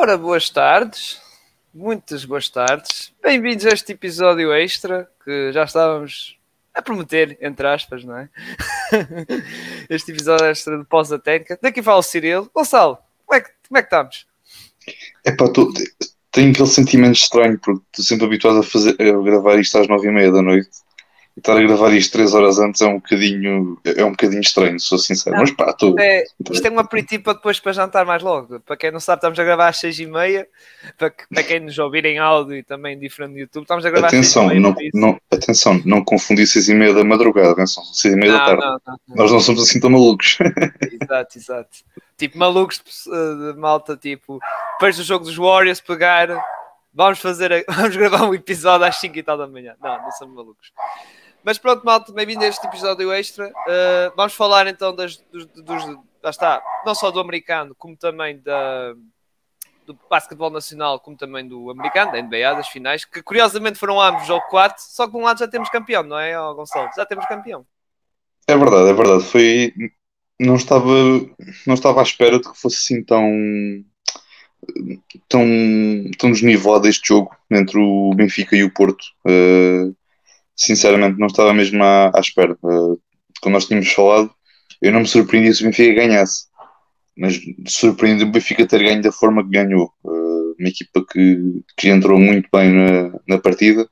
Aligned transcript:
Ora, 0.00 0.16
boas 0.16 0.48
tardes, 0.48 1.20
muitas 1.74 2.24
boas 2.24 2.48
tardes. 2.48 3.12
Bem-vindos 3.20 3.66
a 3.66 3.70
este 3.70 3.94
episódio 3.94 4.52
extra 4.54 5.10
que 5.24 5.52
já 5.52 5.64
estávamos 5.64 6.38
a 6.72 6.80
prometer, 6.80 7.36
entre 7.40 7.66
aspas, 7.66 8.04
não 8.04 8.16
é? 8.16 8.28
este 9.90 10.12
episódio 10.12 10.46
extra 10.46 10.78
de 10.78 10.86
da 10.88 11.18
técnica. 11.18 11.58
Daqui 11.60 11.82
fala 11.82 11.98
o 11.98 12.02
Cirilo. 12.04 12.48
Gonçalo, 12.54 12.96
como 13.26 13.40
é 13.40 13.42
que, 13.42 13.50
como 13.68 13.76
é 13.76 13.82
que 13.82 13.86
estamos? 13.86 14.26
É 15.26 15.32
pá, 15.32 15.48
tu, 15.48 15.74
tenho 16.30 16.52
aquele 16.52 16.68
sentimento 16.68 17.16
estranho 17.16 17.58
porque 17.58 17.82
estou 17.90 18.04
sempre 18.04 18.26
habituado 18.26 18.60
a, 18.60 18.62
fazer, 18.62 18.94
a 19.02 19.20
gravar 19.20 19.58
isto 19.58 19.78
às 19.78 19.88
nove 19.88 20.06
e 20.06 20.12
meia 20.12 20.30
da 20.30 20.40
noite 20.40 20.70
estar 21.38 21.56
a 21.56 21.62
gravar 21.62 21.92
isto 21.92 22.12
3 22.12 22.34
horas 22.34 22.58
antes 22.58 22.80
é 22.80 22.86
um 22.86 22.96
bocadinho, 22.96 23.78
é 23.84 24.04
um 24.04 24.10
bocadinho 24.10 24.40
estranho, 24.40 24.78
sou 24.78 24.98
sincero. 24.98 25.36
Não, 25.36 25.42
Mas 25.42 25.52
pá, 25.52 25.72
tô, 25.72 25.94
é, 25.98 26.24
isto 26.50 26.66
é 26.66 26.70
um 26.70 26.78
aperitivo 26.78 27.24
para 27.24 27.32
depois 27.34 27.58
para 27.58 27.72
jantar 27.72 28.04
mais 28.04 28.22
logo. 28.22 28.60
Para 28.60 28.76
quem 28.76 28.90
não 28.90 29.00
sabe, 29.00 29.18
estamos 29.18 29.38
a 29.38 29.44
gravar 29.44 29.68
às 29.68 29.78
6 29.78 30.00
e 30.00 30.06
meia. 30.06 30.46
Para, 30.96 31.12
para 31.32 31.42
quem 31.42 31.60
nos 31.60 31.78
ouvir 31.78 32.04
em 32.04 32.18
áudio 32.18 32.56
e 32.56 32.62
também 32.62 32.98
diferente 32.98 33.32
do 33.32 33.38
YouTube, 33.38 33.62
estamos 33.62 33.84
a 33.86 33.90
gravar 33.90 34.08
atenção, 34.08 34.44
às 34.44 34.50
6 34.50 34.62
não, 34.62 34.76
não, 34.94 35.20
Atenção, 35.30 35.82
não 35.84 36.04
confundir 36.04 36.46
6 36.46 36.68
e 36.68 36.74
meia 36.74 36.94
da 36.94 37.04
madrugada, 37.04 37.52
atenção, 37.52 37.84
6 37.84 38.14
e 38.14 38.16
meia 38.16 38.32
não, 38.32 38.38
da 38.38 38.44
tarde. 38.44 38.62
Não, 38.64 38.80
não, 38.86 39.16
Nós 39.16 39.32
não 39.32 39.40
somos 39.40 39.62
assim 39.62 39.80
tão 39.80 39.90
malucos. 39.90 40.38
Exato, 41.00 41.38
exato. 41.38 41.78
Tipo, 42.16 42.36
malucos 42.36 42.82
de, 42.84 43.52
de 43.52 43.58
malta, 43.58 43.96
tipo, 43.96 44.40
depois 44.72 44.96
do 44.96 45.04
jogo 45.04 45.24
dos 45.24 45.36
Warriors, 45.36 45.80
pegar. 45.80 46.28
Vamos 46.92 47.20
fazer, 47.20 47.64
vamos 47.68 47.94
gravar 47.96 48.24
um 48.24 48.34
episódio 48.34 48.86
às 48.86 48.96
5 48.96 49.16
e 49.16 49.22
tal 49.22 49.38
da 49.38 49.46
manhã. 49.46 49.74
Não, 49.80 50.02
não 50.02 50.10
somos 50.10 50.34
malucos. 50.34 50.72
Mas 51.44 51.58
pronto, 51.58 51.84
malta, 51.84 52.12
bem-vindo 52.12 52.44
a 52.44 52.48
este 52.48 52.66
episódio 52.66 53.12
extra. 53.12 53.48
Uh, 53.48 54.12
vamos 54.16 54.34
falar 54.34 54.66
então 54.66 54.94
das, 54.94 55.16
dos, 55.32 55.46
dos, 55.46 55.84
lá 56.22 56.30
está, 56.30 56.62
não 56.84 56.94
só 56.94 57.10
do 57.10 57.20
americano, 57.20 57.74
como 57.76 57.96
também 57.96 58.38
da, 58.40 58.94
do 59.86 59.98
basquetebol 60.10 60.50
nacional, 60.50 61.00
como 61.00 61.16
também 61.16 61.46
do 61.46 61.70
americano, 61.70 62.12
da 62.12 62.20
NBA, 62.20 62.54
das 62.54 62.68
finais, 62.68 63.04
que 63.04 63.22
curiosamente 63.22 63.78
foram 63.78 64.00
ambos 64.00 64.28
ao 64.28 64.42
4, 64.48 64.76
só 64.78 65.06
que 65.06 65.12
de 65.12 65.18
um 65.18 65.22
lado 65.22 65.38
já 65.38 65.48
temos 65.48 65.70
campeão, 65.70 66.02
não 66.02 66.18
é, 66.18 66.34
Gonçalo? 66.54 66.90
Já 66.94 67.06
temos 67.06 67.26
campeão. 67.26 67.64
É 68.46 68.56
verdade, 68.56 68.88
é 68.88 68.92
verdade. 68.92 69.24
Foi. 69.24 69.72
Não 70.40 70.54
estava, 70.54 70.88
não 71.66 71.74
estava 71.74 72.00
à 72.00 72.02
espera 72.02 72.38
de 72.38 72.48
que 72.48 72.58
fosse 72.58 72.76
assim 72.76 73.04
tão. 73.04 73.22
tão, 75.28 75.44
tão 76.18 76.32
desnivelado 76.32 76.88
este 76.88 77.08
jogo 77.08 77.36
entre 77.50 77.78
o 77.78 78.10
Benfica 78.14 78.56
e 78.56 78.64
o 78.64 78.72
Porto. 78.72 79.04
Uh, 79.26 79.94
sinceramente 80.58 81.18
não 81.18 81.28
estava 81.28 81.54
mesmo 81.54 81.82
à, 81.82 82.10
à 82.14 82.20
espera. 82.20 82.58
Uh, 82.62 83.00
quando 83.40 83.54
nós 83.54 83.66
tínhamos 83.66 83.92
falado, 83.92 84.30
eu 84.82 84.92
não 84.92 85.00
me 85.00 85.06
surpreendi 85.06 85.54
se 85.54 85.62
o 85.62 85.66
Benfica 85.66 85.94
ganhasse, 85.94 86.46
mas 87.16 87.40
surpreendi 87.66 88.24
o 88.24 88.30
Benfica 88.30 88.66
ter 88.66 88.82
ganho 88.82 89.00
da 89.00 89.12
forma 89.12 89.42
que 89.44 89.50
ganhou. 89.50 89.92
Uh, 90.04 90.54
uma 90.58 90.68
equipa 90.68 91.04
que, 91.10 91.62
que 91.76 91.88
entrou 91.88 92.18
muito 92.18 92.48
bem 92.52 92.72
na, 92.72 93.20
na 93.28 93.38
partida, 93.38 93.88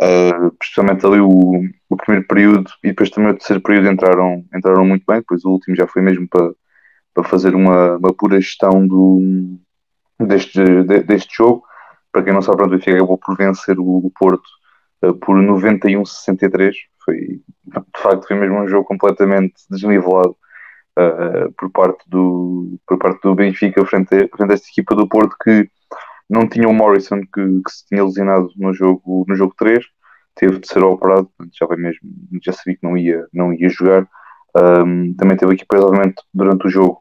uh, 0.00 0.50
principalmente 0.58 1.04
ali 1.04 1.20
o, 1.20 1.62
o 1.90 1.96
primeiro 1.96 2.26
período 2.26 2.70
e 2.82 2.88
depois 2.88 3.10
também 3.10 3.32
o 3.32 3.36
terceiro 3.36 3.62
período 3.62 3.90
entraram, 3.90 4.44
entraram 4.54 4.86
muito 4.86 5.04
bem, 5.06 5.18
depois 5.18 5.44
o 5.44 5.50
último 5.50 5.76
já 5.76 5.86
foi 5.86 6.00
mesmo 6.00 6.26
para, 6.28 6.52
para 7.14 7.24
fazer 7.24 7.54
uma, 7.54 7.96
uma 7.96 8.14
pura 8.14 8.40
gestão 8.40 8.86
do, 8.86 9.58
deste, 10.20 10.62
de, 10.62 11.02
deste 11.02 11.36
jogo. 11.36 11.62
Para 12.10 12.22
quem 12.22 12.32
não 12.32 12.40
sabe, 12.40 12.62
o 12.62 12.68
Benfica 12.68 12.96
acabou 12.96 13.18
por 13.18 13.36
vencer 13.36 13.78
o, 13.78 14.06
o 14.06 14.10
Porto 14.18 14.48
por 15.00 15.36
91-63. 15.36 16.74
Foi, 17.04 17.16
de 17.16 18.00
facto, 18.02 18.26
foi 18.26 18.36
mesmo 18.36 18.56
um 18.56 18.68
jogo 18.68 18.84
completamente 18.84 19.54
desnivelado 19.70 20.36
uh, 20.98 21.52
por, 21.56 21.70
parte 21.70 22.04
do, 22.08 22.78
por 22.86 22.98
parte 22.98 23.20
do 23.22 23.34
Benfica 23.34 23.84
frente 23.84 24.14
a, 24.14 24.36
frente 24.36 24.50
a 24.50 24.54
esta 24.54 24.68
equipa 24.68 24.94
do 24.94 25.08
Porto 25.08 25.36
que 25.42 25.68
não 26.28 26.48
tinha 26.48 26.68
o 26.68 26.74
Morrison 26.74 27.20
que, 27.20 27.62
que 27.62 27.70
se 27.70 27.86
tinha 27.86 28.04
lesionado 28.04 28.50
no 28.56 28.72
jogo, 28.72 29.24
no 29.28 29.36
jogo 29.36 29.54
3, 29.56 29.84
teve 30.34 30.58
de 30.58 30.68
ser 30.68 30.82
operado, 30.82 31.30
já 31.52 31.66
vai 31.66 31.76
mesmo, 31.76 32.00
já 32.42 32.52
sabia 32.52 32.76
que 32.76 32.82
não 32.82 32.96
ia, 32.96 33.26
não 33.32 33.52
ia 33.52 33.68
jogar. 33.68 34.06
Um, 34.56 35.14
também 35.14 35.36
teve 35.36 35.54
aqui, 35.54 35.64
provavelmente, 35.66 36.16
durante 36.32 36.66
o 36.66 36.70
jogo, 36.70 37.00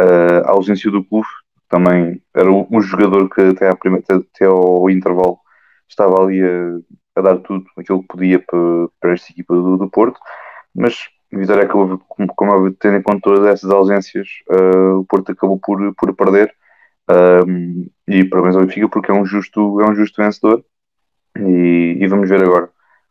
uh, 0.00 0.46
a 0.46 0.50
ausência 0.50 0.90
do 0.90 1.04
clube, 1.04 1.26
também 1.68 2.20
era 2.34 2.50
um 2.50 2.80
jogador 2.80 3.28
que 3.30 3.40
até, 3.40 3.68
à 3.68 3.76
primeira, 3.76 4.04
até 4.10 4.44
ao 4.44 4.90
intervalo 4.90 5.38
estava 5.88 6.22
ali 6.22 6.42
a, 6.42 6.78
a 7.20 7.22
dar 7.22 7.38
tudo 7.38 7.64
aquilo 7.76 8.02
que 8.02 8.08
podia 8.08 8.38
para, 8.38 8.88
para 9.00 9.12
esta 9.12 9.32
equipa 9.32 9.54
do, 9.54 9.76
do 9.76 9.88
Porto, 9.88 10.18
mas 10.74 11.08
Vitória 11.32 11.64
acabou, 11.64 11.98
como, 12.08 12.28
como 12.34 12.72
tendo 12.72 12.96
em 12.96 13.02
conta 13.02 13.20
todas 13.22 13.46
essas 13.46 13.70
ausências, 13.70 14.28
uh, 14.50 14.98
o 14.98 15.04
Porto 15.04 15.30
acabou 15.30 15.58
por, 15.58 15.94
por 15.94 16.14
perder. 16.14 16.52
Um, 17.08 17.88
e 18.06 18.24
parabéns 18.24 18.56
ao 18.56 18.62
Benfica 18.64 18.88
porque 18.88 19.10
é 19.10 19.14
um 19.14 19.24
justo, 19.24 19.80
é 19.80 19.88
um 19.88 19.94
justo 19.94 20.20
vencedor. 20.20 20.64
E, 21.38 21.98
e, 22.00 22.06
vamos 22.08 22.28
ver 22.28 22.42
agora 22.42 22.68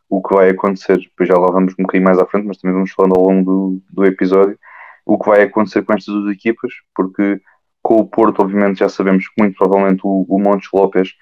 o 0.08 0.22
que 0.22 0.34
vai 0.34 0.50
acontecer. 0.50 0.98
Depois 0.98 1.28
já 1.28 1.38
lá 1.38 1.46
vamos 1.50 1.72
um 1.72 1.82
bocadinho 1.82 2.04
mais 2.04 2.18
à 2.18 2.26
frente, 2.26 2.46
mas 2.46 2.58
também 2.58 2.74
vamos 2.74 2.92
falando 2.92 3.14
ao 3.16 3.24
longo 3.24 3.44
do, 3.44 3.82
do 3.90 4.04
episódio 4.04 4.58
o 5.06 5.18
que 5.18 5.30
vai 5.30 5.42
acontecer 5.42 5.82
com 5.82 5.94
estas 5.94 6.14
duas 6.14 6.34
equipas, 6.34 6.72
porque 6.94 7.40
com 7.82 7.96
o 7.96 8.06
Porto, 8.06 8.42
obviamente, 8.42 8.80
já 8.80 8.88
sabemos 8.88 9.26
que 9.28 9.34
muito 9.40 9.56
provavelmente 9.56 10.00
o, 10.04 10.26
o 10.28 10.38
Montes 10.38 10.68
Lopes 10.72 11.14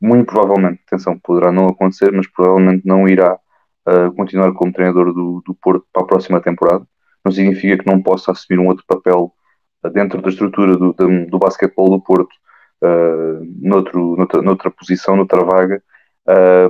muito 0.00 0.26
provavelmente, 0.32 0.82
atenção, 0.86 1.18
poderá 1.18 1.50
não 1.50 1.66
acontecer, 1.66 2.12
mas 2.12 2.26
provavelmente 2.28 2.86
não 2.86 3.08
irá 3.08 3.38
uh, 3.88 4.12
continuar 4.14 4.52
como 4.52 4.72
treinador 4.72 5.12
do, 5.12 5.42
do 5.44 5.54
Porto 5.54 5.86
para 5.92 6.02
a 6.02 6.06
próxima 6.06 6.40
temporada. 6.40 6.86
Não 7.24 7.32
significa 7.32 7.82
que 7.82 7.90
não 7.90 8.02
possa 8.02 8.32
assumir 8.32 8.60
um 8.60 8.68
outro 8.68 8.84
papel 8.86 9.32
uh, 9.84 9.90
dentro 9.90 10.20
da 10.20 10.28
estrutura 10.28 10.76
do, 10.76 10.92
do, 10.92 11.26
do 11.26 11.38
basquetebol 11.38 11.90
do 11.90 12.00
Porto, 12.00 12.34
uh, 12.82 13.44
noutro, 13.60 14.16
noutra, 14.16 14.42
noutra 14.42 14.70
posição, 14.70 15.16
noutra 15.16 15.44
vaga, 15.44 15.82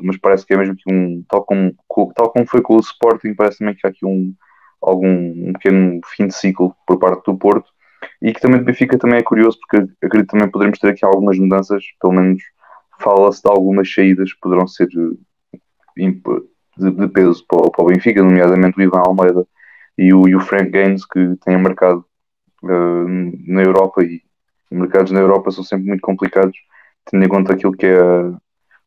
mas 0.03 0.19
parece 0.19 0.45
que 0.45 0.53
é 0.53 0.57
mesmo 0.59 0.77
que 0.77 0.93
um, 0.93 1.25
tal 1.27 1.43
como, 1.43 1.75
tal 2.15 2.31
como 2.31 2.47
foi 2.47 2.61
com 2.61 2.77
o 2.77 2.81
Sporting, 2.81 3.33
parece 3.35 3.59
também 3.61 3.75
que 3.75 3.87
há 3.87 3.91
aqui 3.91 4.05
um, 4.05 4.35
algum 4.83 5.09
um 5.09 5.53
pequeno 5.55 5.99
fim 6.15 6.27
de 6.27 6.35
ciclo 6.35 6.75
por 6.87 6.99
parte 6.99 7.25
do 7.25 7.39
Porto 7.39 7.71
e 8.21 8.35
que 8.35 8.41
também 8.41 8.59
do 8.59 8.67
Benfica 8.67 8.99
também 8.99 9.19
é 9.19 9.23
curioso 9.23 9.59
porque 9.59 9.91
acredito 10.05 10.31
também 10.31 10.51
poderemos 10.51 10.79
ter 10.79 10.91
aqui 10.91 11.05
algumas 11.05 11.39
mudanças, 11.39 11.83
pelo 12.01 12.13
menos 12.13 12.43
fala-se 12.99 13.43
de 13.43 13.51
algumas 13.51 13.93
saídas 13.93 14.33
que 14.33 14.41
poderão 14.41 14.67
ser 14.67 14.89
eh, 15.99 16.11
de, 16.79 16.91
de 16.91 17.09
peso 17.09 17.45
para, 17.47 17.71
para, 17.71 17.85
o 17.85 17.89
Benfica, 17.89 18.23
nomeadamente 18.23 18.79
o 18.79 18.83
Ivan 18.83 19.01
Almeida 19.01 19.47
e 19.97 20.13
o, 20.13 20.29
e 20.29 20.35
o 20.35 20.41
Frank 20.41 20.71
Gaines, 20.71 21.07
que 21.07 21.37
têm 21.45 21.59
mercado 21.59 22.05
uh, 22.63 23.09
na 23.47 23.63
Europa 23.63 24.03
e 24.03 24.23
mercados 24.71 25.13
na 25.13 25.21
Europa 25.21 25.51
são 25.51 25.65
sempre 25.65 25.87
muito 25.87 26.01
complicados, 26.01 26.57
tendo 27.11 27.25
em 27.25 27.29
conta 27.29 27.55
aquilo 27.55 27.73
que 27.73 27.87
é 27.87 27.99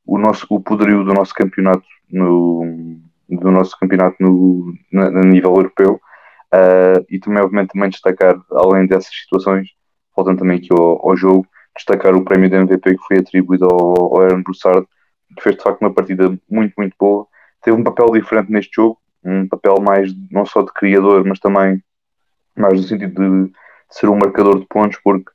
o, 0.06 0.18
nosso, 0.18 0.46
o 0.50 0.60
poderio 0.60 1.04
do 1.04 1.14
nosso 1.14 1.34
campeonato 1.34 1.86
no, 2.12 3.00
do 3.28 3.52
nosso 3.52 3.78
campeonato 3.80 4.18
no, 4.20 4.74
na, 4.92 5.10
nível 5.22 5.56
europeu. 5.56 6.00
Uh, 6.54 7.06
e 7.10 7.20
também 7.20 7.44
obviamente 7.44 7.74
também 7.74 7.90
destacar 7.90 8.36
além 8.52 8.88
dessas 8.88 9.14
situações 9.14 9.70
voltando 10.16 10.40
também 10.40 10.58
aqui 10.58 10.70
ao, 10.72 11.08
ao 11.08 11.16
jogo 11.16 11.46
destacar 11.80 12.16
o 12.16 12.24
prémio 12.24 12.50
de 12.50 12.56
MVP 12.56 12.98
que 12.98 13.08
foi 13.08 13.18
atribuído 13.18 13.66
ao, 13.66 14.16
ao 14.16 14.22
Aaron 14.22 14.44
Broussard, 14.44 14.86
que 15.36 15.44
fez 15.44 15.56
de 15.56 15.64
facto 15.64 15.82
uma 15.82 15.94
partida 15.94 16.38
muito, 16.50 16.74
muito 16.78 16.96
boa. 17.00 17.26
Teve 17.64 17.78
um 17.78 17.84
papel 17.84 18.08
diferente 18.12 18.52
neste 18.52 18.76
jogo, 18.76 19.00
um 19.24 19.48
papel 19.48 19.76
mais 19.82 20.12
não 20.32 20.46
só 20.46 20.62
de 20.62 20.72
criador, 20.74 21.26
mas 21.26 21.40
também 21.40 21.84
mais 22.56 22.82
no 22.82 22.88
sentido 22.88 23.22
de, 23.22 23.48
de 23.48 23.54
ser 23.90 24.08
um 24.08 24.16
marcador 24.16 24.60
de 24.60 24.66
pontos, 24.68 25.00
porque 25.04 25.32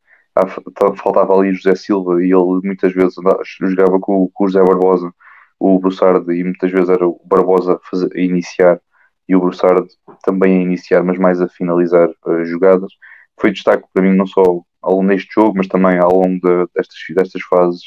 faltava 0.96 1.34
ali 1.34 1.52
José 1.52 1.74
Silva 1.74 2.22
e 2.22 2.26
ele 2.26 2.60
muitas 2.64 2.92
vezes 2.92 3.14
jogava 3.60 3.98
com, 4.00 4.28
com 4.32 4.44
o 4.44 4.48
José 4.48 4.62
Barbosa, 4.62 5.12
o 5.58 5.78
Broussard, 5.78 6.30
e 6.32 6.42
muitas 6.44 6.70
vezes 6.70 6.88
era 6.88 7.06
o 7.06 7.20
Barbosa 7.24 7.80
a, 7.80 8.20
iniciar 8.20 8.80
e 9.28 9.34
o 9.34 9.40
Broussard 9.40 9.86
também 10.22 10.58
a 10.58 10.62
iniciar, 10.62 11.02
mas 11.02 11.18
mais 11.18 11.40
a 11.40 11.48
finalizar 11.48 12.08
uh, 12.26 12.44
jogadas. 12.44 12.92
Foi 13.40 13.50
destaque 13.52 13.84
para 13.92 14.02
mim 14.02 14.14
não 14.14 14.26
só 14.26 14.42
ao 14.84 14.96
longo 14.96 15.08
deste 15.08 15.32
jogo, 15.34 15.54
mas 15.56 15.66
também 15.66 15.98
ao 15.98 16.12
longo 16.12 16.38
de, 16.40 16.68
destas, 16.74 16.98
destas 17.16 17.42
fases, 17.42 17.82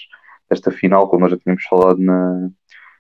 desta 0.50 0.72
final, 0.72 1.08
como 1.08 1.22
nós 1.22 1.32
já 1.32 1.38
tínhamos 1.38 1.64
falado 1.66 2.00
na, 2.00 2.50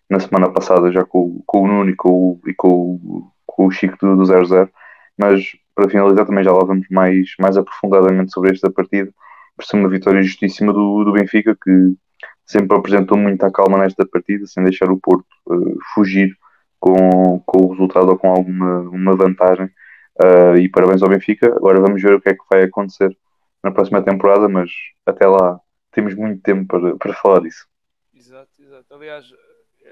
na 0.10 0.19
semana 0.19 0.51
passada, 0.51 0.92
já 0.92 1.04
com, 1.04 1.42
com 1.45 1.63
o 1.63 1.68
Nuno 1.68 1.89
e 1.89 1.95
com, 1.95 2.39
e 2.45 2.54
com, 2.54 3.30
com 3.45 3.66
o 3.66 3.71
Chico 3.71 3.98
do, 4.00 4.16
do 4.16 4.24
0-0. 4.24 4.69
Mas 5.18 5.44
para 5.75 5.89
finalizar, 5.89 6.25
também 6.25 6.44
já 6.44 6.51
lá 6.51 6.63
vamos 6.63 6.88
mais, 6.89 7.33
mais 7.39 7.57
aprofundadamente 7.57 8.31
sobre 8.31 8.51
esta 8.51 8.71
partida, 8.71 9.12
por 9.56 9.66
ser 9.66 9.77
uma 9.77 9.89
vitória 9.89 10.21
justíssima 10.21 10.71
do, 10.71 11.04
do 11.04 11.13
Benfica, 11.13 11.56
que 11.56 11.94
sempre 12.45 12.77
apresentou 12.77 13.18
muita 13.18 13.51
calma 13.51 13.80
nesta 13.80 14.06
partida, 14.06 14.45
sem 14.45 14.63
deixar 14.63 14.92
o 14.92 15.00
Porto 15.00 15.25
uh, 15.48 15.77
fugir 15.94 16.36
com, 16.80 17.42
com 17.45 17.66
o 17.66 17.71
resultado 17.71 18.10
ou 18.10 18.18
com 18.18 18.30
alguma 18.30 18.81
uma 18.81 19.16
vantagem. 19.16 19.66
Uh, 20.19 20.57
e 20.57 20.69
parabéns 20.69 21.01
ao 21.04 21.10
Benfica. 21.10 21.48
Agora 21.48 21.80
vamos 21.80 22.01
ver 22.01 22.13
o 22.13 22.21
que 22.21 22.30
é 22.30 22.33
que 22.33 22.44
vai 22.50 22.63
acontecer 22.63 23.16
na 23.63 23.71
próxima 23.71 24.01
temporada, 24.01 24.48
mas 24.48 24.71
até 25.06 25.27
lá 25.27 25.59
temos 25.92 26.13
muito 26.13 26.42
tempo 26.42 26.68
para, 26.68 26.95
para 26.98 27.13
falar 27.13 27.42
disso. 27.42 27.68
Exato, 28.13 28.62
exato. 28.62 28.94
Aliás, 28.94 29.25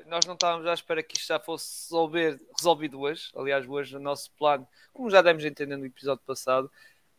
nós 0.08 0.26
não 0.26 0.34
estávamos 0.34 0.68
à 0.68 0.74
espera 0.74 1.02
que 1.02 1.18
isto 1.18 1.28
já 1.28 1.40
fosse 1.40 1.86
resolver, 1.90 2.40
resolvido 2.58 3.00
hoje. 3.00 3.30
Aliás, 3.36 3.68
hoje 3.68 3.96
o 3.96 4.00
nosso 4.00 4.32
plano, 4.38 4.68
como 4.94 5.10
já 5.10 5.22
demos 5.22 5.44
a 5.44 5.48
entender 5.48 5.78
no 5.78 5.86
episódio 5.86 6.24
passado, 6.26 6.70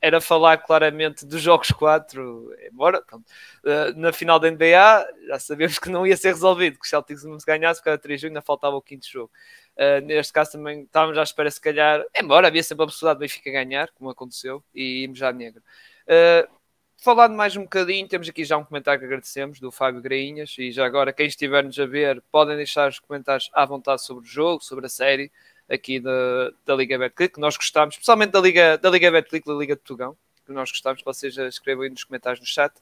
era 0.01 0.21
falar 0.21 0.59
claramente 0.59 1.25
dos 1.25 1.41
jogos 1.41 1.71
4, 1.71 2.55
embora 2.71 3.03
pronto, 3.03 3.25
uh, 3.65 3.99
na 3.99 4.13
final 4.13 4.39
da 4.39 4.51
NBA 4.51 5.07
já 5.27 5.39
sabemos 5.39 5.79
que 5.79 5.89
não 5.89 6.07
ia 6.07 6.17
ser 6.17 6.29
resolvido, 6.29 6.79
que 6.79 6.87
o 6.87 6.89
Celtics 6.89 7.25
não 7.25 7.41
se 7.41 7.47
ganhasse, 7.47 7.81
porque 7.81 7.89
era 7.89 7.99
3 7.99 8.21
de 8.21 8.27
junho, 8.27 8.31
ainda 8.31 8.43
faltava 8.43 8.77
o 8.77 8.83
quinto 8.83 9.07
jogo. 9.11 9.33
Uh, 9.77 10.05
neste 10.05 10.33
caso 10.33 10.53
também 10.53 10.83
estávamos 10.83 11.19
à 11.19 11.23
espera, 11.23 11.51
se 11.51 11.61
calhar, 11.61 12.05
embora 12.21 12.47
havia 12.49 12.63
sempre 12.63 12.85
a 12.85 12.87
possibilidade 12.87 13.19
de 13.19 13.25
Benfica 13.25 13.51
ganhar, 13.51 13.91
como 13.93 14.11
aconteceu, 14.11 14.63
e 14.75 15.03
íamos 15.03 15.19
já 15.19 15.33
negro. 15.33 15.63
Uh, 16.07 16.49
falando 16.97 17.35
mais 17.35 17.57
um 17.57 17.63
bocadinho, 17.63 18.07
temos 18.07 18.29
aqui 18.29 18.45
já 18.45 18.57
um 18.57 18.65
comentário 18.65 19.01
que 19.01 19.07
agradecemos 19.07 19.59
do 19.59 19.71
Fábio 19.71 20.01
Grainhas, 20.01 20.55
e 20.59 20.71
já 20.71 20.87
agora, 20.87 21.13
quem 21.13 21.27
estiver-nos 21.27 21.79
a 21.79 21.87
ver, 21.87 22.23
podem 22.31 22.57
deixar 22.57 22.89
os 22.89 22.99
comentários 22.99 23.51
à 23.53 23.65
vontade 23.65 24.03
sobre 24.03 24.25
o 24.25 24.29
jogo, 24.29 24.63
sobre 24.63 24.87
a 24.87 24.89
série 24.89 25.31
aqui 25.69 25.99
da, 25.99 26.53
da 26.65 26.75
Liga 26.75 26.99
Betclic, 26.99 27.35
que 27.35 27.41
nós 27.41 27.57
gostamos, 27.57 27.95
especialmente 27.95 28.31
da 28.31 28.41
Liga, 28.41 28.79
da 28.79 28.89
Liga 28.89 29.11
Betclic, 29.11 29.47
da 29.47 29.55
Liga 29.55 29.75
de 29.75 29.83
Tugão, 29.83 30.17
que 30.45 30.53
nós 30.53 30.71
gostamos, 30.71 31.03
vocês 31.03 31.37
escrevam 31.37 31.83
aí 31.83 31.91
nos 31.91 32.05
comentários 32.05 32.41
no 32.41 32.47
chat. 32.47 32.73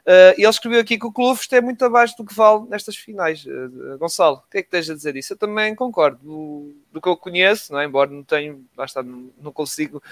Uh, 0.00 0.32
ele 0.38 0.48
escreveu 0.48 0.80
aqui 0.80 0.98
que 0.98 1.06
o 1.06 1.12
Clube 1.12 1.38
é 1.50 1.60
muito 1.60 1.84
abaixo 1.84 2.16
do 2.16 2.24
que 2.24 2.34
vale 2.34 2.66
nestas 2.68 2.96
finais. 2.96 3.44
Uh, 3.44 3.98
Gonçalo, 3.98 4.36
o 4.36 4.50
que 4.50 4.58
é 4.58 4.62
que 4.62 4.70
tens 4.70 4.88
a 4.88 4.94
dizer 4.94 5.12
disso? 5.12 5.34
Eu 5.34 5.36
também 5.36 5.74
concordo. 5.74 6.18
Do, 6.22 6.74
do 6.90 7.00
que 7.00 7.08
eu 7.08 7.16
conheço, 7.16 7.72
não 7.72 7.80
é? 7.80 7.84
embora 7.84 8.10
não 8.10 8.22
tenho, 8.22 8.64
basta, 8.74 9.02
não, 9.02 9.30
não 9.38 9.52
consigo 9.52 10.02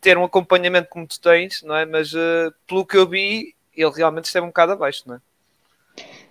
ter 0.00 0.16
um 0.16 0.24
acompanhamento 0.24 0.88
como 0.88 1.06
tu 1.06 1.20
tens, 1.20 1.62
não 1.62 1.74
é? 1.74 1.84
mas 1.84 2.12
pelo 2.66 2.86
que 2.86 2.96
eu 2.96 3.08
vi, 3.08 3.54
ele 3.74 3.90
realmente 3.90 4.26
esteve 4.26 4.44
um 4.44 4.50
bocado 4.50 4.72
abaixo, 4.72 5.02
não 5.06 5.16
é? 5.16 5.20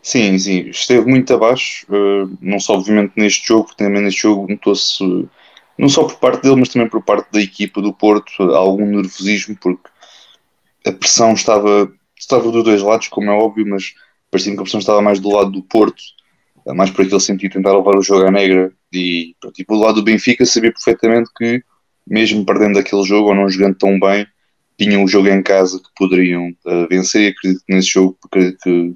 Sim, 0.02 0.38
sim, 0.40 0.70
esteve 0.70 1.06
muito 1.08 1.32
abaixo, 1.34 1.86
uh, 1.90 2.38
não 2.42 2.60
só 2.60 2.74
obviamente 2.74 3.14
neste 3.16 3.48
jogo, 3.48 3.66
porque 3.66 3.84
também 3.84 4.02
neste 4.02 4.22
jogo 4.22 4.48
notou-se, 4.50 5.04
não 5.78 5.88
só 5.88 6.04
por 6.06 6.16
parte 6.18 6.42
dele, 6.42 6.56
mas 6.56 6.70
também 6.70 6.90
por 6.90 7.04
parte 7.04 7.32
da 7.32 7.40
equipa 7.40 7.82
do 7.82 7.94
Porto, 7.94 8.44
algum 8.56 8.86
nervosismo, 8.86 9.56
porque 9.62 9.90
a 10.88 10.92
pressão 10.92 11.34
estava, 11.34 11.92
estava 12.18 12.52
dos 12.52 12.64
dois 12.64 12.82
lados, 12.82 13.10
como 13.10 13.30
é 13.30 13.34
óbvio, 13.34 13.68
mas 13.68 13.94
parecia 14.32 14.54
que 14.54 14.60
a 14.60 14.64
pressão 14.64 14.80
estava 14.80 15.02
mais 15.04 15.20
do 15.20 15.30
lado 15.30 15.52
do 15.52 15.62
Porto, 15.62 16.02
eh, 16.66 16.74
mais 16.74 16.90
por 16.90 17.06
aquele 17.06 17.20
sentido, 17.20 17.54
tentar 17.54 17.78
levar 17.78 17.96
o 17.96 18.02
jogo 18.02 18.26
à 18.26 18.32
negra, 18.32 18.74
e 18.92 19.36
tipo, 19.54 19.76
do 19.76 19.82
lado 19.82 19.96
do 19.96 20.04
Benfica 20.04 20.46
sabia 20.46 20.72
perfeitamente 20.72 21.30
que, 21.38 21.64
mesmo 22.08 22.46
perdendo 22.46 22.80
aquele 22.80 23.04
jogo 23.04 23.30
ou 23.30 23.36
não 23.36 23.50
jogando 23.50 23.76
tão 23.76 24.00
bem, 24.00 24.26
tinham 24.78 25.04
o 25.04 25.08
jogo 25.08 25.28
em 25.28 25.44
casa 25.44 25.78
que 25.78 25.90
poderiam 25.96 26.50
uh, 26.66 26.88
vencer, 26.90 27.22
e 27.22 27.28
acredito 27.28 27.64
que 27.66 27.74
nesse 27.74 27.90
jogo, 27.90 28.18
porque 28.22 28.54
que 28.64 28.94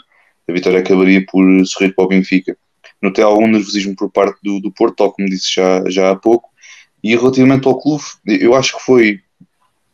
a 0.49 0.53
vitória 0.53 0.79
acabaria 0.79 1.25
por 1.25 1.45
sorrir 1.65 1.93
para 1.93 2.05
o 2.05 2.07
Benfica. 2.07 2.57
Notei 3.01 3.23
algum 3.23 3.47
nervosismo 3.47 3.95
por 3.95 4.11
parte 4.11 4.39
do, 4.43 4.59
do 4.59 4.71
Porto, 4.71 4.95
tal 4.95 5.11
como 5.11 5.29
disse 5.29 5.55
já, 5.55 5.83
já 5.89 6.11
há 6.11 6.15
pouco. 6.15 6.49
E 7.03 7.15
relativamente 7.15 7.67
ao 7.67 7.79
clube, 7.79 8.03
eu 8.25 8.55
acho 8.55 8.77
que 8.77 8.83
foi. 8.83 9.19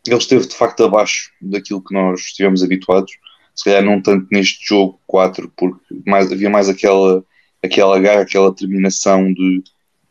Ele 0.07 0.17
esteve 0.17 0.47
de 0.47 0.55
facto 0.55 0.83
abaixo 0.83 1.29
daquilo 1.41 1.83
que 1.83 1.93
nós 1.93 2.21
estivemos 2.21 2.63
habituados. 2.63 3.11
Se 3.53 3.65
calhar 3.65 3.83
não 3.83 4.01
tanto 4.01 4.27
neste 4.31 4.65
jogo 4.65 4.99
4, 5.07 5.51
porque 5.55 5.79
mais, 6.05 6.31
havia 6.31 6.49
mais 6.49 6.69
aquela, 6.69 7.23
aquela 7.61 7.99
garra, 7.99 8.21
aquela 8.21 8.49
determinação 8.49 9.31
de, 9.33 9.61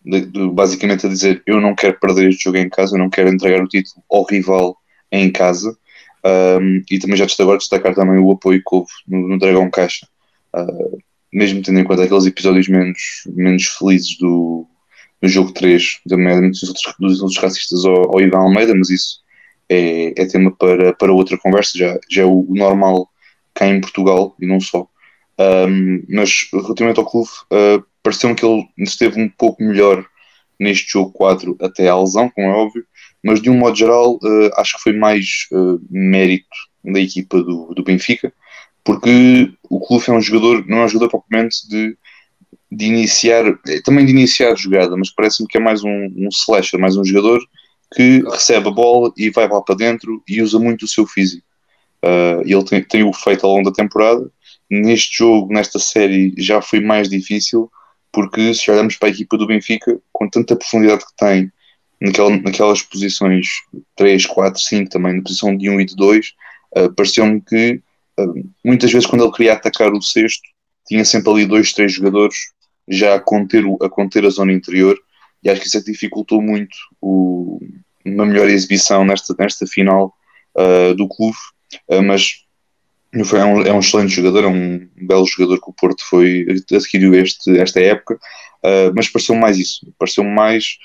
de, 0.05 0.26
de, 0.26 0.49
basicamente 0.50 1.06
a 1.06 1.08
dizer 1.08 1.43
eu 1.47 1.61
não 1.61 1.75
quero 1.75 1.99
perder 1.99 2.29
este 2.29 2.44
jogo 2.44 2.58
em 2.58 2.69
casa, 2.69 2.97
eu 2.97 2.99
não 2.99 3.11
quero 3.11 3.29
entregar 3.29 3.62
o 3.62 3.69
título 3.69 4.02
ao 4.11 4.25
rival 4.25 4.76
em 5.12 5.31
casa. 5.31 5.76
Um, 6.23 6.82
e 6.91 6.99
também 6.99 7.17
já 7.17 7.26
agora 7.38 7.56
destacar 7.56 7.94
também 7.94 8.19
o 8.19 8.31
apoio 8.31 8.58
que 8.61 8.75
houve 8.75 8.91
no, 9.08 9.26
no 9.26 9.38
Dragão 9.38 9.70
Caixa 9.70 10.06
Uh, 10.55 10.99
mesmo 11.32 11.62
tendo 11.62 11.79
em 11.79 11.85
conta 11.85 12.05
aqueles 12.05 12.26
episódios 12.26 12.69
menos, 12.69 12.99
menos 13.26 13.67
felizes 13.67 14.19
do, 14.19 14.67
do 15.23 15.29
jogo 15.29 15.52
3, 15.52 16.00
dos 16.05 16.62
outros, 16.64 16.94
dos 16.99 17.23
outros 17.23 17.41
racistas 17.41 17.85
ao, 17.85 18.14
ao 18.14 18.20
Ivan 18.20 18.38
Almeida, 18.38 18.75
mas 18.75 18.91
isso 18.91 19.20
é, 19.69 20.12
é 20.20 20.26
tema 20.26 20.50
para, 20.50 20.93
para 20.93 21.12
outra 21.12 21.38
conversa, 21.38 21.79
já, 21.79 21.99
já 22.11 22.23
é 22.23 22.26
o 22.26 22.47
normal 22.49 23.08
cá 23.55 23.67
em 23.67 23.81
Portugal 23.81 24.35
e 24.41 24.47
não 24.47 24.61
só. 24.61 24.88
Um, 25.41 26.05
mas 26.09 26.49
relativamente 26.53 27.01
ao 27.01 27.07
clube, 27.07 27.31
uh, 27.53 27.83
pareceu-me 28.03 28.37
que 28.37 28.45
ele 28.45 28.69
esteve 28.79 29.21
um 29.21 29.29
pouco 29.29 29.63
melhor 29.63 30.05
neste 30.59 30.93
jogo 30.93 31.13
4 31.13 31.57
até 31.63 31.89
à 31.89 31.99
lesão, 31.99 32.29
como 32.29 32.47
é 32.47 32.51
óbvio, 32.51 32.85
mas 33.25 33.41
de 33.41 33.49
um 33.49 33.57
modo 33.57 33.77
geral 33.77 34.17
uh, 34.17 34.51
acho 34.57 34.77
que 34.77 34.83
foi 34.83 34.93
mais 34.93 35.47
uh, 35.53 35.81
mérito 35.91 36.47
da 36.85 37.01
equipa 37.01 37.43
do, 37.43 37.73
do 37.75 37.83
Benfica 37.83 38.33
porque 38.85 39.53
o 39.69 39.81
clube 39.81 40.05
é 40.09 40.13
um 40.13 40.21
jogador, 40.21 40.67
não 40.67 40.79
é 40.79 40.85
um 40.85 40.89
jogador 40.89 41.11
propriamente 41.11 41.69
de, 41.69 41.97
de 42.71 42.87
iniciar, 42.87 43.45
é 43.67 43.81
também 43.83 44.05
de 44.05 44.13
iniciar 44.13 44.53
a 44.53 44.57
jogada, 44.57 44.97
mas 44.97 45.11
parece-me 45.11 45.49
que 45.49 45.59
é 45.59 45.61
mais 45.61 45.85
um, 45.85 46.13
um 46.17 46.29
slasher, 46.31 46.81
mais 46.81 46.97
um 46.97 47.05
jogador 47.05 47.41
que 47.95 48.23
recebe 48.31 48.69
a 48.69 48.73
bola 48.73 49.13
e 49.17 49.31
vai 49.31 49.49
lá 49.49 49.61
para 49.61 49.75
dentro 49.75 50.23
e 50.29 50.41
usa 50.41 50.59
muito 50.59 50.85
o 50.85 50.89
seu 50.89 51.07
físico. 51.07 51.47
Uh, 52.03 52.41
ele 52.45 52.65
tem, 52.65 52.83
tem 52.83 53.03
o 53.03 53.13
feito 53.13 53.45
ao 53.45 53.53
longo 53.53 53.71
da 53.71 53.75
temporada. 53.75 54.31
Neste 54.71 55.19
jogo, 55.19 55.53
nesta 55.53 55.79
série, 55.79 56.33
já 56.39 56.63
foi 56.63 56.81
mais 56.81 57.09
difícil, 57.09 57.71
porque 58.13 58.55
se 58.55 58.71
olharmos 58.71 58.97
para 58.97 59.09
a 59.09 59.13
equipa 59.13 59.37
do 59.37 59.47
Benfica, 59.47 60.01
com 60.13 60.29
tanta 60.29 60.57
profundidade 60.57 61.05
que 61.05 61.17
tem 61.17 61.53
naquela, 62.01 62.31
naquelas 62.37 62.83
posições 62.83 63.47
3, 63.97 64.27
4, 64.27 64.61
5, 64.61 64.91
também 64.91 65.17
na 65.17 65.23
posição 65.23 65.57
de 65.57 65.69
1 65.69 65.81
e 65.81 65.85
de 65.87 65.97
2, 65.97 66.33
uh, 66.77 66.95
pareceu-me 66.95 67.41
que 67.41 67.83
muitas 68.65 68.93
vezes 68.93 69.07
quando 69.07 69.25
ele 69.25 69.33
queria 69.33 69.55
atacar 69.55 69.93
o 69.93 70.03
sexto, 70.03 70.43
tinha 70.87 71.05
sempre 71.05 71.31
ali 71.31 71.47
dois, 71.47 71.73
três 71.73 71.93
jogadores 71.93 72.37
já 72.89 73.15
a 73.15 73.21
conter, 73.21 73.65
a 73.83 73.89
conter 73.89 74.25
a 74.25 74.31
zona 74.31 74.53
interior, 74.53 74.99
e 75.43 75.49
acho 75.49 75.61
que 75.61 75.69
isso 75.69 75.79
é 75.79 75.81
que 75.81 75.93
dificultou 75.93 76.43
muito 76.43 76.77
o, 77.01 77.61
uma 78.05 78.27
melhor 78.27 78.49
exibição 78.49 79.05
nesta, 79.05 79.35
nesta 79.39 79.67
final 79.67 80.15
uh, 80.57 80.95
do 80.95 81.09
clube, 81.09 81.37
uh, 81.89 82.03
mas 82.03 82.45
é 83.12 83.45
um, 83.45 83.62
é 83.62 83.73
um 83.73 83.81
excelente 83.81 84.15
jogador, 84.15 84.45
é 84.45 84.49
um 84.49 84.89
belo 84.97 85.27
jogador 85.27 85.61
que 85.61 85.71
o 85.71 85.75
Porto 85.75 86.03
foi, 86.09 86.47
adquiriu 86.73 87.15
este, 87.15 87.59
esta 87.59 87.81
época, 87.81 88.15
uh, 88.15 88.93
mas 88.95 89.09
pareceu 89.09 89.35
mais 89.35 89.59
isso, 89.59 89.93
pareceu 89.99 90.25
mais 90.25 90.79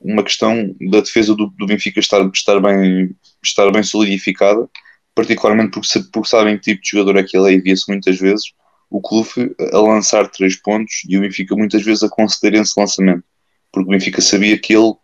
uma 0.00 0.22
questão 0.22 0.74
da 0.90 1.00
defesa 1.00 1.34
do, 1.34 1.46
do 1.48 1.66
Benfica 1.66 2.00
estar, 2.00 2.24
estar, 2.32 2.60
bem, 2.60 3.14
estar 3.44 3.70
bem 3.70 3.82
solidificada, 3.82 4.68
particularmente 5.14 5.70
porque, 5.70 6.00
porque 6.12 6.28
sabem 6.28 6.56
que 6.56 6.62
tipo 6.62 6.82
de 6.82 6.90
jogador 6.90 7.18
é 7.18 7.22
que 7.22 7.36
ele 7.36 7.52
é 7.52 7.56
e 7.56 7.60
via-se 7.60 7.84
muitas 7.88 8.18
vezes 8.18 8.52
o 8.90 9.00
clube 9.00 9.54
a 9.72 9.78
lançar 9.78 10.28
três 10.28 10.56
pontos 10.56 11.02
e 11.08 11.16
o 11.16 11.20
Benfica 11.20 11.54
muitas 11.56 11.82
vezes 11.82 12.02
a 12.02 12.08
conceder 12.08 12.54
esse 12.54 12.78
lançamento, 12.78 13.24
porque 13.72 13.88
o 13.88 13.90
Benfica 13.90 14.20
sabia 14.20 14.58
que 14.58 14.74
ele 14.74 14.94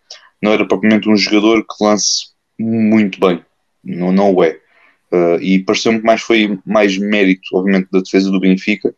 não 0.41 0.53
era 0.53 0.67
propriamente 0.67 1.09
um 1.09 1.17
jogador 1.17 1.63
que 1.63 1.85
lance 1.85 2.33
muito 2.59 3.21
bem, 3.21 3.45
não, 3.85 4.13
não 4.13 4.33
o 4.33 4.45
é. 4.45 4.59
Uh, 5.13 5.37
e 5.43 5.59
pareceu-me 5.59 6.01
que 6.01 6.07
mais 6.07 6.23
foi 6.23 6.59
mais 6.65 6.97
mérito, 6.97 7.43
obviamente, 7.53 7.89
da 7.93 8.01
defesa 8.01 8.31
do 8.31 8.41
Benfica, 8.41 8.95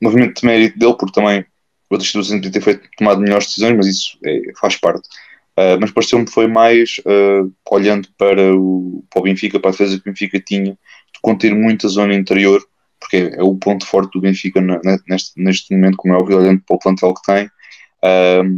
movimento 0.00 0.40
de 0.40 0.46
mérito 0.46 0.78
dele, 0.78 0.94
porque 0.98 1.12
também 1.12 1.44
outras 1.90 2.08
situações 2.08 2.38
podia 2.38 2.50
ter 2.50 2.60
feito, 2.62 2.88
tomado 2.96 3.20
melhores 3.20 3.48
decisões, 3.48 3.76
mas 3.76 3.86
isso 3.86 4.18
é, 4.24 4.40
faz 4.58 4.76
parte. 4.76 5.06
Uh, 5.52 5.78
mas 5.78 5.90
pareceu-me 5.90 6.24
que 6.24 6.32
foi 6.32 6.46
mais 6.48 6.96
uh, 7.00 7.52
olhando 7.70 8.08
para 8.16 8.56
o, 8.56 9.04
para 9.10 9.20
o 9.20 9.22
Benfica, 9.22 9.60
para 9.60 9.68
a 9.68 9.72
defesa 9.72 10.00
que 10.00 10.08
o 10.08 10.12
Benfica 10.12 10.40
tinha, 10.40 10.72
de 10.72 11.20
conter 11.20 11.54
muita 11.54 11.88
zona 11.88 12.14
interior, 12.14 12.66
porque 12.98 13.16
é, 13.18 13.40
é 13.40 13.42
o 13.42 13.54
ponto 13.54 13.86
forte 13.86 14.12
do 14.14 14.22
Benfica 14.22 14.62
na, 14.62 14.80
neste, 15.06 15.32
neste 15.36 15.74
momento, 15.74 15.98
como 15.98 16.14
é 16.14 16.16
óbvio, 16.16 16.38
olhando 16.38 16.62
para 16.66 16.74
o 16.74 16.78
plantel 16.78 17.12
que 17.12 17.22
tem. 17.22 17.50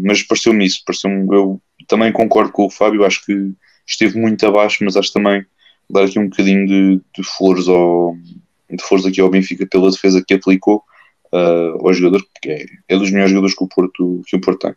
Mas 0.03 0.23
pareceu-me 0.23 0.65
isso, 0.65 0.83
pareceu-me, 0.85 1.27
eu 1.35 1.61
também 1.87 2.11
concordo 2.11 2.51
com 2.51 2.67
o 2.67 2.71
Fábio, 2.71 3.05
acho 3.05 3.25
que 3.25 3.53
esteve 3.87 4.19
muito 4.19 4.45
abaixo, 4.45 4.85
mas 4.85 4.97
acho 4.97 5.13
também 5.13 5.45
dar 5.89 6.05
aqui 6.05 6.19
um 6.19 6.29
bocadinho 6.29 6.67
de, 6.67 7.01
de 7.15 7.23
flores 7.23 7.69
ao, 7.69 8.17
de 8.71 8.83
flores 8.83 9.07
aqui 9.07 9.21
ao 9.21 9.31
Benfica 9.31 9.67
pela 9.67 9.91
defesa 9.91 10.23
que 10.27 10.35
aplicou 10.35 10.85
ao 11.33 11.93
jogador, 11.93 12.25
porque 12.33 12.51
é, 12.51 12.67
é 12.89 12.97
dos 12.97 13.11
melhores 13.11 13.31
jogadores 13.31 13.57
que 13.57 13.65
o 13.65 13.69
Porto, 13.69 14.23
que 14.27 14.37
o 14.37 14.41
Porto 14.41 14.61
tem. 14.61 14.75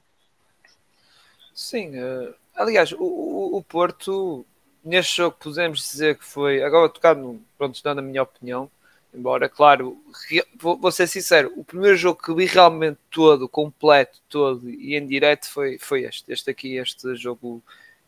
Sim, 1.54 1.92
uh, 2.00 2.34
aliás, 2.56 2.92
o, 2.94 3.58
o, 3.58 3.64
Porto, 3.64 4.46
neste 4.84 5.18
jogo, 5.18 5.36
podemos 5.40 5.80
dizer 5.80 6.18
que 6.18 6.26
foi, 6.26 6.64
agora 6.64 6.90
tocado, 6.90 7.40
pronto, 7.58 7.82
dando 7.84 8.00
a 8.00 8.02
minha 8.02 8.24
opinião, 8.24 8.70
embora, 9.14 9.50
claro, 9.50 9.98
vou, 10.58 10.78
vou, 10.78 10.92
ser 10.92 11.08
sincero, 11.08 11.52
o 11.56 11.64
primeiro 11.64 11.98
jogo 11.98 12.22
que 12.22 12.34
vi 12.34 12.46
realmente 12.46 12.98
todo, 13.12 13.50
completo, 13.50 14.20
todo 14.30 14.70
e 14.70 14.96
em 14.96 15.06
direto 15.06 15.50
foi, 15.50 15.78
foi 15.80 16.04
este, 16.04 16.32
este 16.32 16.50
aqui, 16.50 16.78
este 16.78 17.16
jogo, 17.16 17.62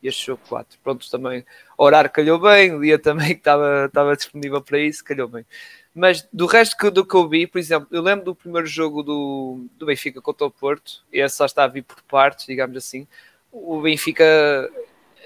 este 0.08 0.27
jogo 0.27 0.41
4. 0.48 0.79
Pronto, 0.84 1.10
também, 1.10 1.46
o 1.77 1.84
horário 1.84 2.10
calhou 2.10 2.39
bem, 2.39 2.74
o 2.74 2.81
dia 2.81 2.98
também 3.00 3.29
que 3.29 3.39
estava, 3.39 3.86
estava 3.86 4.15
disponível 4.15 4.62
para 4.62 4.79
isso, 4.79 5.03
calhou 5.03 5.27
bem. 5.27 5.46
Mas 5.93 6.27
do 6.31 6.46
resto 6.46 6.77
que, 6.77 6.89
do 6.89 7.05
que 7.05 7.15
eu 7.15 7.27
vi, 7.27 7.46
por 7.46 7.60
exemplo, 7.60 7.88
eu 7.91 8.01
lembro 8.01 8.25
do 8.25 8.36
primeiro 8.36 8.67
jogo 8.67 9.03
do, 9.03 9.65
do 9.77 9.86
Benfica 9.86 10.22
contra 10.22 10.48
o 10.48 10.51
Porto, 10.51 11.03
esse 11.12 11.36
só 11.36 11.46
está 11.46 11.65
a 11.65 11.67
vir 11.67 11.84
por 11.84 12.01
partes, 12.03 12.46
digamos 12.46 12.77
assim 12.77 13.08
o 13.51 13.81
Benfica 13.81 14.24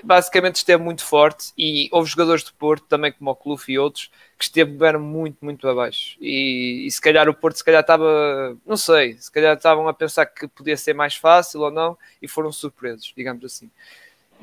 basicamente 0.03 0.57
esteve 0.57 0.83
muito 0.83 1.03
forte 1.03 1.53
e 1.57 1.87
houve 1.91 2.09
jogadores 2.09 2.43
de 2.43 2.53
Porto, 2.53 2.85
também 2.85 3.11
como 3.11 3.31
o 3.31 3.35
Clube 3.35 3.63
e 3.69 3.79
outros, 3.79 4.11
que 4.37 4.43
estiveram 4.43 4.99
muito, 4.99 5.37
muito 5.41 5.67
abaixo. 5.67 6.17
E, 6.19 6.85
e, 6.85 6.91
se 6.91 6.99
calhar 6.99 7.29
o 7.29 7.33
Porto 7.33 7.57
se 7.57 7.63
calhar 7.63 7.81
estava, 7.81 8.57
não 8.65 8.75
sei, 8.75 9.13
se 9.13 9.31
calhar 9.31 9.55
estavam 9.55 9.87
a 9.87 9.93
pensar 9.93 10.25
que 10.25 10.47
podia 10.47 10.75
ser 10.75 10.93
mais 10.93 11.15
fácil 11.15 11.61
ou 11.61 11.71
não 11.71 11.97
e 12.21 12.27
foram 12.27 12.51
surpresos, 12.51 13.13
digamos 13.15 13.43
assim. 13.45 13.71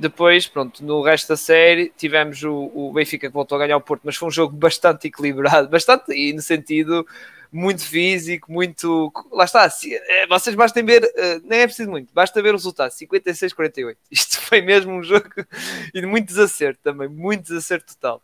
Depois, 0.03 0.49
pronto, 0.49 0.85
no 0.85 1.01
resto 1.01 1.29
da 1.29 1.37
série 1.37 1.93
tivemos 1.97 2.43
o, 2.43 2.73
o 2.75 2.93
Benfica 2.93 3.29
que 3.29 3.33
voltou 3.33 3.55
a 3.55 3.61
ganhar 3.61 3.77
o 3.77 3.81
Porto, 3.81 4.03
mas 4.03 4.17
foi 4.17 4.27
um 4.27 4.33
jogo 4.33 4.53
bastante 4.59 5.07
equilibrado, 5.07 5.69
bastante, 5.69 6.13
e 6.13 6.33
no 6.33 6.43
sentido 6.43 7.07
muito 7.53 7.85
físico, 7.85 8.51
muito. 8.51 9.13
Lá 9.31 9.45
está, 9.45 9.69
eh, 9.69 10.27
vocês 10.27 10.57
bastem 10.57 10.85
ver, 10.85 11.05
eh, 11.05 11.41
nem 11.45 11.61
é 11.61 11.67
preciso 11.69 11.89
muito, 11.89 12.13
basta 12.13 12.43
ver 12.43 12.49
o 12.49 12.57
resultado: 12.57 12.91
56-48. 12.91 13.97
Isto 14.11 14.41
foi 14.41 14.61
mesmo 14.61 14.93
um 14.93 15.05
jogo 15.05 15.29
e 15.95 16.01
de 16.01 16.07
muito 16.07 16.27
desacerto 16.27 16.81
também, 16.83 17.09
muito 17.09 17.45
desacerto 17.45 17.95
total. 17.95 18.21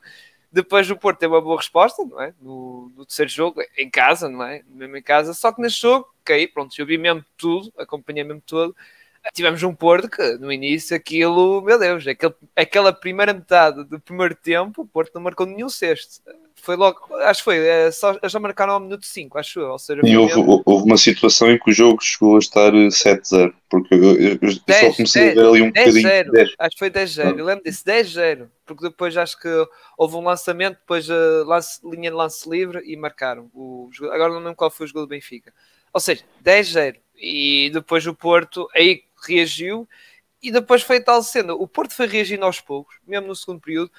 Depois 0.51 0.91
o 0.91 0.97
Porto 0.97 1.19
teve 1.21 1.33
uma 1.33 1.41
boa 1.41 1.59
resposta, 1.59 2.05
não 2.05 2.21
é? 2.21 2.35
No, 2.41 2.91
no, 2.97 3.07
terceiro 3.07 3.31
jogo, 3.31 3.63
em 3.77 3.89
casa, 3.89 4.29
não 4.29 4.43
é? 4.43 4.65
Mesmo 4.69 4.97
em 4.97 5.03
casa, 5.03 5.33
só 5.33 5.53
que 5.53 5.63
neste 5.63 5.83
jogo, 5.83 6.09
ok, 6.23 6.49
pronto, 6.49 6.75
eu 6.77 6.87
vi 6.87 6.99
mesmo 6.99 7.25
tudo, 7.37 7.73
acompanhei 7.79 8.25
mesmo 8.25 8.43
tudo. 8.45 8.75
Tivemos 9.35 9.63
um 9.63 9.75
Porto 9.75 10.09
que 10.09 10.39
no 10.39 10.53
início 10.53 10.97
aquilo, 10.97 11.61
meu 11.63 11.79
Deus, 11.79 12.07
aquele, 12.07 12.35
aquela 12.57 12.93
primeira 12.93 13.33
metade 13.33 13.85
do 13.85 14.01
primeiro 14.01 14.35
tempo, 14.35 14.83
o 14.83 14.87
Porto 14.87 15.15
não 15.15 15.23
marcou 15.23 15.47
nenhum 15.47 15.69
sexto 15.69 16.23
foi 16.63 16.77
logo, 16.77 17.15
acho 17.17 17.41
que 17.41 17.45
foi, 17.45 17.67
é, 17.67 17.91
só, 17.91 18.19
já 18.25 18.39
marcaram 18.39 18.75
ao 18.75 18.81
minuto 18.81 19.07
5, 19.07 19.39
acho 19.39 19.61
eu. 19.61 19.71
Ou 19.71 19.79
seja, 19.79 20.03
e 20.05 20.17
houve, 20.17 20.35
houve, 20.37 20.85
uma 20.85 20.97
situação 20.97 21.51
em 21.51 21.59
que 21.59 21.71
o 21.71 21.73
jogo 21.73 22.03
chegou 22.03 22.37
a 22.37 22.39
estar 22.39 22.73
7-0, 22.73 23.53
porque 23.71 23.95
eu, 23.95 24.21
eu, 24.21 24.31
eu 24.33 24.39
10, 24.39 24.61
só 24.67 24.93
comecei 24.93 25.35
10, 25.35 25.39
a 25.39 25.41
ver 25.41 25.49
ali 25.49 25.63
um 25.63 25.71
10, 25.71 25.95
bocadinho. 25.95 26.33
10. 26.33 26.55
Acho 26.59 26.71
que 26.71 26.79
foi 26.79 26.91
10-0, 26.91 27.25
ah. 27.25 27.39
eu 27.39 27.45
lembro 27.45 27.65
disso, 27.65 27.85
10-0, 27.85 28.49
porque 28.67 28.85
depois 28.85 29.17
acho 29.17 29.41
que 29.41 29.49
houve 29.97 30.17
um 30.17 30.25
lançamento, 30.25 30.79
depois 30.79 31.09
uh, 31.09 31.45
lance, 31.47 31.81
linha 31.85 32.11
de 32.11 32.17
lance 32.17 32.49
livre 32.49 32.83
e 32.85 32.97
marcaram. 32.97 33.51
O, 33.55 33.89
agora 34.11 34.33
não 34.33 34.41
lembro 34.41 34.57
qual 34.57 34.71
foi 34.71 34.87
o 34.87 34.89
jogo 34.89 35.01
do 35.01 35.09
Benfica. 35.09 35.53
Ou 35.93 36.01
seja, 36.01 36.23
10-0. 36.45 36.97
E 37.21 37.71
depois 37.73 38.07
o 38.07 38.15
Porto 38.15 38.69
aí 38.75 39.03
reagiu 39.27 39.89
e 40.43 40.51
depois 40.51 40.83
foi 40.83 41.01
tal 41.01 41.23
sendo. 41.23 41.61
O 41.61 41.67
Porto 41.67 41.95
foi 41.95 42.07
reagindo 42.07 42.45
aos 42.45 42.61
poucos, 42.61 42.97
mesmo 43.07 43.29
no 43.29 43.37
segundo 43.37 43.61
período 43.61 43.91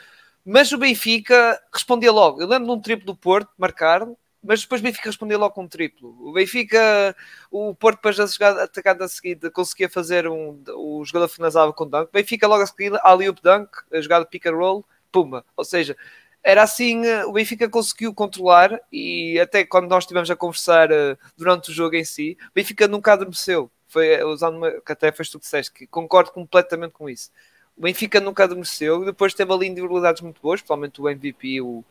mas 0.46 0.72
o 0.72 0.78
Benfica 0.78 1.62
respondia 1.72 2.12
logo. 2.12 2.42
Eu 2.42 2.48
lembro 2.48 2.66
de 2.66 2.72
um 2.72 2.82
triplo 2.82 3.06
do 3.06 3.16
Porto 3.16 3.52
marcar, 3.58 4.08
mas 4.44 4.62
depois 4.62 4.82
o 4.82 4.84
Benfica 4.84 5.10
respondia 5.10 5.38
logo 5.38 5.54
com 5.54 5.64
um 5.64 5.68
triplo. 5.68 6.16
O 6.28 6.34
Benfica, 6.34 7.16
o 7.52 7.76
Porto 7.76 7.98
depois 7.98 8.18
da 8.18 8.26
jogada 8.26 8.64
atacada 8.64 9.06
a 9.06 9.08
seguir 9.08 9.38
conseguia 9.52 9.90
fazer 9.90 10.28
um, 10.28 10.60
o 10.76 11.04
jogador 11.06 11.28
finalizava 11.28 11.74
com 11.74 11.88
dunk. 11.88 12.10
O 12.10 12.14
Benfica 12.14 12.48
logo 12.48 12.64
a 12.64 12.66
seguir, 12.66 12.94
ali 13.04 13.30
o 13.30 13.34
dunk, 13.34 13.70
a 13.94 14.02
jogada 14.02 14.26
pick 14.26 14.46
and 14.48 14.56
roll, 14.56 14.86
pumba. 15.12 15.46
Ou 15.56 15.66
seja, 15.66 15.96
era 16.44 16.64
assim, 16.64 17.06
eh, 17.06 17.26
o 17.26 17.34
Benfica 17.34 17.70
conseguiu 17.70 18.14
controlar 18.14 18.80
e 18.92 19.40
até 19.40 19.66
quando 19.66 19.90
nós 19.90 20.06
estivemos 20.06 20.32
a 20.32 20.36
conversar 20.36 20.90
eh, 20.92 21.18
durante 21.38 21.70
o 21.70 21.74
jogo 21.74 21.96
em 21.96 22.04
si, 22.06 22.38
o 22.50 22.54
Benfica 22.56 22.88
nunca 22.88 23.14
adormeceu. 23.14 23.70
Foi 23.89 24.08
eh, 24.08 24.25
usando 24.25 24.55
uma, 24.58 24.72
que 24.72 24.91
até 24.91 25.12
foi 25.12 25.25
tu 25.25 25.38
que 25.38 25.43
disseste, 25.46 25.72
que 25.72 25.88
concordo 25.88 26.31
completamente 26.31 26.91
com 26.91 27.10
isso. 27.10 27.29
O 27.77 27.81
Benfica 27.81 28.22
nunca 28.22 28.46
adormeceu, 28.46 29.03
depois 29.03 29.34
teve 29.34 29.51
ali 29.51 29.67
individualidades 29.67 30.22
muito 30.22 30.41
boas, 30.41 30.62
principalmente 30.62 31.01
o 31.01 31.10
MVP, 31.10 31.62
o, 31.62 31.84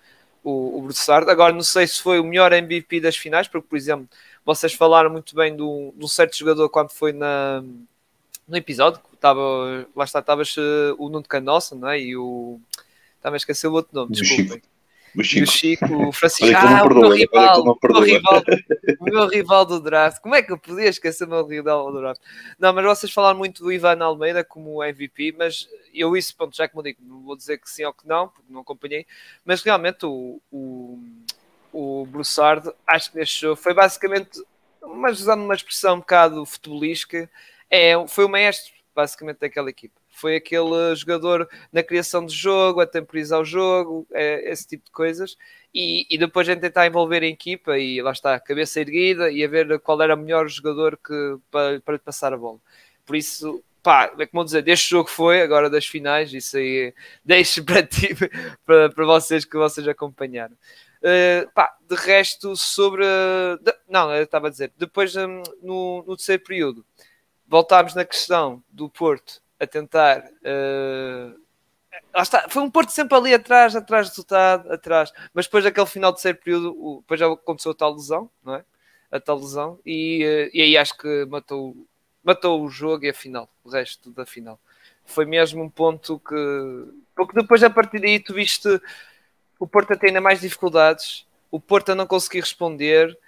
o, 0.43 0.79
o 0.79 0.83
Broussard. 0.83 1.31
Agora 1.31 1.53
não 1.53 1.63
sei 1.63 1.87
se 1.87 2.03
foi 2.03 2.21
o 2.21 2.25
melhor 2.25 2.53
MVP 2.53 3.01
das 3.01 3.17
finais, 3.17 3.49
porque, 3.49 3.69
por 3.69 3.77
exemplo, 3.77 4.09
vocês 4.45 4.73
falaram 4.73 5.11
muito 5.11 5.35
bem 5.35 5.55
de 5.55 5.63
um 5.63 6.09
certo 6.09 6.37
jogador 6.37 6.69
quando 6.69 6.91
foi 6.91 7.13
na, 7.13 7.63
no 8.47 8.57
episódio, 8.57 9.01
estava, 9.13 9.41
lá 9.95 10.05
está, 10.05 10.21
estava 10.21 10.43
o 10.99 11.09
Nuno 11.09 11.25
Canossa, 11.25 11.75
não 11.75 11.89
é? 11.89 12.01
E 12.01 12.17
o. 12.17 12.59
Estava 13.17 13.35
a 13.35 13.39
esquecer 13.39 13.67
o 13.67 13.73
outro 13.73 13.91
nome, 13.93 14.13
desculpem. 14.13 14.63
O 15.17 15.23
Chico. 15.23 15.41
E 15.41 15.43
o 15.43 15.47
Chico, 15.47 16.09
o 16.09 16.13
Francisco. 16.13 16.57
ah, 16.57 16.85
o 16.85 16.95
meu 16.95 17.11
rival, 17.11 17.61
o 17.61 18.01
rival, 18.01 18.43
o 19.01 19.05
meu 19.05 19.27
rival 19.29 19.65
do 19.65 19.81
draft. 19.81 20.21
Como 20.21 20.35
é 20.35 20.43
que 20.43 20.53
eu 20.53 20.59
podia 20.59 20.89
esquecer 20.89 21.25
o 21.25 21.29
meu 21.29 21.47
rival 21.47 21.91
do 21.93 22.01
draft? 22.01 22.21
Não, 22.59 22.73
mas 22.73 22.85
vocês 22.85 23.13
falaram 23.13 23.39
muito 23.39 23.63
do 23.63 23.73
Ivan 23.73 24.03
Almeida 24.03 24.45
como 24.45 24.83
MVP, 24.83 25.35
mas 25.39 25.69
eu 25.95 26.17
isso, 26.17 26.37
pronto, 26.37 26.57
já 26.57 26.69
como 26.69 26.83
digo, 26.83 26.99
não 27.03 27.23
vou 27.23 27.37
dizer 27.37 27.59
que 27.59 27.71
sim 27.71 27.85
ou 27.85 27.93
que 27.93 28.07
não, 28.07 28.29
porque 28.29 28.53
não 28.53 28.61
acompanhei, 28.61 29.07
mas 29.45 29.63
realmente 29.63 30.07
o, 30.07 30.41
o, 30.51 30.99
o 31.73 32.07
Broussard, 32.07 32.71
acho 32.87 33.13
que 33.13 33.19
neste 33.19 33.41
jogo 33.41 33.57
foi 33.57 33.75
basicamente, 33.75 34.43
mas 34.95 35.21
usando 35.21 35.43
uma 35.43 35.55
expressão 35.55 35.97
um 35.97 36.01
bocado 36.01 36.45
futebolística, 36.47 37.31
é, 37.71 37.93
foi 38.07 38.25
o 38.25 38.29
maestro, 38.29 38.73
basicamente, 38.95 39.39
daquela 39.39 39.71
equipa 39.71 39.98
foi 40.19 40.37
aquele 40.37 40.95
jogador 40.97 41.49
na 41.73 41.83
criação 41.83 42.25
de 42.27 42.35
jogo, 42.35 42.81
a 42.81 42.87
temporizar 42.87 43.41
o 43.41 43.45
jogo, 43.45 44.07
é, 44.13 44.51
esse 44.51 44.67
tipo 44.67 44.85
de 44.85 44.91
coisas. 44.91 45.37
E, 45.73 46.07
e, 46.11 46.19
depois 46.19 46.49
a 46.49 46.57
tentar 46.57 46.87
envolver 46.87 47.23
a 47.23 47.27
equipa 47.27 47.79
e 47.79 48.01
lá 48.03 48.13
está, 48.13 48.41
cabeça 48.41 48.81
erguida 48.81 49.31
e 49.31 49.45
a 49.45 49.49
ver 49.49 49.79
qual 49.81 50.01
era 50.03 50.15
o 50.15 50.19
melhor 50.19 50.49
jogador 50.49 50.97
que, 50.97 51.37
para, 51.51 51.81
para 51.81 51.99
passar 51.99 52.33
a 52.33 52.37
bola. 52.37 52.59
Por 53.07 53.17
isso, 53.17 53.63
pá, 53.83 54.13
é 54.19 54.27
como 54.27 54.45
dizer, 54.45 54.63
deste 54.63 54.91
jogo 54.91 55.09
foi, 55.09 55.43
agora 55.43 55.71
das 55.71 55.87
finais, 55.87 56.33
isso 56.33 56.57
aí 56.57 56.93
deixo 57.25 57.63
para 57.65 57.83
ti, 57.83 58.09
para, 58.65 58.91
para 58.91 59.07
vocês 59.07 59.45
que 59.45 59.57
vocês 59.57 59.87
acompanharam. 59.87 60.57
Uh, 60.99 61.49
pá, 61.55 61.77
de 61.89 61.95
resto, 61.95 62.57
sobre. 62.57 63.05
De, 63.63 63.73
não, 63.89 64.13
eu 64.15 64.25
estava 64.25 64.49
a 64.49 64.51
dizer, 64.51 64.73
depois 64.77 65.15
um, 65.17 65.43
no, 65.63 66.05
no 66.07 66.17
terceiro 66.17 66.43
período, 66.43 66.85
voltámos 67.47 67.95
na 67.95 68.05
questão 68.05 68.63
do 68.69 68.89
Porto 68.89 69.41
a 69.59 69.67
tentar. 69.67 70.21
Uh, 70.43 71.39
lá 72.15 72.23
está, 72.23 72.49
foi 72.49 72.63
um 72.63 72.71
Porto 72.71 72.91
sempre 72.91 73.17
ali 73.17 73.35
atrás, 73.35 73.75
atrás 73.75 74.07
do 74.07 74.11
resultado, 74.11 74.73
atrás. 74.73 75.13
Mas 75.33 75.47
depois 75.47 75.65
daquele 75.65 75.87
final 75.87 76.13
de 76.13 76.17
terceiro 76.17 76.39
período, 76.39 76.77
o, 76.79 77.01
depois 77.01 77.21
já 77.21 77.27
aconteceu 77.33 77.73
a 77.73 77.75
tal 77.75 77.95
lesão, 77.95 78.31
não 78.45 78.55
é? 78.55 78.65
A 79.11 79.19
tal 79.19 79.39
lesão, 79.39 79.79
e, 79.87 80.25
uh, 80.25 80.57
e 80.57 80.63
aí 80.63 80.77
acho 80.77 80.97
que 80.97 81.25
matou, 81.27 81.75
matou 82.23 82.63
o 82.63 82.69
jogo 82.69 83.05
e 83.05 83.09
a 83.09 83.15
final, 83.15 83.49
o 83.65 83.71
resto 83.71 84.11
da 84.11 84.27
final. 84.27 84.61
Foi 85.05 85.25
mesmo 85.25 85.63
um 85.63 85.71
ponto 85.71 86.19
que. 86.21 86.35
Porque 87.15 87.35
depois 87.35 87.63
a 87.65 87.71
partir 87.71 88.01
daí 88.01 88.21
tu 88.21 88.35
viste 88.35 88.69
o 89.59 89.67
Porto 89.67 89.93
a 89.93 89.97
ter 89.97 90.09
ainda 90.09 90.21
mais 90.21 90.41
dificuldades, 90.41 91.27
o 91.51 91.59
Porto 91.59 91.91
a 91.91 91.95
não 91.95 92.07
conseguir 92.07 92.41
responder 92.41 93.19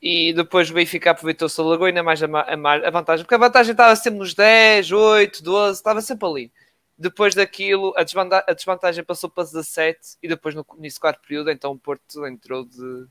e 0.00 0.32
depois 0.32 0.70
o 0.70 0.74
Benfica 0.74 1.10
aproveitou-se, 1.10 1.60
alargou 1.60 1.86
ainda 1.86 2.02
mais 2.02 2.22
a, 2.22 2.26
a, 2.26 2.52
a, 2.52 2.90
vantagem, 2.90 3.24
porque 3.24 3.34
a 3.34 3.38
vantagem 3.38 3.72
estava 3.72 3.96
sempre 3.96 4.18
nos 4.18 4.34
10, 4.34 4.92
8, 4.92 5.42
12, 5.42 5.78
estava 5.78 6.00
sempre 6.00 6.28
ali. 6.28 6.52
Depois 6.98 7.34
daquilo, 7.34 7.92
a 7.96 8.02
desvantagem, 8.02 8.44
a 8.48 8.52
desvantagem 8.52 9.04
passou 9.04 9.28
para 9.28 9.44
17 9.44 9.98
e 10.22 10.28
depois 10.28 10.54
no, 10.54 10.64
nesse 10.78 11.00
quarto 11.00 11.20
período, 11.26 11.50
então 11.50 11.72
o 11.72 11.78
Porto 11.78 12.26
entrou 12.26 12.64
de 12.64 13.06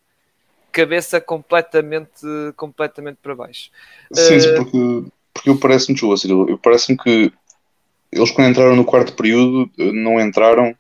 cabeça 0.72 1.22
completamente, 1.22 2.26
completamente 2.56 3.18
para 3.22 3.36
baixo. 3.36 3.70
Sim, 4.14 4.38
uh, 4.38 4.56
porque, 4.56 5.12
porque 5.34 5.50
eu 5.50 5.60
parece-me, 5.60 5.98
eu 6.50 6.58
parece-me 6.58 6.98
que 6.98 7.32
eles 8.12 8.32
quando 8.32 8.50
entraram 8.50 8.76
no 8.76 8.86
quarto 8.86 9.14
período 9.14 9.70
não 9.78 10.20
entraram 10.20 10.76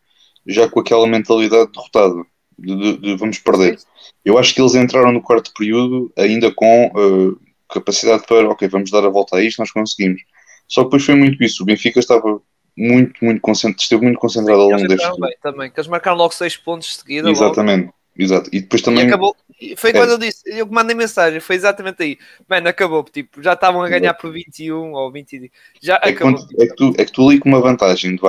já 0.45 0.69
com 0.69 0.79
aquela 0.79 1.07
mentalidade 1.07 1.71
derrotada 1.71 2.25
de, 2.57 2.75
de, 2.75 2.97
de 2.97 3.15
vamos 3.15 3.39
perder. 3.39 3.77
Eu 4.23 4.37
acho 4.37 4.53
que 4.53 4.61
eles 4.61 4.75
entraram 4.75 5.11
no 5.11 5.21
quarto 5.21 5.51
período 5.53 6.11
ainda 6.17 6.51
com 6.51 6.87
uh, 6.87 7.39
capacidade 7.71 8.25
para, 8.27 8.49
ok, 8.49 8.67
vamos 8.67 8.91
dar 8.91 9.05
a 9.05 9.09
volta 9.09 9.37
a 9.37 9.43
isto, 9.43 9.59
nós 9.59 9.71
conseguimos. 9.71 10.21
Só 10.67 10.81
que 10.81 10.87
depois 10.87 11.05
foi 11.05 11.15
muito 11.15 11.43
isso. 11.43 11.63
O 11.63 11.65
Benfica 11.65 11.99
estava 11.99 12.41
muito, 12.77 13.23
muito 13.23 13.41
concentrado, 13.41 13.81
esteve 13.81 14.03
muito 14.03 14.19
concentrado 14.19 14.61
ao 14.61 14.69
longo 14.69 14.87
deste 14.87 15.09
também, 15.09 15.37
também, 15.41 15.71
que 15.71 15.79
eles 15.79 15.87
marcaram 15.87 16.17
logo 16.17 16.33
6 16.33 16.57
pontos 16.57 16.87
de 16.89 16.95
seguida. 16.95 17.29
Exatamente, 17.29 17.85
logo. 17.85 17.95
exato. 18.17 18.49
E 18.51 18.61
depois 18.61 18.81
também. 18.81 19.05
E 19.05 19.07
acabou, 19.07 19.35
foi 19.77 19.91
é. 19.91 19.93
quando 19.93 20.11
eu 20.11 20.17
disse, 20.17 20.41
eu 20.45 20.67
mandei 20.67 20.95
mensagem, 20.95 21.39
foi 21.39 21.55
exatamente 21.55 22.03
aí. 22.03 22.17
Mano, 22.47 22.67
acabou, 22.67 23.03
tipo, 23.03 23.41
já 23.41 23.53
estavam 23.53 23.81
a 23.81 23.89
ganhar 23.89 24.13
por 24.15 24.31
21 24.31 24.91
ou 24.91 25.11
20. 25.11 25.51
Já 25.81 25.99
é 26.03 26.09
acabou. 26.09 26.33
Quando, 26.33 26.61
é, 26.61 26.67
que 26.67 26.75
tu, 26.75 26.93
é 26.97 27.05
que 27.05 27.11
tu 27.11 27.29
ali 27.29 27.39
com 27.39 27.49
uma 27.49 27.61
vantagem 27.61 28.15
de 28.15 28.21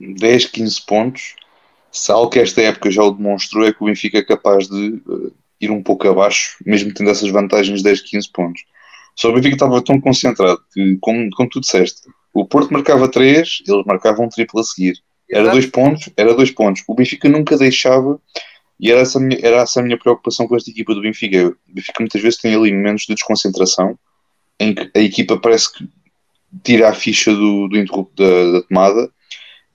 10, 0.00 0.46
15 0.46 0.86
pontos 0.86 1.36
se 1.94 2.10
algo 2.10 2.28
que 2.28 2.40
esta 2.40 2.60
época 2.60 2.90
já 2.90 3.04
o 3.04 3.12
demonstrou 3.12 3.64
é 3.64 3.72
que 3.72 3.80
o 3.80 3.86
Benfica 3.86 4.18
é 4.18 4.22
capaz 4.22 4.66
de 4.66 5.00
uh, 5.06 5.32
ir 5.60 5.70
um 5.70 5.80
pouco 5.80 6.08
abaixo, 6.08 6.56
mesmo 6.66 6.92
tendo 6.92 7.08
essas 7.08 7.30
vantagens 7.30 7.78
de 7.78 7.84
10, 7.84 8.00
15 8.00 8.32
pontos. 8.32 8.64
Só 9.14 9.30
o 9.30 9.32
Benfica 9.32 9.54
estava 9.54 9.80
tão 9.80 10.00
concentrado 10.00 10.60
que, 10.72 10.98
como, 11.00 11.30
como 11.30 11.48
tu 11.48 11.60
disseste, 11.60 12.00
o 12.32 12.44
Porto 12.44 12.72
marcava 12.72 13.08
3, 13.08 13.62
eles 13.68 13.86
marcavam 13.86 14.26
um 14.26 14.28
triplo 14.28 14.58
a 14.58 14.64
seguir. 14.64 14.98
Era 15.30 15.52
dois 15.52 15.66
pontos, 15.66 16.10
era 16.16 16.34
dois 16.34 16.50
pontos. 16.50 16.82
O 16.88 16.94
Benfica 16.96 17.28
nunca 17.28 17.56
deixava, 17.56 18.20
e 18.80 18.90
era 18.90 19.00
essa, 19.00 19.18
a 19.18 19.22
minha, 19.22 19.38
era 19.40 19.58
essa 19.58 19.78
a 19.78 19.82
minha 19.82 19.96
preocupação 19.96 20.48
com 20.48 20.56
esta 20.56 20.70
equipa 20.70 20.96
do 20.96 21.00
Benfica. 21.00 21.46
O 21.46 21.72
Benfica 21.72 22.00
muitas 22.00 22.20
vezes 22.20 22.40
tem 22.40 22.56
ali 22.56 22.72
momentos 22.72 23.04
de 23.06 23.14
desconcentração 23.14 23.96
em 24.58 24.74
que 24.74 24.90
a 24.96 25.00
equipa 25.00 25.38
parece 25.38 25.72
que 25.72 25.88
tira 26.64 26.88
a 26.88 26.92
ficha 26.92 27.32
do, 27.32 27.68
do 27.68 27.78
interrupto 27.78 28.20
da, 28.20 28.50
da 28.50 28.62
tomada 28.62 29.13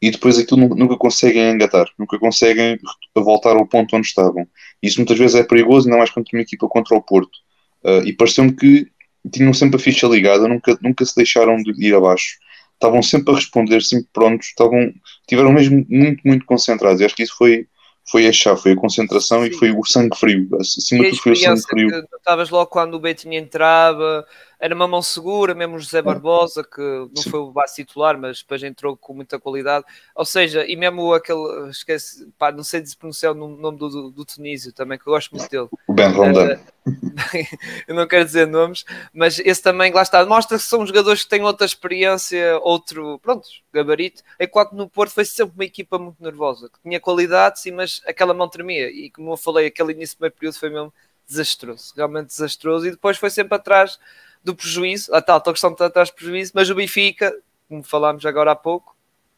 e 0.01 0.11
depois 0.11 0.37
aquilo 0.39 0.61
nunca 0.75 0.95
conseguem 0.97 1.51
engatar, 1.51 1.87
nunca 1.97 2.17
conseguem 2.17 2.79
voltar 3.15 3.55
ao 3.55 3.67
ponto 3.67 3.95
onde 3.95 4.07
estavam. 4.07 4.47
Isso 4.81 4.99
muitas 4.99 5.17
vezes 5.17 5.35
é 5.35 5.43
perigoso, 5.43 5.87
ainda 5.87 5.97
mais 5.97 6.09
contra 6.09 6.35
uma 6.35 6.41
equipa 6.41 6.67
contra 6.67 6.95
o 6.95 7.01
Porto. 7.01 7.37
Uh, 7.83 8.05
e 8.05 8.13
pareceu-me 8.13 8.55
que 8.55 8.87
tinham 9.31 9.53
sempre 9.53 9.75
a 9.75 9.79
ficha 9.79 10.07
ligada, 10.07 10.47
nunca, 10.47 10.77
nunca 10.81 11.03
se 11.03 11.15
deixaram 11.15 11.57
de 11.57 11.73
ir 11.85 11.93
abaixo. 11.93 12.37
Estavam 12.73 13.03
sempre 13.03 13.33
a 13.33 13.35
responder, 13.35 13.81
sempre 13.81 14.07
prontos, 14.13 14.47
estavam, 14.47 14.93
tiveram 15.27 15.51
mesmo 15.51 15.85
muito, 15.89 16.21
muito 16.25 16.45
concentrados. 16.45 17.01
E 17.01 17.05
acho 17.05 17.15
que 17.15 17.23
isso 17.23 17.35
foi, 17.37 17.67
foi 18.09 18.25
a 18.25 18.31
chave, 18.31 18.61
foi 18.61 18.71
a 18.71 18.77
concentração 18.77 19.43
Sim. 19.43 19.49
e 19.49 19.53
foi 19.53 19.71
o 19.71 19.83
sangue 19.83 20.17
frio. 20.17 20.47
Acima 20.57 21.03
de 21.03 21.09
tudo 21.09 21.21
foi 21.21 21.31
o 21.33 21.35
sangue 21.35 21.61
frio. 21.61 22.07
nostavas 22.09 22.49
logo 22.49 22.67
quando 22.67 22.93
o 22.93 22.99
Betinho 22.99 23.33
entrava, 23.33 24.25
era 24.59 24.75
uma 24.75 24.87
mão 24.87 25.01
segura, 25.01 25.55
mesmo 25.55 25.77
o 25.77 25.79
José 25.79 26.01
Barbosa, 26.01 26.63
que 26.63 26.81
não 26.81 27.23
foi 27.23 27.39
o 27.39 27.51
base 27.51 27.75
titular, 27.75 28.17
mas 28.17 28.39
depois 28.39 28.61
entrou 28.61 28.97
com 28.97 29.13
muita 29.13 29.39
qualidade. 29.39 29.85
Ou 30.13 30.25
seja, 30.25 30.65
e 30.67 30.75
mesmo 30.75 31.13
aquele, 31.13 31.69
esquece, 31.69 32.27
pá, 32.37 32.51
não 32.51 32.63
sei 32.63 32.85
se 32.85 32.97
pronunciar 32.97 33.31
o 33.31 33.35
nome 33.35 33.77
do, 33.77 33.89
do, 33.89 34.11
do 34.11 34.25
Tunísio 34.25 34.73
também, 34.73 34.99
que 34.99 35.07
eu 35.07 35.13
gosto 35.13 35.33
muito 35.33 35.49
dele. 35.49 35.69
O 35.87 35.93
Ben 35.93 36.11
Rondon. 36.11 36.57
eu 37.87 37.95
não 37.95 38.05
quero 38.05 38.25
dizer 38.25 38.47
nomes, 38.47 38.83
mas 39.13 39.39
esse 39.39 39.61
também, 39.61 39.93
lá 39.93 40.01
está, 40.01 40.25
mostra 40.25 40.57
que 40.57 40.63
são 40.63 40.85
jogadores 40.85 41.23
que 41.23 41.29
têm 41.29 41.43
outra 41.43 41.65
experiência, 41.65 42.59
outro, 42.61 43.17
pronto, 43.19 43.47
gabarito, 43.71 44.23
enquanto 44.39 44.73
no 44.73 44.89
Porto 44.89 45.13
foi 45.13 45.23
sempre 45.23 45.53
uma 45.55 45.65
equipa 45.65 45.97
muito 45.97 46.21
nervosa, 46.21 46.69
que 46.69 46.79
tinha 46.81 46.99
qualidade, 46.99 47.61
sim, 47.61 47.71
mas 47.71 48.01
aquela 48.05 48.33
mão 48.33 48.49
tremia, 48.49 48.89
e 48.89 49.09
como 49.09 49.31
eu 49.31 49.37
falei, 49.37 49.67
aquele 49.67 49.93
início 49.93 50.17
do 50.17 50.21
meio 50.21 50.33
período 50.33 50.57
foi 50.57 50.69
mesmo 50.69 50.93
desastroso, 51.27 51.93
realmente 51.95 52.27
desastroso, 52.27 52.87
e 52.87 52.91
depois 52.91 53.17
foi 53.17 53.29
sempre 53.29 53.55
atrás 53.55 53.99
do 54.43 54.55
prejuízo, 54.55 55.13
a 55.13 55.21
tal, 55.21 55.41
tal 55.41 55.53
questão 55.53 55.73
de 55.73 55.83
atrás 55.83 56.09
prejuízo, 56.09 56.51
mas 56.55 56.69
o 56.69 56.75
Benfica, 56.75 57.35
como 57.67 57.83
falámos 57.83 58.25
agora 58.25 58.51
há 58.51 58.55
pouco, 58.55 58.95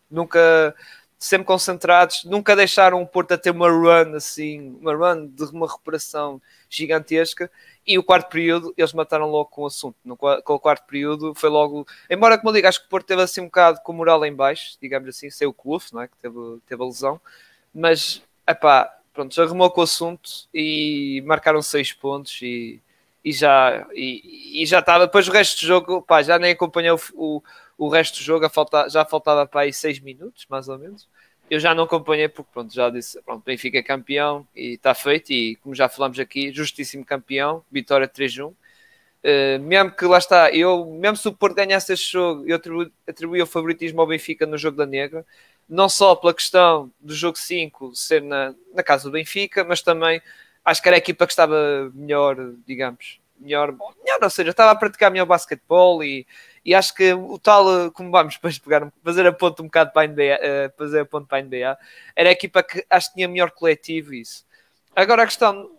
nunca 0.10 0.76
sempre 1.22 1.46
concentrados, 1.46 2.24
nunca 2.24 2.56
deixaram 2.56 3.00
o 3.00 3.06
Porto 3.06 3.34
a 3.34 3.38
ter 3.38 3.52
uma 3.52 3.70
run 3.70 4.16
assim, 4.16 4.76
uma 4.82 4.96
run 4.96 5.28
de 5.28 5.44
uma 5.44 5.68
recuperação 5.68 6.42
gigantesca. 6.68 7.50
E 7.86 7.98
o 8.00 8.04
quarto 8.04 8.28
período, 8.30 8.74
eles 8.76 8.92
mataram 8.92 9.28
logo 9.28 9.50
com 9.52 9.62
o 9.62 9.68
assunto. 9.68 9.96
No, 10.04 10.18
com 10.18 10.54
o 10.54 10.60
quarto 10.60 10.88
período 10.88 11.36
foi 11.36 11.50
logo. 11.50 11.86
Embora, 12.10 12.40
como 12.40 12.50
eu 12.50 12.56
digo, 12.56 12.68
acho 12.68 12.80
que 12.80 12.88
o 12.88 12.90
Porto 12.90 13.06
teve 13.06 13.22
assim 13.22 13.42
um 13.42 13.46
bocado 13.46 13.82
com 13.84 13.94
moral 13.94 14.26
em 14.26 14.34
baixo, 14.34 14.78
digamos 14.82 15.10
assim, 15.10 15.30
sem 15.30 15.48
o 15.48 15.54
Cluf, 15.54 15.92
não 15.92 16.02
é? 16.02 16.08
Que 16.08 16.18
teve, 16.18 16.36
teve 16.66 16.82
a 16.82 16.86
lesão. 16.86 17.22
Mas, 17.72 18.24
epá, 18.48 18.92
pronto, 19.14 19.36
já 19.36 19.44
arrumou 19.44 19.70
com 19.70 19.82
o 19.82 19.84
assunto 19.84 20.48
e 20.52 21.22
marcaram 21.24 21.62
seis 21.62 21.94
pontos 21.94 22.42
e, 22.42 22.82
e 23.24 23.32
já 23.32 23.88
e, 23.94 24.62
e 24.64 24.66
já 24.66 24.80
estava. 24.80 25.06
Depois 25.06 25.28
o 25.28 25.32
resto 25.32 25.60
do 25.62 25.68
jogo, 25.68 26.02
pá, 26.02 26.22
já 26.22 26.40
nem 26.40 26.52
acompanhou 26.52 27.00
o, 27.14 27.42
o 27.78 27.90
resto 27.90 28.20
do 28.20 28.24
jogo, 28.24 28.50
falta, 28.50 28.90
já 28.90 29.06
faltava 29.06 29.46
para 29.46 29.62
aí 29.62 29.74
seis 29.74 30.00
minutos, 30.00 30.46
mais 30.50 30.68
ou 30.68 30.78
menos. 30.78 31.08
Eu 31.50 31.60
já 31.60 31.76
não 31.76 31.84
acompanhei 31.84 32.30
porque, 32.30 32.50
pronto, 32.54 32.74
já 32.74 32.90
disse, 32.90 33.22
pronto, 33.24 33.44
Benfica 33.44 33.78
é 33.78 33.84
campeão 33.84 34.48
e 34.56 34.76
está 34.76 34.94
feito. 34.94 35.32
E 35.32 35.58
como 35.58 35.76
já 35.76 35.90
falamos 35.90 36.18
aqui, 36.20 36.52
justíssimo 36.54 37.06
campeão, 37.06 37.64
vitória 37.72 38.08
3-1. 38.08 38.48
Uh, 39.24 39.60
mesmo 39.60 39.92
que 39.92 40.06
lá 40.06 40.18
está, 40.18 40.52
eu, 40.52 40.86
mesmo 40.86 41.18
se 41.18 41.28
o 41.28 41.34
Porto 41.34 41.56
ganhasse 41.56 41.94
este 41.94 42.12
jogo, 42.12 42.44
eu 42.48 42.56
atribuí, 42.56 42.92
atribuí 43.08 43.42
o 43.42 43.46
favoritismo 43.46 44.02
ao 44.02 44.08
Benfica 44.08 44.48
no 44.48 44.58
jogo 44.58 44.78
da 44.78 44.86
Negra, 44.86 45.26
não 45.70 45.88
só 45.88 46.16
pela 46.16 46.34
questão 46.34 46.92
do 47.00 47.14
jogo 47.14 47.38
5 47.38 47.96
ser 47.96 48.22
na, 48.24 48.56
na 48.74 48.82
casa 48.82 49.04
do 49.04 49.12
Benfica, 49.12 49.64
mas 49.64 49.82
também 49.82 50.22
acho 50.64 50.82
que 50.82 50.90
era 50.90 50.98
a 50.98 51.00
equipa 51.00 51.26
que 51.26 51.34
estava 51.34 51.92
melhor, 51.94 52.36
digamos, 52.66 53.20
melhor, 53.40 53.76
melhor 54.04 54.20
ou 54.22 54.30
seja, 54.30 54.52
estava 54.52 54.72
a 54.72 54.76
praticar 54.76 55.12
melhor 55.12 55.26
basquetebol 55.26 56.04
e, 56.04 56.26
e 56.64 56.76
acho 56.76 56.94
que 56.94 57.14
o 57.14 57.40
tal, 57.40 57.92
como 57.92 58.12
vamos 58.12 58.36
depois 58.36 58.60
pegar, 58.60 58.92
fazer 59.04 59.26
a 59.26 59.34
ponto 59.34 59.64
um 59.64 59.66
bocado 59.66 59.92
para 59.92 60.04
a 60.04 60.08
NBA, 60.08 60.40
uh, 60.40 60.78
fazer 60.78 61.00
a 61.02 61.06
ponto 61.06 61.28
para 61.28 61.40
a 61.40 61.42
NBA, 61.42 61.78
era 62.16 62.30
a 62.30 62.32
equipa 62.32 62.64
que 62.64 62.86
acho 62.90 63.10
que 63.10 63.16
tinha 63.16 63.28
melhor 63.28 63.52
coletivo 63.52 64.14
isso. 64.14 64.46
Agora 64.96 65.24
a 65.24 65.26
questão 65.26 65.70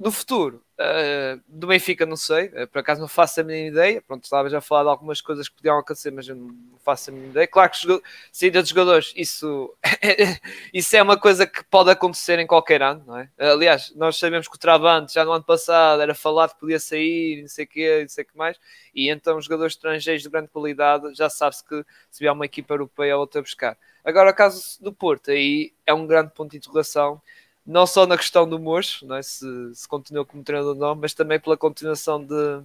do 0.00 0.10
futuro 0.10 0.64
uh, 0.80 1.40
do 1.46 1.66
Benfica, 1.66 2.06
não 2.06 2.16
sei, 2.16 2.46
uh, 2.46 2.66
por 2.68 2.78
acaso 2.78 3.02
não 3.02 3.06
faço 3.06 3.40
a 3.40 3.44
mínima 3.44 3.68
ideia. 3.68 4.00
Pronto, 4.00 4.24
estava 4.24 4.48
já 4.48 4.56
a 4.56 4.62
falar 4.62 4.84
de 4.84 4.88
algumas 4.88 5.20
coisas 5.20 5.46
que 5.46 5.56
podiam 5.56 5.78
acontecer, 5.78 6.10
mas 6.10 6.26
eu 6.26 6.34
não 6.34 6.54
faço 6.82 7.10
a 7.10 7.12
mínima 7.12 7.32
ideia. 7.32 7.46
Claro 7.46 7.70
que 7.70 8.02
saída 8.32 8.62
de 8.62 8.70
jogadores, 8.70 9.12
isso, 9.14 9.74
isso 10.72 10.96
é 10.96 11.02
uma 11.02 11.18
coisa 11.18 11.46
que 11.46 11.62
pode 11.64 11.90
acontecer 11.90 12.38
em 12.38 12.46
qualquer 12.46 12.80
ano, 12.80 13.04
não 13.06 13.18
é? 13.18 13.28
Aliás, 13.38 13.92
nós 13.94 14.18
sabemos 14.18 14.48
que 14.48 14.56
o 14.56 14.58
Travante 14.58 15.12
já 15.12 15.22
no 15.22 15.32
ano 15.32 15.44
passado 15.44 16.00
era 16.00 16.14
falado 16.14 16.54
que 16.54 16.60
podia 16.60 16.80
sair, 16.80 17.42
não 17.42 17.48
sei 17.48 17.66
o 17.66 17.68
quê, 17.68 17.98
não 18.00 18.08
sei 18.08 18.24
o 18.24 18.26
que 18.26 18.38
mais, 18.38 18.58
e 18.94 19.10
então 19.10 19.38
jogadores 19.38 19.74
estrangeiros 19.74 20.22
de 20.22 20.30
grande 20.30 20.48
qualidade 20.48 21.14
já 21.14 21.28
sabe-se 21.28 21.62
que 21.62 21.84
se 22.10 22.20
vier 22.20 22.32
uma 22.32 22.46
equipa 22.46 22.72
europeia 22.72 23.16
ou 23.16 23.20
outra 23.20 23.42
buscar. 23.42 23.76
Agora, 24.02 24.30
o 24.30 24.34
caso 24.34 24.82
do 24.82 24.94
Porto, 24.94 25.30
aí 25.30 25.74
é 25.86 25.92
um 25.92 26.06
grande 26.06 26.32
ponto 26.32 26.52
de 26.52 26.56
interrogação 26.56 27.20
não 27.66 27.86
só 27.86 28.06
na 28.06 28.16
questão 28.16 28.48
do 28.48 28.58
Mocho, 28.58 29.12
é? 29.14 29.22
se, 29.22 29.46
se 29.74 29.88
como 29.88 30.02
treinador 30.44 30.74
ou 30.74 30.74
não, 30.74 30.94
mas 30.94 31.14
também 31.14 31.38
pela 31.38 31.56
continuação 31.56 32.24
de, 32.24 32.62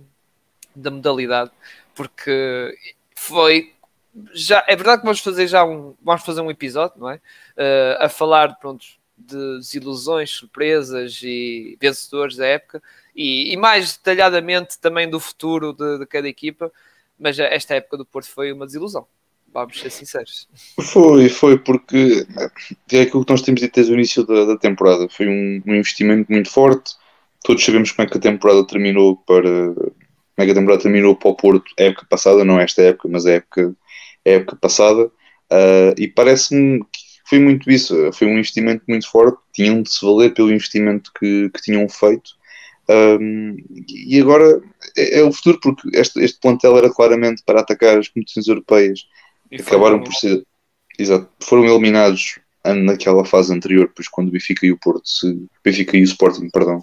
da 0.76 0.92
modalidade, 0.92 1.52
porque 1.94 2.76
foi 3.16 3.74
já 4.34 4.64
é 4.68 4.76
verdade 4.76 5.02
que 5.02 5.06
vamos 5.06 5.20
fazer 5.20 5.48
já 5.48 5.66
um 5.66 5.94
vamos 6.02 6.24
fazer 6.24 6.42
um 6.42 6.50
episódio, 6.50 6.98
não 7.00 7.10
é? 7.10 7.16
Uh, 7.58 8.06
a 8.06 8.10
falar 8.10 8.56
pronto, 8.58 8.86
de 9.18 9.58
desilusões, 9.58 10.32
surpresas 10.32 11.22
e 11.24 11.78
vencedores 11.82 12.38
da 12.38 12.46
época 12.46 12.82
e, 13.16 13.54
e 13.54 13.58
mais 13.58 13.98
detalhadamente 13.98 14.80
também 14.80 15.10
do 15.10 15.20
futuro 15.20 15.74
de, 15.74 16.00
de 16.00 16.06
cada 16.06 16.28
equipa, 16.28 16.72
mas 17.20 17.38
esta 17.40 17.76
época 17.76 17.98
do 17.98 18.06
Porto 18.06 18.30
foi 18.30 18.52
uma 18.52 18.66
desilusão 18.66 19.08
vamos 19.56 19.80
ser 19.80 19.90
sinceros. 19.90 20.48
Foi, 20.82 21.30
foi, 21.30 21.58
porque 21.58 22.28
é 22.92 23.02
aquilo 23.02 23.24
que 23.24 23.32
nós 23.32 23.42
temos 23.42 23.62
dito 23.62 23.74
desde 23.74 23.94
o 23.94 23.96
início 23.96 24.26
da, 24.26 24.44
da 24.44 24.58
temporada. 24.58 25.08
Foi 25.10 25.28
um, 25.28 25.62
um, 25.66 25.76
investimento 25.76 26.30
muito 26.30 26.52
forte. 26.52 26.94
Todos 27.44 27.64
sabemos 27.64 27.92
como 27.92 28.06
é 28.06 28.12
que 28.12 28.18
a 28.18 28.22
temporada 28.22 28.68
terminou 28.68 29.16
para. 29.16 29.74
Como 29.74 30.44
é 30.44 30.46
que 30.46 30.52
a 30.52 30.56
temporada 30.56 30.84
terminou 30.84 31.16
para 31.16 31.30
o 31.30 31.36
Porto, 31.36 31.72
época 31.78 32.06
passada, 32.10 32.44
não 32.44 32.60
esta 32.60 32.82
época, 32.82 33.08
mas 33.10 33.26
a 33.26 33.32
época, 33.32 33.74
época 34.26 34.58
passada. 34.58 35.06
Uh, 35.06 35.96
e 35.98 36.10
parece-me 36.10 36.80
que 36.80 37.02
foi 37.24 37.40
muito 37.40 37.72
isso. 37.72 37.96
Foi 38.12 38.28
um 38.28 38.38
investimento 38.38 38.84
muito 38.90 39.10
forte. 39.10 39.38
Tinham 39.54 39.82
de 39.82 39.90
se 39.90 40.06
valer 40.06 40.34
pelo 40.34 40.52
investimento 40.52 41.12
que, 41.18 41.50
que 41.50 41.62
tinham 41.62 41.88
feito. 41.88 42.32
Um, 42.90 43.56
e 43.88 44.20
agora 44.20 44.62
é, 44.98 45.20
é, 45.20 45.24
o 45.24 45.32
futuro, 45.32 45.60
porque 45.62 45.90
este, 45.94 46.20
este 46.20 46.40
plantel 46.40 46.78
era 46.78 46.94
claramente 46.94 47.42
para 47.44 47.62
atacar 47.62 47.98
as 47.98 48.10
competições 48.10 48.48
europeias 48.48 49.08
e 49.52 49.58
acabaram 49.58 50.02
por 50.02 50.14
ser 50.14 50.44
exato, 50.98 51.30
foram 51.40 51.66
eliminados 51.66 52.40
naquela 52.64 53.24
fase 53.24 53.54
anterior, 53.54 53.92
pois 53.96 54.08
quando 54.08 54.30
o 54.30 54.32
Benfica 54.32 54.66
e 54.66 54.72
o 54.72 54.80
Porto 54.80 55.08
se, 55.08 55.48
Benfica 55.64 55.98
e 55.98 56.02
o 56.02 56.04
Sporting, 56.04 56.50
perdão, 56.50 56.82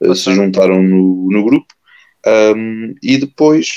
uh, 0.00 0.14
se 0.14 0.34
juntaram 0.34 0.82
no, 0.82 1.30
no 1.30 1.44
grupo 1.44 1.72
um, 2.26 2.94
e 3.02 3.16
depois 3.16 3.76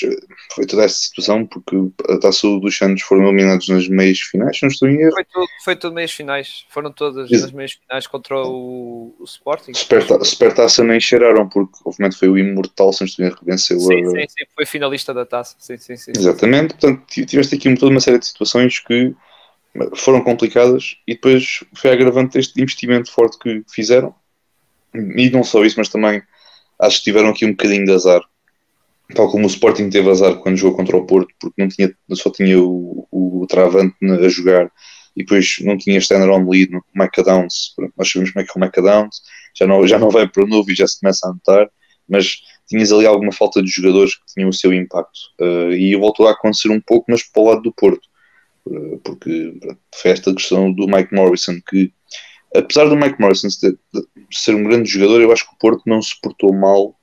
foi 0.54 0.66
toda 0.66 0.84
esta 0.84 1.00
situação 1.00 1.46
porque 1.46 1.78
a 2.10 2.18
Taça 2.18 2.46
dos 2.60 2.78
Santos 2.78 3.02
foram 3.04 3.24
eliminados 3.24 3.70
nas 3.70 3.88
meias 3.88 4.20
finais, 4.20 4.60
não 4.62 4.68
estou 4.68 4.90
em 4.90 5.00
erro. 5.00 5.14
Foi 5.14 5.24
tudo, 5.24 5.48
foi 5.64 5.76
tudo 5.78 5.94
meias 5.94 6.12
finais, 6.12 6.66
foram 6.70 6.92
todas 6.92 7.32
Exato. 7.32 7.44
nas 7.44 7.52
meias 7.54 7.72
finais 7.72 8.06
contra 8.06 8.38
o, 8.38 9.16
o 9.18 9.24
Sporting. 9.24 9.72
Supertaça 9.74 10.84
nem 10.84 11.00
cheiraram, 11.00 11.48
porque 11.48 11.78
obviamente 11.86 12.18
foi 12.18 12.28
o 12.28 12.38
Imortal, 12.38 12.92
se 12.92 13.02
não 13.02 13.08
estou 13.08 13.24
em 13.24 13.30
erro, 13.30 13.38
que 13.38 13.46
venceu 13.46 13.80
sim, 13.80 14.04
a... 14.04 14.10
sim, 14.10 14.28
sim, 14.28 14.46
foi 14.54 14.66
finalista 14.66 15.14
da 15.14 15.26
taça. 15.26 15.56
Sim, 15.58 15.78
sim, 15.78 15.96
sim. 15.96 16.12
Exatamente, 16.14 16.74
portanto 16.74 17.06
tiveste 17.08 17.56
aqui 17.56 17.74
toda 17.76 17.92
uma 17.92 18.02
série 18.02 18.20
de 18.20 18.26
situações 18.26 18.80
que 18.80 19.16
foram 19.96 20.22
complicadas 20.22 20.98
e 21.08 21.14
depois 21.14 21.64
foi 21.74 21.92
agravante 21.92 22.38
este 22.38 22.62
investimento 22.62 23.10
forte 23.10 23.40
que 23.40 23.64
fizeram. 23.74 24.14
E 24.94 25.30
não 25.30 25.46
só 25.46 25.64
isso, 25.64 25.80
mas 25.80 25.88
também 25.88 26.22
acho 26.78 26.98
que 26.98 27.06
tiveram 27.06 27.30
aqui 27.30 27.46
um 27.46 27.52
bocadinho 27.52 27.86
de 27.86 27.94
azar 27.94 28.22
tal 29.14 29.30
como 29.30 29.46
o 29.46 29.48
Sporting 29.48 29.90
teve 29.90 30.10
azar 30.10 30.36
quando 30.38 30.58
jogou 30.58 30.78
contra 30.78 30.98
o 30.98 31.06
Porto, 31.06 31.34
porque 31.40 31.62
não 31.62 31.68
tinha, 31.68 31.94
só 32.14 32.30
tinha 32.30 32.60
o, 32.62 33.08
o, 33.12 33.46
Travante 33.48 33.96
a 34.02 34.30
jogar 34.30 34.72
e 35.16 35.24
depois 35.24 35.58
não 35.62 35.78
tinha 35.78 35.98
Standard 36.00 36.32
on 36.32 36.50
lead 36.50 36.72
no 36.72 36.84
Micah 36.96 37.22
Downs. 37.22 37.76
Nós 37.98 38.10
sabemos 38.10 38.32
como 38.32 38.44
é 38.44 38.48
que 38.48 38.52
é 38.52 38.62
o 38.62 38.66
Micah 38.66 38.82
Downs, 38.82 39.22
já 39.56 39.68
não, 39.68 39.86
já 39.86 40.00
não 40.00 40.10
vai 40.10 40.28
para 40.28 40.44
o 40.44 40.48
novo 40.48 40.72
e 40.72 40.76
já 40.76 40.88
se 40.88 41.00
começa 41.00 41.28
a 41.28 41.34
notar, 41.34 41.70
mas 42.08 42.38
tinhas 42.68 42.92
ali 42.92 43.06
alguma 43.06 43.32
falta 43.32 43.62
de 43.62 43.70
jogadores 43.70 44.16
que 44.16 44.26
tinham 44.34 44.50
o 44.50 44.54
seu 44.54 44.74
impacto. 44.74 45.20
Uh, 45.40 45.72
e 45.74 45.96
voltou 45.96 46.28
a 46.28 46.32
acontecer 46.32 46.70
um 46.70 46.82
pouco, 46.82 47.06
mas 47.10 47.24
para 47.24 47.42
o 47.42 47.46
lado 47.50 47.62
do 47.62 47.74
Porto, 47.74 48.08
uh, 48.66 48.98
porque 49.04 49.54
foi 49.94 50.12
esta 50.12 50.34
questão 50.34 50.72
do 50.72 50.88
Mike 50.88 51.14
Morrison 51.14 51.60
que. 51.70 51.92
Apesar 52.56 52.86
do 52.86 52.96
Mike 52.96 53.20
Morrison 53.20 53.48
ser 54.32 54.54
um 54.54 54.64
grande 54.64 54.88
jogador, 54.88 55.20
eu 55.20 55.32
acho 55.32 55.44
que 55.44 55.56
o 55.56 55.58
Porto 55.58 55.82
não 55.88 56.00
se 56.04 56.14
portou 56.22 56.54
mal 56.54 56.96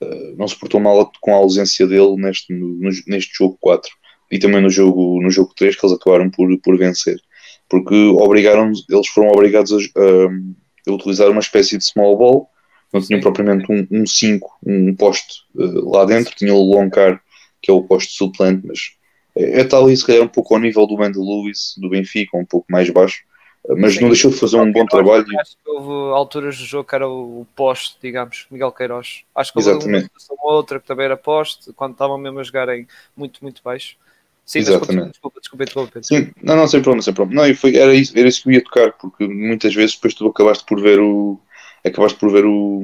Uh, 0.00 0.36
não 0.36 0.48
se 0.48 0.58
portou 0.58 0.80
mal 0.80 1.10
com 1.20 1.32
a 1.32 1.36
ausência 1.36 1.86
dele 1.86 2.16
neste, 2.16 2.52
no, 2.52 2.78
neste 3.06 3.36
jogo 3.36 3.58
4 3.60 3.90
e 4.30 4.38
também 4.38 4.62
no 4.62 4.70
jogo, 4.70 5.20
no 5.20 5.30
jogo 5.30 5.52
3 5.54 5.76
que 5.76 5.84
eles 5.84 5.96
acabaram 5.96 6.30
por, 6.30 6.48
por 6.60 6.78
vencer. 6.78 7.20
Porque 7.68 7.94
obrigaram 7.94 8.72
eles 8.88 9.08
foram 9.08 9.28
obrigados 9.28 9.72
a, 9.72 9.76
a, 9.76 10.90
a 10.90 10.94
utilizar 10.94 11.30
uma 11.30 11.40
espécie 11.40 11.76
de 11.76 11.84
small 11.84 12.16
ball. 12.16 12.48
Não 12.92 13.00
tinham 13.00 13.20
propriamente 13.20 13.66
um 13.90 14.06
5 14.06 14.58
um, 14.66 14.88
um 14.88 14.96
poste 14.96 15.42
uh, 15.54 15.90
lá 15.90 16.04
dentro, 16.04 16.34
tinham 16.34 16.56
o 16.56 16.74
Loncar 16.74 17.20
que 17.62 17.70
é 17.70 17.74
o 17.74 17.82
poste 17.82 18.14
suplente, 18.14 18.66
mas 18.66 18.92
é, 19.36 19.60
é 19.60 19.64
tal 19.64 19.90
isso 19.90 20.06
que 20.06 20.12
é 20.12 20.22
um 20.22 20.28
pouco 20.28 20.54
ao 20.54 20.60
nível 20.60 20.86
do 20.86 20.96
Wendell 20.96 21.22
Lewis 21.22 21.74
do 21.76 21.90
Benfica, 21.90 22.36
um 22.36 22.44
pouco 22.44 22.66
mais 22.70 22.88
baixo 22.90 23.22
mas 23.68 23.94
Sim, 23.94 24.00
não 24.00 24.08
deixou 24.08 24.30
de 24.30 24.38
fazer 24.38 24.56
um 24.56 24.72
bom 24.72 24.86
trabalho. 24.86 25.24
Acho 25.38 25.52
que 25.52 25.70
houve 25.70 26.14
alturas 26.14 26.56
do 26.56 26.64
jogo 26.64 26.88
que 26.88 26.94
era 26.94 27.08
o 27.08 27.46
poste, 27.54 27.96
digamos, 28.02 28.46
Miguel 28.50 28.72
Queiroz. 28.72 29.22
Acho 29.34 29.52
que 29.52 29.58
houve 29.58 29.70
Exatamente. 29.70 30.10
uma 30.30 30.52
outra 30.52 30.80
que 30.80 30.86
também 30.86 31.04
era 31.04 31.16
poste, 31.16 31.72
quando 31.74 31.92
estavam 31.92 32.18
mesmo 32.18 32.40
a 32.40 32.42
jogarem 32.42 32.86
muito, 33.16 33.40
muito 33.42 33.62
baixo. 33.62 33.96
Sim, 34.44 34.60
Exatamente. 34.60 35.10
Desculpa, 35.10 35.40
desculpa, 35.40 35.64
desculpa, 35.64 36.02
Sim, 36.02 36.32
não, 36.42 36.56
não, 36.56 36.66
sem 36.66 36.82
problema, 36.82 37.02
sem 37.02 37.14
problema. 37.14 37.42
Não, 37.42 37.48
e 37.48 37.54
foi, 37.54 37.76
era, 37.76 37.94
isso, 37.94 38.18
era 38.18 38.28
isso 38.28 38.42
que 38.42 38.48
eu 38.48 38.52
ia 38.54 38.64
tocar, 38.64 38.92
porque 38.92 39.28
muitas 39.28 39.72
vezes 39.74 39.94
depois 39.94 40.14
tu 40.14 40.26
acabaste 40.26 40.64
por 40.64 40.80
ver 40.80 40.98
o. 40.98 41.38
Acabaste 41.84 42.18
por 42.18 42.32
ver 42.32 42.44
o, 42.44 42.82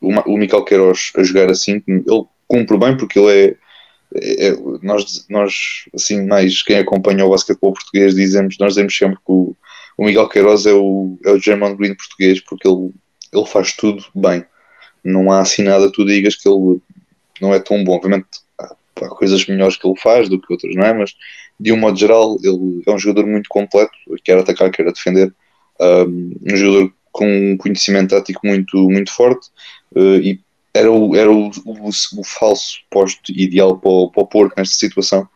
o, 0.00 0.10
o 0.26 0.36
Miquel 0.36 0.64
Queiroz 0.64 1.12
a 1.16 1.22
jogar 1.22 1.50
assim, 1.50 1.82
ele 1.86 2.24
cumpre 2.46 2.76
bem 2.78 2.96
porque 2.96 3.18
ele 3.18 3.30
é, 3.32 3.56
é, 4.14 4.48
é, 4.48 4.56
nós, 4.82 5.26
nós, 5.28 5.84
assim, 5.94 6.26
mais 6.26 6.62
quem 6.62 6.78
acompanha 6.78 7.24
o 7.24 7.30
basquetebol 7.30 7.72
português, 7.72 8.14
dizemos, 8.14 8.56
nós 8.58 8.74
dizemos 8.74 8.96
sempre 8.96 9.16
que 9.16 9.32
o, 9.32 9.56
o 9.98 10.04
Miguel 10.04 10.28
Queiroz 10.28 10.64
é 10.64 10.72
o, 10.72 11.18
é 11.24 11.30
o 11.32 11.38
German 11.38 11.76
Green 11.76 11.94
português 11.94 12.40
porque 12.40 12.66
ele, 12.66 12.92
ele 13.32 13.46
faz 13.46 13.72
tudo 13.72 14.04
bem. 14.14 14.44
Não 15.04 15.30
há 15.30 15.40
assim 15.40 15.64
nada 15.64 15.90
tu 15.92 16.06
digas 16.06 16.36
que 16.36 16.48
ele 16.48 16.80
não 17.40 17.52
é 17.52 17.58
tão 17.58 17.82
bom. 17.82 17.96
Obviamente 17.96 18.28
há, 18.58 18.76
há 19.02 19.08
coisas 19.08 19.44
melhores 19.46 19.76
que 19.76 19.86
ele 19.86 20.00
faz 20.00 20.28
do 20.28 20.40
que 20.40 20.52
outras, 20.52 20.74
não 20.74 20.84
é? 20.84 20.94
Mas 20.94 21.14
de 21.58 21.72
um 21.72 21.76
modo 21.76 21.98
geral, 21.98 22.36
ele 22.42 22.82
é 22.86 22.92
um 22.92 22.98
jogador 22.98 23.26
muito 23.26 23.48
completo, 23.48 23.92
quer 24.24 24.38
atacar, 24.38 24.70
quer 24.70 24.90
defender. 24.90 25.34
Um, 25.80 26.32
um 26.48 26.56
jogador 26.56 26.92
com 27.10 27.52
um 27.52 27.56
conhecimento 27.56 28.10
tático 28.10 28.46
muito, 28.46 28.88
muito 28.88 29.12
forte 29.12 29.48
uh, 29.96 30.16
e 30.16 30.40
era 30.72 30.90
o, 30.90 31.16
era 31.16 31.30
o, 31.30 31.50
o, 31.64 31.88
o 31.88 32.24
falso 32.24 32.78
posto 32.88 33.32
ideal 33.32 33.76
para 33.78 33.90
o, 33.90 34.10
para 34.10 34.22
o 34.22 34.26
Porto 34.26 34.54
nesta 34.56 34.76
situação. 34.76 35.28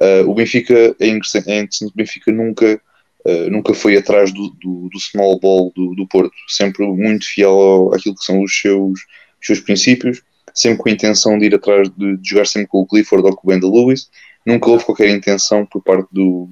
Uh, 0.00 0.28
o 0.28 0.34
Benfica 0.34 0.96
é 0.98 1.06
interessante, 1.06 1.50
é 1.50 1.58
interessante, 1.60 1.92
o 1.92 1.96
Benfica 1.96 2.32
nunca, 2.32 2.80
uh, 3.28 3.50
nunca 3.50 3.74
foi 3.74 3.96
atrás 3.96 4.32
do, 4.32 4.50
do, 4.60 4.88
do 4.88 4.98
small 4.98 5.38
ball 5.38 5.72
do, 5.76 5.94
do, 5.94 6.06
Porto, 6.06 6.34
sempre 6.48 6.86
muito 6.86 7.26
fiel 7.26 7.50
ao, 7.50 7.94
àquilo 7.94 8.14
que 8.14 8.24
são 8.24 8.42
os 8.42 8.58
seus, 8.58 9.00
os 9.40 9.46
seus 9.46 9.60
princípios, 9.60 10.22
sempre 10.54 10.78
com 10.78 10.88
a 10.88 10.92
intenção 10.92 11.38
de 11.38 11.46
ir 11.46 11.54
atrás 11.54 11.88
de, 11.96 12.16
de 12.16 12.28
jogar 12.28 12.46
sempre 12.46 12.68
com 12.68 12.80
o 12.80 12.86
Clifford 12.86 13.26
ou 13.26 13.36
com 13.36 13.48
o 13.48 13.50
Wendell 13.50 13.72
Lewis. 13.72 14.10
Nunca 14.46 14.70
houve 14.70 14.84
qualquer 14.84 15.10
intenção 15.10 15.66
por 15.66 15.82
parte 15.82 16.08
do, 16.10 16.48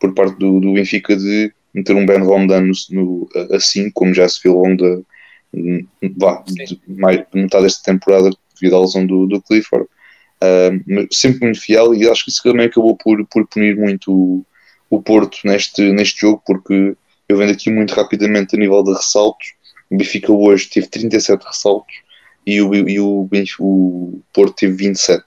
por 0.00 0.12
parte 0.14 0.38
do, 0.38 0.58
do 0.58 0.72
Benfica 0.72 1.16
de 1.16 1.52
meter 1.72 1.94
um 1.94 2.06
Ben 2.06 2.18
Romdan 2.18 2.62
no, 2.62 2.72
no, 2.90 3.28
assim, 3.52 3.90
como 3.90 4.14
já 4.14 4.28
se 4.28 4.40
viu 4.42 4.52
ao 4.52 4.64
longo 4.64 4.76
da 4.76 5.02
vá, 6.18 6.42
de, 6.46 6.80
mais, 6.88 7.18
de 7.18 7.42
metade 7.42 7.64
desta 7.64 7.92
temporada 7.92 8.30
devido 8.58 8.76
à 8.76 8.80
lesão 8.80 9.06
do, 9.06 9.26
do 9.26 9.40
Clifford. 9.42 9.86
Uh, 10.36 11.06
sempre 11.10 11.44
muito 11.44 11.60
fiel 11.60 11.94
e 11.94 12.08
acho 12.08 12.24
que 12.24 12.30
isso 12.30 12.42
também 12.42 12.66
acabou 12.66 12.94
por, 12.96 13.24
por 13.26 13.46
punir 13.46 13.76
muito 13.76 14.44
o, 14.90 15.02
Porto 15.02 15.38
neste, 15.44 15.82
neste 15.92 16.20
jogo, 16.20 16.42
porque 16.46 16.96
eu 17.28 17.36
vendo 17.36 17.52
aqui 17.52 17.70
muito 17.70 17.94
rapidamente 17.94 18.56
a 18.56 18.58
nível 18.58 18.82
de 18.82 18.92
ressaltos. 18.92 19.54
O 19.90 19.96
Benfica 19.96 20.32
hoje 20.32 20.68
teve 20.68 20.88
37 20.88 21.44
ressaltos 21.44 21.94
e 22.46 22.60
o, 22.60 22.74
e 22.74 23.00
o, 23.00 23.28
o 23.60 24.20
Porto 24.32 24.54
teve 24.54 24.74
27. 24.74 25.24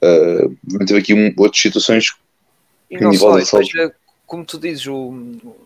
Uh, 0.00 0.84
teve 0.86 1.00
aqui 1.00 1.14
um, 1.14 1.32
outras 1.36 1.60
situações 1.60 2.14
e 2.90 3.00
não 3.00 3.10
nível 3.10 3.28
só, 3.28 3.34
de 3.34 3.40
ressaltos. 3.40 3.70
Depois, 3.72 3.92
como 4.26 4.44
tu 4.44 4.58
dizes, 4.58 4.86
o, 4.86 5.14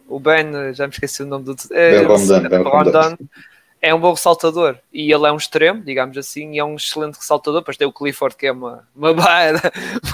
o 0.08 0.20
Ben, 0.20 0.72
já 0.72 0.86
me 0.86 0.92
esqueci 0.92 1.22
o 1.22 1.26
nome 1.26 1.44
do. 1.44 1.56
É, 1.72 1.98
ben 1.98 2.06
Romdan, 2.06 2.48
ben 2.48 2.62
Romdan 2.62 3.16
é 3.82 3.92
um 3.92 3.98
bom 3.98 4.12
ressaltador 4.12 4.78
e 4.92 5.12
ele 5.12 5.26
é 5.26 5.32
um 5.32 5.36
extremo, 5.36 5.82
digamos 5.82 6.16
assim, 6.16 6.52
e 6.52 6.58
é 6.60 6.64
um 6.64 6.76
excelente 6.76 7.16
ressaltador. 7.16 7.60
Depois 7.60 7.76
tem 7.76 7.86
o 7.86 7.92
Clifford, 7.92 8.36
que 8.36 8.46
é 8.46 8.52
uma, 8.52 8.88
uma 8.94 9.12
barra, 9.12 9.60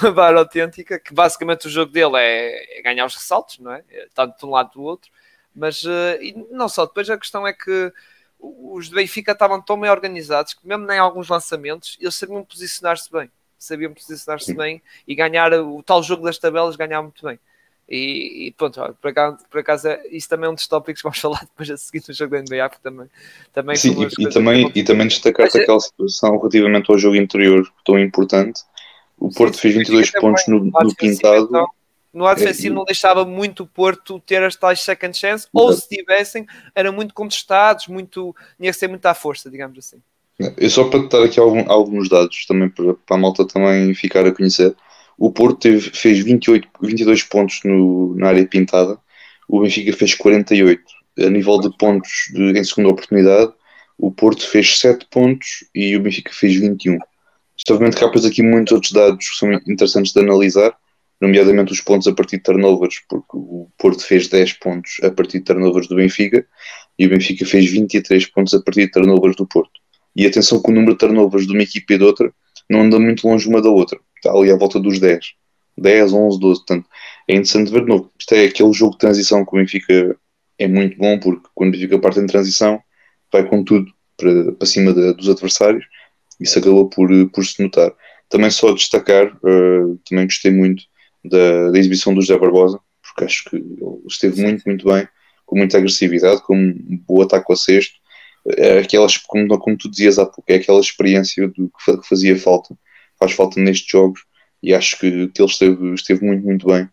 uma 0.01 0.11
barra 0.11 0.39
autêntica, 0.39 0.99
que 0.99 1.13
basicamente 1.13 1.67
o 1.67 1.71
jogo 1.71 1.93
dele 1.93 2.17
é, 2.17 2.79
é 2.79 2.83
ganhar 2.83 3.05
os 3.05 3.15
ressaltos, 3.15 3.59
não 3.59 3.73
é? 3.73 3.85
Tanto 4.15 4.39
de 4.39 4.47
um 4.47 4.51
lado 4.51 4.73
do 4.73 4.83
outro, 4.83 5.11
mas 5.55 5.85
uh, 5.85 6.19
não 6.51 6.67
só. 6.67 6.87
Depois 6.87 7.11
a 7.11 7.19
questão 7.19 7.47
é 7.47 7.53
que 7.53 7.93
os 8.41 8.89
de 8.89 8.95
Benfica 8.95 9.33
estavam 9.33 9.61
tão 9.61 9.79
bem 9.79 9.91
organizados 9.91 10.55
que, 10.55 10.67
mesmo 10.67 10.91
em 10.91 10.99
alguns 10.99 11.29
lançamentos, 11.29 11.99
eles 12.01 12.15
sabiam 12.15 12.43
posicionar-se 12.43 13.13
bem, 13.13 13.31
sabiam 13.59 13.93
posicionar-se 13.93 14.55
bem 14.55 14.81
e 15.07 15.15
ganhar 15.15 15.53
o 15.53 15.83
tal 15.83 16.03
jogo 16.03 16.25
das 16.25 16.39
tabelas, 16.39 16.75
ganhar 16.75 17.03
muito 17.03 17.23
bem. 17.27 17.39
E, 17.89 18.49
e 18.49 18.53
pronto, 18.53 18.81
por 19.01 19.09
acaso, 19.09 19.39
por 19.51 19.61
acaso 19.61 19.89
é, 19.89 20.03
isso 20.11 20.29
também 20.29 20.47
é 20.47 20.51
um 20.51 20.55
dos 20.55 20.67
tópicos 20.67 21.01
que 21.01 21.09
vamos 21.09 21.19
falar 21.21 21.41
depois 21.41 21.71
a 21.71 21.77
seguir 21.77 22.03
no 22.07 22.15
jogo 22.15 22.33
da 22.33 22.43
NBA, 22.43 22.69
porque 22.69 22.83
também, 22.83 23.07
também 23.53 23.77
Sim, 23.77 23.97
e, 24.03 24.25
e 24.25 24.29
também, 24.29 24.73
e 24.75 24.83
também 24.83 25.09
destacar 25.09 25.47
Mas, 25.47 25.55
aquela 25.55 25.81
situação 25.81 26.39
relativamente 26.39 26.91
ao 26.91 26.99
jogo 26.99 27.17
interior 27.17 27.67
tão 27.85 27.99
importante. 27.99 28.61
O 29.17 29.31
Porto 29.31 29.55
sim, 29.55 29.63
fez 29.63 29.75
22 29.75 30.11
pontos 30.13 30.47
no, 30.47 30.65
no 30.65 30.95
pintado. 30.95 31.47
Então, 31.49 31.69
no 32.13 32.25
lado 32.25 32.41
é, 32.41 32.45
defensivo 32.45 32.75
é, 32.75 32.77
não 32.77 32.85
deixava 32.85 33.25
muito 33.25 33.63
o 33.63 33.67
Porto 33.67 34.21
ter 34.21 34.43
as 34.43 34.55
tais 34.55 34.81
second 34.81 35.17
chance, 35.17 35.47
ou 35.53 35.73
se 35.73 35.89
tivessem, 35.89 36.47
eram 36.75 36.93
muito 36.93 37.15
contestados, 37.15 37.89
muito, 37.89 38.35
tinha 38.59 38.71
que 38.71 38.79
ser 38.79 38.89
muito 38.89 39.05
à 39.07 39.15
força, 39.15 39.51
digamos 39.51 39.79
assim. 39.79 40.01
Eu 40.57 40.71
só 40.71 40.85
para 40.85 41.01
dar 41.09 41.25
aqui 41.25 41.41
algum, 41.41 41.71
alguns 41.71 42.09
dados 42.09 42.47
também 42.47 42.69
para, 42.69 42.95
para 42.95 43.17
a 43.17 43.19
malta 43.19 43.47
também 43.47 43.93
ficar 43.95 44.25
a 44.25 44.33
conhecer. 44.33 44.75
O 45.19 45.33
Porto 45.33 45.59
teve, 45.59 45.91
fez 45.91 46.21
28, 46.21 46.69
22 46.81 47.25
pontos 47.25 47.61
no, 47.65 48.15
na 48.15 48.29
área 48.29 48.47
pintada, 48.47 48.97
o 49.49 49.61
Benfica 49.61 49.93
fez 49.93 50.15
48. 50.15 50.81
A 51.19 51.29
nível 51.29 51.59
de 51.59 51.77
pontos 51.77 52.31
de, 52.33 52.57
em 52.57 52.63
segunda 52.63 52.91
oportunidade, 52.91 53.53
o 53.99 54.13
Porto 54.13 54.49
fez 54.49 54.79
7 54.79 55.07
pontos 55.11 55.65
e 55.75 55.97
o 55.97 56.01
Benfica 56.01 56.33
fez 56.33 56.55
21. 56.55 56.99
Isto 57.57 57.75
obviamente 57.75 57.99
capas 57.99 58.25
aqui 58.25 58.41
muitos 58.43 58.73
outros 58.73 58.93
dados 58.93 59.29
que 59.29 59.37
são 59.37 59.53
interessantes 59.53 60.13
de 60.13 60.21
analisar, 60.21 60.77
nomeadamente 61.21 61.73
os 61.73 61.81
pontos 61.81 62.07
a 62.07 62.15
partir 62.15 62.37
de 62.37 62.45
turnovers, 62.45 63.01
porque 63.09 63.27
o 63.33 63.69
Porto 63.77 64.05
fez 64.05 64.29
10 64.29 64.53
pontos 64.55 64.99
a 65.03 65.11
partir 65.11 65.39
de 65.39 65.45
turnovers 65.47 65.89
do 65.89 65.97
Benfica 65.97 66.47
e 66.97 67.07
o 67.07 67.09
Benfica 67.09 67.45
fez 67.45 67.69
23 67.69 68.27
pontos 68.27 68.55
a 68.55 68.63
partir 68.63 68.83
de 68.83 68.93
turnovers 68.93 69.35
do 69.35 69.49
Porto. 69.49 69.81
E 70.15 70.25
atenção 70.25 70.63
que 70.63 70.71
o 70.71 70.75
número 70.75 70.93
de 70.93 70.99
turnovers 70.99 71.47
de 71.47 71.53
uma 71.53 71.63
equipe 71.63 71.95
e 71.95 71.99
de 71.99 72.05
outra 72.05 72.33
não 72.69 72.83
anda 72.83 72.99
muito 72.99 73.27
longe 73.27 73.49
uma 73.49 73.63
da 73.63 73.71
outra 73.71 73.99
está 74.19 74.33
ali 74.33 74.51
à 74.51 74.57
volta 74.57 74.79
dos 74.79 74.99
10. 74.99 75.35
10, 75.77 76.13
11, 76.13 76.41
12. 76.41 76.61
Portanto, 76.61 76.89
é 77.27 77.33
interessante 77.33 77.73
ver 77.73 77.83
de 77.83 77.89
novo. 77.89 78.11
Isto 78.19 78.35
é 78.35 78.45
aquele 78.45 78.73
jogo 78.73 78.93
de 78.93 78.99
transição 78.99 79.45
que 79.45 79.57
o 79.57 79.59
Benfica 79.59 80.17
é 80.59 80.69
muito 80.69 80.99
bom, 80.99 81.19
porque 81.19 81.49
quando 81.55 81.71
o 81.71 81.73
Benfica 81.73 81.99
parte 81.99 82.21
em 82.21 82.27
transição, 82.27 82.81
vai 83.33 83.45
com 83.47 83.63
tudo 83.65 83.91
para, 84.17 84.53
para 84.53 84.67
cima 84.67 84.93
dos 84.93 85.29
adversários. 85.29 85.85
Isso 86.41 86.59
acabou 86.59 86.89
por, 86.89 87.09
por 87.31 87.45
se 87.45 87.63
notar. 87.63 87.93
Também 88.29 88.51
só 88.51 88.73
destacar, 88.73 89.35
uh, 89.37 89.99
também 90.09 90.27
gostei 90.27 90.51
muito 90.51 90.85
da, 91.25 91.71
da, 91.71 91.79
exibição 91.79 92.15
do 92.15 92.21
José 92.21 92.39
Barbosa, 92.39 92.79
porque 93.03 93.25
acho 93.25 93.49
que 93.49 93.57
ele 93.57 94.03
esteve 94.07 94.43
muito, 94.43 94.63
muito 94.67 94.87
bem, 94.87 95.09
com 95.47 95.57
muita 95.57 95.79
agressividade, 95.79 96.43
com 96.43 96.55
um 96.55 97.03
bom 97.07 97.23
ataque 97.23 97.47
ao 97.49 97.57
sexto. 97.57 97.95
É 98.57 98.79
aquelas, 98.79 99.17
como, 99.17 99.59
como 99.59 99.77
tu 99.77 99.91
dizias 99.91 100.19
há 100.19 100.25
pouco, 100.25 100.45
é 100.49 100.55
aquela 100.57 100.81
experiência 100.81 101.49
do 101.49 101.71
que 101.71 102.09
fazia 102.09 102.39
falta 102.39 102.77
faz 103.19 103.33
falta 103.33 103.61
nestes 103.61 103.91
jogos 103.91 104.25
e 104.63 104.75
acho 104.75 104.99
que, 104.99 105.29
que 105.29 105.43
ele 105.43 105.51
esteve, 105.51 105.95
esteve 105.95 106.25
muito, 106.25 106.45
muito 106.45 106.67
bem 106.67 106.89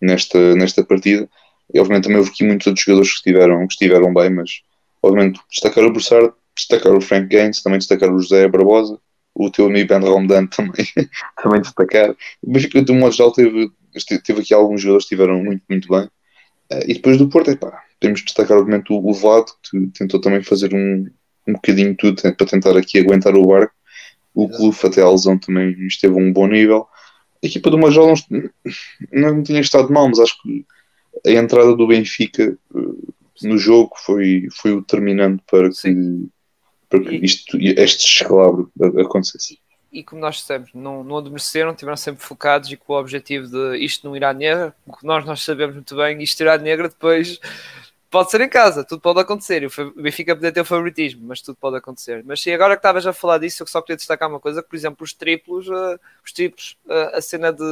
nesta, 0.00 0.54
nesta 0.54 0.84
partida. 0.84 1.28
E 1.72 1.78
obviamente 1.80 2.04
também 2.04 2.18
houve 2.18 2.30
aqui 2.30 2.44
muitos 2.44 2.66
outros 2.66 2.84
jogadores 2.84 3.10
que 3.10 3.16
estiveram, 3.16 3.66
que 3.66 3.72
estiveram 3.72 4.12
bem, 4.12 4.30
mas 4.30 4.62
obviamente 5.02 5.40
destacar 5.50 5.84
o 5.84 5.90
Broussard, 5.90 6.32
destacar 6.56 6.92
o 6.92 7.00
Frank 7.00 7.28
Gaines, 7.28 7.62
também 7.62 7.78
destacar 7.78 8.12
o 8.12 8.18
José 8.18 8.48
Barbosa, 8.48 8.98
o 9.34 9.50
teu 9.50 9.66
amigo 9.66 9.88
Ben 9.88 10.00
Romdan 10.00 10.46
também, 10.46 10.86
também 11.42 11.60
destacar. 11.60 12.14
Mas 12.46 12.62
de 12.62 12.92
um 12.92 12.98
modo 12.98 13.12
geral 13.12 13.32
teve, 13.32 13.70
teve 14.24 14.40
aqui 14.40 14.52
alguns 14.52 14.80
jogadores 14.80 15.06
que 15.06 15.14
estiveram 15.14 15.42
muito, 15.42 15.62
muito 15.68 15.88
bem. 15.88 16.04
Uh, 16.72 16.84
e 16.86 16.94
depois 16.94 17.18
do 17.18 17.28
Porto, 17.28 17.50
epá, 17.50 17.82
temos 18.00 18.20
de 18.20 18.26
destacar 18.26 18.58
obviamente 18.58 18.92
o, 18.92 18.96
o 18.96 19.12
Vlad, 19.12 19.46
que 19.62 19.86
tentou 19.88 20.20
também 20.20 20.42
fazer 20.42 20.74
um, 20.74 21.06
um 21.46 21.52
bocadinho 21.52 21.94
tudo 21.96 22.20
para 22.20 22.46
tentar 22.46 22.76
aqui 22.76 22.98
aguentar 22.98 23.34
o 23.36 23.46
barco 23.46 23.74
o 24.34 24.48
clube 24.48 24.76
até 24.84 25.02
a 25.02 25.10
lesão 25.10 25.38
também 25.38 25.70
esteve 25.86 26.14
a 26.14 26.16
um 26.16 26.32
bom 26.32 26.46
nível. 26.46 26.86
A 27.42 27.46
equipa 27.46 27.70
do 27.70 27.78
Major 27.78 28.14
não, 28.30 28.50
não 29.12 29.42
tinha 29.42 29.60
estado 29.60 29.92
mal, 29.92 30.08
mas 30.08 30.18
acho 30.18 30.40
que 30.42 30.64
a 31.26 31.30
entrada 31.32 31.74
do 31.74 31.86
Benfica 31.86 32.56
uh, 32.74 33.14
no 33.42 33.58
jogo 33.58 33.92
foi, 33.96 34.48
foi 34.52 34.72
o 34.72 34.80
determinante 34.80 35.42
para 35.50 35.70
que, 35.70 36.28
para 36.88 37.00
que 37.00 37.16
isto, 37.16 37.58
este 37.58 38.04
descalabro 38.04 38.70
acontecesse. 38.98 39.58
E 39.92 40.04
como 40.04 40.20
nós 40.20 40.36
dissemos, 40.36 40.70
não, 40.72 41.02
não 41.02 41.18
adormeceram, 41.18 41.72
estiveram 41.72 41.96
sempre 41.96 42.22
focados 42.22 42.70
e 42.70 42.76
com 42.76 42.92
o 42.92 43.00
objetivo 43.00 43.48
de 43.48 43.78
isto 43.78 44.06
não 44.06 44.16
irá 44.16 44.32
negra, 44.32 44.72
o 44.86 44.96
que 44.96 45.04
nós, 45.04 45.24
nós 45.24 45.42
sabemos 45.42 45.74
muito 45.74 45.96
bem, 45.96 46.22
isto 46.22 46.40
irá 46.40 46.56
negra 46.56 46.88
depois 46.88 47.40
pode 48.10 48.30
ser 48.30 48.40
em 48.40 48.48
casa, 48.48 48.84
tudo 48.84 49.00
pode 49.00 49.20
acontecer. 49.20 49.64
O 49.64 50.02
Benfica 50.02 50.34
poder 50.34 50.52
ter 50.52 50.60
o 50.60 50.64
favoritismo, 50.64 51.22
mas 51.26 51.40
tudo 51.40 51.56
pode 51.56 51.76
acontecer. 51.76 52.24
Mas 52.24 52.42
sim, 52.42 52.50
agora 52.52 52.74
que 52.74 52.80
estavas 52.80 53.06
a 53.06 53.12
falar 53.12 53.38
disso, 53.38 53.62
eu 53.62 53.66
só 53.66 53.80
queria 53.80 53.96
destacar 53.96 54.28
uma 54.28 54.40
coisa: 54.40 54.62
por 54.62 54.74
exemplo, 54.74 55.04
os 55.04 55.14
triplos, 55.14 55.68
uh, 55.68 55.98
os 56.24 56.32
triplos, 56.32 56.76
uh, 56.86 57.16
a 57.16 57.22
cena 57.22 57.52
de. 57.52 57.62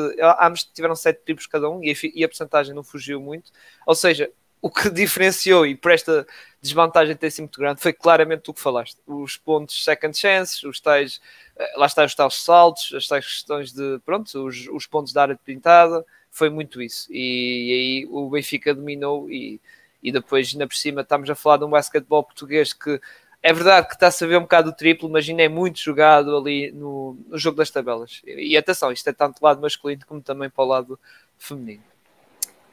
Ambos 0.40 0.64
tiveram 0.64 0.94
sete 0.94 1.22
triplos 1.24 1.46
cada 1.46 1.68
um 1.68 1.82
e 1.82 1.90
a, 1.90 1.94
e 2.14 2.24
a 2.24 2.28
porcentagem 2.28 2.74
não 2.74 2.84
fugiu 2.84 3.20
muito. 3.20 3.50
Ou 3.84 3.94
seja, 3.94 4.30
o 4.62 4.70
que 4.70 4.88
diferenciou 4.90 5.66
e 5.66 5.74
por 5.74 5.92
esta 5.92 6.26
desvantagem 6.60 7.16
ter 7.16 7.30
sido 7.30 7.44
muito 7.44 7.60
grande 7.60 7.80
foi 7.80 7.92
claramente 7.92 8.48
o 8.50 8.54
que 8.54 8.60
falaste. 8.60 8.98
Os 9.06 9.36
pontos 9.36 9.84
second 9.84 10.16
chances, 10.16 10.62
os 10.62 10.80
tais, 10.80 11.20
uh, 11.56 11.80
lá 11.80 11.86
está 11.86 12.04
os 12.04 12.14
tais 12.14 12.34
saltos, 12.34 12.92
as 12.94 13.08
tais 13.08 13.24
questões 13.26 13.72
de, 13.72 13.98
pronto, 14.04 14.46
os, 14.46 14.68
os 14.68 14.86
pontos 14.86 15.12
da 15.12 15.22
área 15.22 15.34
de 15.34 15.40
pintada, 15.42 16.04
foi 16.30 16.48
muito 16.48 16.80
isso. 16.80 17.08
E, 17.10 17.16
e 17.16 17.72
aí 17.72 18.08
o 18.10 18.30
Benfica 18.30 18.74
dominou 18.74 19.28
e 19.30 19.60
e 20.02 20.12
depois, 20.12 20.50
ainda 20.52 20.66
por 20.66 20.76
cima, 20.76 21.00
estamos 21.00 21.28
a 21.28 21.34
falar 21.34 21.58
de 21.58 21.64
um 21.64 21.70
basquetebol 21.70 22.22
português 22.22 22.72
que 22.72 23.00
é 23.42 23.52
verdade 23.52 23.86
que 23.86 23.94
está 23.94 24.08
a 24.08 24.10
saber 24.10 24.36
um 24.36 24.42
bocado 24.42 24.70
o 24.70 24.72
triplo, 24.72 25.08
mas 25.08 25.28
ainda 25.28 25.42
é 25.42 25.48
muito 25.48 25.78
jogado 25.78 26.36
ali 26.36 26.72
no, 26.72 27.16
no 27.28 27.38
jogo 27.38 27.56
das 27.56 27.70
tabelas. 27.70 28.20
E, 28.26 28.52
e, 28.52 28.56
atenção, 28.56 28.90
isto 28.90 29.08
é 29.08 29.12
tanto 29.12 29.40
do 29.40 29.44
lado 29.44 29.60
masculino 29.60 30.02
como 30.06 30.20
também 30.20 30.50
para 30.50 30.64
o 30.64 30.66
lado 30.66 30.98
feminino. 31.38 31.82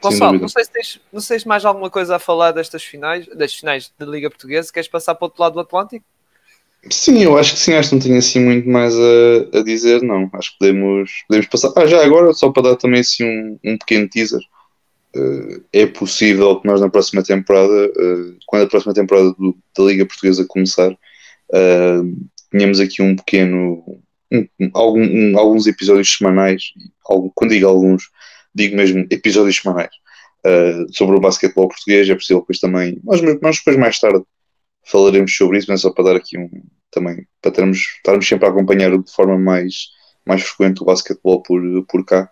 Gonçalo, 0.02 0.40
não 0.40 0.48
sei, 0.48 0.64
se 0.64 0.72
tens, 0.72 1.02
não 1.12 1.22
sei 1.22 1.40
se 1.40 1.48
mais 1.48 1.66
alguma 1.66 1.90
coisa 1.90 2.16
a 2.16 2.20
falar 2.20 2.52
destas 2.52 2.84
finais, 2.84 3.28
das 3.28 3.54
finais 3.54 3.92
da 3.98 4.06
Liga 4.06 4.30
Portuguesa. 4.30 4.72
Queres 4.72 4.88
passar 4.88 5.16
para 5.16 5.26
o 5.26 5.28
outro 5.28 5.42
lado 5.42 5.54
do 5.54 5.60
Atlântico? 5.60 6.06
Sim, 6.90 7.24
eu 7.24 7.38
acho 7.38 7.54
que 7.54 7.60
sim, 7.60 7.74
acho 7.74 7.90
que 7.90 7.96
não 7.96 8.02
tenho 8.02 8.18
assim 8.18 8.40
muito 8.40 8.70
mais 8.70 8.94
a, 8.96 9.60
a 9.60 9.64
dizer, 9.64 10.04
não. 10.04 10.30
Acho 10.34 10.52
que 10.52 10.60
podemos, 10.60 11.24
podemos 11.28 11.48
passar. 11.48 11.72
Ah, 11.76 11.88
já 11.88 12.04
agora, 12.04 12.32
só 12.34 12.52
para 12.52 12.70
dar 12.70 12.76
também 12.76 13.00
assim 13.00 13.24
um, 13.24 13.60
um 13.64 13.78
pequeno 13.78 14.08
teaser. 14.08 14.42
Uh, 15.16 15.64
é 15.72 15.86
possível 15.86 16.60
que 16.60 16.68
nós 16.68 16.82
na 16.82 16.90
próxima 16.90 17.24
temporada, 17.24 17.88
uh, 17.88 18.38
quando 18.46 18.64
a 18.64 18.68
próxima 18.68 18.94
temporada 18.94 19.32
do, 19.40 19.58
da 19.78 19.84
Liga 19.86 20.06
Portuguesa 20.06 20.46
começar, 20.46 20.92
uh, 20.92 22.28
tenhamos 22.52 22.80
aqui 22.80 23.02
um 23.02 23.16
pequeno. 23.16 24.02
Um, 24.32 24.48
algum, 24.74 25.38
alguns 25.40 25.68
episódios 25.68 26.18
semanais, 26.18 26.74
algum, 27.08 27.30
quando 27.34 27.52
digo 27.52 27.68
alguns, 27.68 28.10
digo 28.54 28.76
mesmo 28.76 29.06
episódios 29.10 29.56
semanais, 29.58 29.92
sobre 30.92 31.16
o 31.16 31.20
basquetebol 31.20 31.70
português. 31.70 32.10
É 32.10 32.16
possível 32.16 32.42
depois 32.42 32.60
também. 32.60 33.00
Nós, 33.04 33.22
nós 33.42 33.58
depois 33.58 33.78
mais 33.78 34.00
tarde 34.00 34.24
falaremos 34.84 35.36
sobre 35.36 35.60
isso, 35.60 35.68
mas 35.70 35.82
só 35.82 35.92
para 35.92 36.06
dar 36.06 36.16
aqui 36.18 36.38
um 36.38 36.50
também, 36.92 37.28
para 37.42 37.52
termos, 37.52 37.78
estarmos 37.98 38.28
sempre 38.28 38.48
a 38.48 38.50
acompanhar 38.50 38.98
de 38.98 39.12
forma 39.12 39.38
mais, 39.38 39.90
mais 40.26 40.42
frequente 40.42 40.82
o 40.82 40.86
basquetebol 40.86 41.44
por, 41.44 41.62
por 41.88 42.06
cá. 42.06 42.30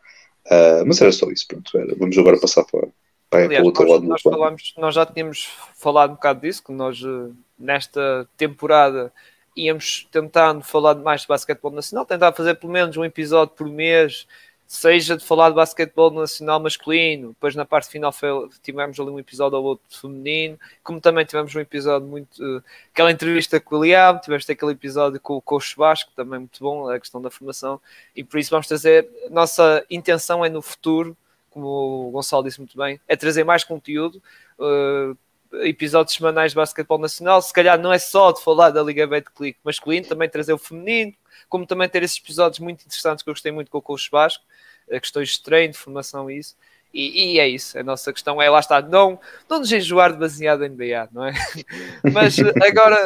Uh, 0.54 0.86
mas 0.86 1.02
era 1.02 1.12
só 1.12 1.30
isso, 1.30 1.48
pronto. 1.48 1.78
Era. 1.78 1.96
Vamos 1.96 2.18
agora 2.18 2.39
passar 2.39 2.63
para, 2.66 2.88
para, 3.30 3.46
Aliás, 3.46 3.56
para 3.56 3.63
o 3.63 3.66
outro 3.66 3.84
nós, 3.84 3.92
lado 3.92 4.08
nós, 4.08 4.22
falamos, 4.22 4.74
nós 4.78 4.96
já 4.96 5.06
tínhamos 5.06 5.50
falado 5.76 6.12
um 6.12 6.16
bocado 6.16 6.42
disso, 6.42 6.63
que 6.63 6.72
nós 6.72 7.02
eh, 7.04 7.32
nesta 7.58 8.28
temporada 8.38 9.12
íamos 9.56 10.08
tentando 10.12 10.63
falar 10.63 10.96
mais 10.96 11.22
de 11.22 11.28
basquetebol 11.28 11.72
nacional, 11.72 12.06
tentar 12.06 12.32
fazer 12.34 12.56
pelo 12.56 12.72
menos 12.72 12.96
um 12.98 13.06
episódio 13.06 13.56
por 13.56 13.68
mês 13.68 14.28
seja 14.74 15.16
de 15.16 15.24
falar 15.24 15.50
de 15.50 15.56
basquetebol 15.56 16.10
nacional 16.10 16.60
masculino, 16.60 17.30
depois 17.30 17.56
na 17.56 17.64
parte 17.64 17.92
final 17.92 18.12
foi, 18.12 18.50
tivemos 18.64 19.00
ali 19.00 19.12
um 19.12 19.20
episódio 19.20 19.56
ou 19.60 19.64
outro 19.64 19.86
feminino, 20.00 20.60
como 20.84 21.00
também 21.00 21.24
tivemos 21.24 21.56
um 21.56 21.60
episódio 21.60 22.08
muito. 22.08 22.44
Uh, 22.44 22.64
aquela 22.92 23.12
entrevista 23.12 23.60
com 23.60 23.76
o 23.76 23.84
Liam, 23.84 24.18
tivemos 24.18 24.50
aquele 24.50 24.72
episódio 24.72 25.20
com 25.20 25.36
o 25.36 25.42
Coach 25.42 25.76
Vasco, 25.78 26.12
também 26.16 26.40
muito 26.40 26.60
bom, 26.60 26.90
a 26.90 27.00
questão 27.00 27.22
da 27.22 27.30
formação, 27.30 27.80
e 28.16 28.24
por 28.24 28.40
isso 28.40 28.50
vamos 28.50 28.66
trazer. 28.66 29.08
Nossa 29.30 29.86
intenção 29.92 30.44
é 30.44 30.50
no 30.50 30.62
futuro, 30.62 31.16
como 31.52 31.68
o 32.08 32.12
Gonçalo 32.12 32.44
disse 32.44 32.58
muito 32.58 32.76
bem, 32.76 33.00
é 33.08 33.16
trazer 33.16 33.44
mais 33.44 33.64
conteúdo. 33.64 34.20
Uh, 34.58 35.16
episódios 35.62 36.16
semanais 36.16 36.54
de 36.54 36.56
basquetebol 36.56 36.98
nacional, 36.98 37.44
se 37.44 37.54
calhar 37.54 37.80
não 37.80 37.94
é 37.94 38.00
só 38.00 38.32
de 38.32 38.42
falar 38.42 38.72
da 38.72 38.82
Liga 38.82 39.06
B 39.06 39.22
de 39.22 39.30
Clique 39.30 39.60
masculino, 39.64 40.08
também 40.08 40.28
trazer 40.28 40.54
o 40.54 40.58
feminino, 40.58 41.14
como 41.50 41.65
também 41.65 41.88
ter 41.89 42.04
esses 42.04 42.17
episódios 42.17 42.60
muito 42.60 42.84
interessantes 42.86 43.24
que 43.24 43.30
eu 43.30 43.34
gostei 43.34 43.52
muito 43.52 43.69
com 43.72 43.78
o 43.78 43.82
Coach 43.82 44.10
Vasco, 44.12 44.43
eh, 44.88 45.00
questões 45.00 45.30
de 45.30 45.43
treino, 45.43 45.74
de 45.74 45.80
formação 45.80 46.30
e 46.30 46.38
isso. 46.39 46.56
E, 46.93 47.34
e, 47.34 47.39
é 47.39 47.48
isso, 47.48 47.78
a 47.80 47.84
nossa 47.84 48.13
questão 48.13 48.39
é 48.39 48.50
lá 48.50 48.60
está, 48.60 48.80
não, 48.80 49.19
não 49.50 49.60
nos 49.60 49.72
enjoar 49.72 50.13
demasiado 50.13 50.63
em 50.63 50.69
NBA, 50.69 51.10
não 51.12 51.26
é? 51.26 51.34
Mas 52.13 52.38
eh, 52.38 52.54
agora, 52.62 52.98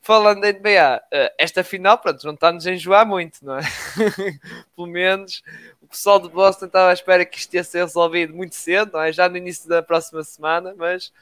falando 0.00 0.44
em 0.44 0.52
NBA, 0.52 1.02
eh, 1.12 1.34
esta 1.38 1.62
final, 1.62 1.98
pronto, 1.98 2.24
não 2.26 2.34
está-nos 2.34 2.66
a 2.66 2.72
enjoar 2.72 3.06
muito, 3.06 3.44
não 3.44 3.58
é? 3.58 3.62
Pelo 4.74 4.88
menos 4.88 5.42
o 5.82 5.86
pessoal 5.86 6.18
de 6.20 6.28
Boston 6.28 6.66
estava 6.66 6.90
à 6.90 6.92
espera 6.92 7.24
que 7.24 7.38
isto 7.38 7.52
ia 7.54 7.64
ser 7.64 7.84
resolvido 7.84 8.34
muito 8.34 8.54
cedo, 8.54 8.92
não 8.94 9.02
é? 9.02 9.12
Já 9.12 9.28
no 9.28 9.36
início 9.36 9.68
da 9.68 9.82
próxima 9.82 10.22
semana, 10.22 10.74
mas 10.76 11.12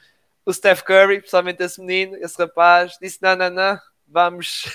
o 0.45 0.53
Steph 0.53 0.81
Curry, 0.83 1.19
principalmente 1.19 1.61
esse 1.61 1.81
menino, 1.81 2.15
esse 2.17 2.37
rapaz, 2.37 2.97
disse: 3.01 3.19
não, 3.21 3.35
não, 3.35 3.49
não, 3.49 3.79
vamos, 4.07 4.65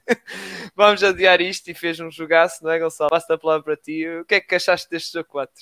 vamos 0.74 1.02
adiar 1.02 1.40
isto 1.40 1.70
e 1.70 1.74
fez 1.74 2.00
um 2.00 2.10
jogaço, 2.10 2.64
não 2.64 2.70
é, 2.70 2.78
Gonçalo? 2.78 3.10
Basta 3.10 3.34
a 3.34 3.38
palavra 3.38 3.62
para 3.62 3.76
ti. 3.76 4.06
O 4.20 4.24
que 4.24 4.36
é 4.36 4.40
que 4.40 4.54
achaste 4.54 4.88
deste 4.90 5.12
jogo 5.12 5.28
4? 5.28 5.52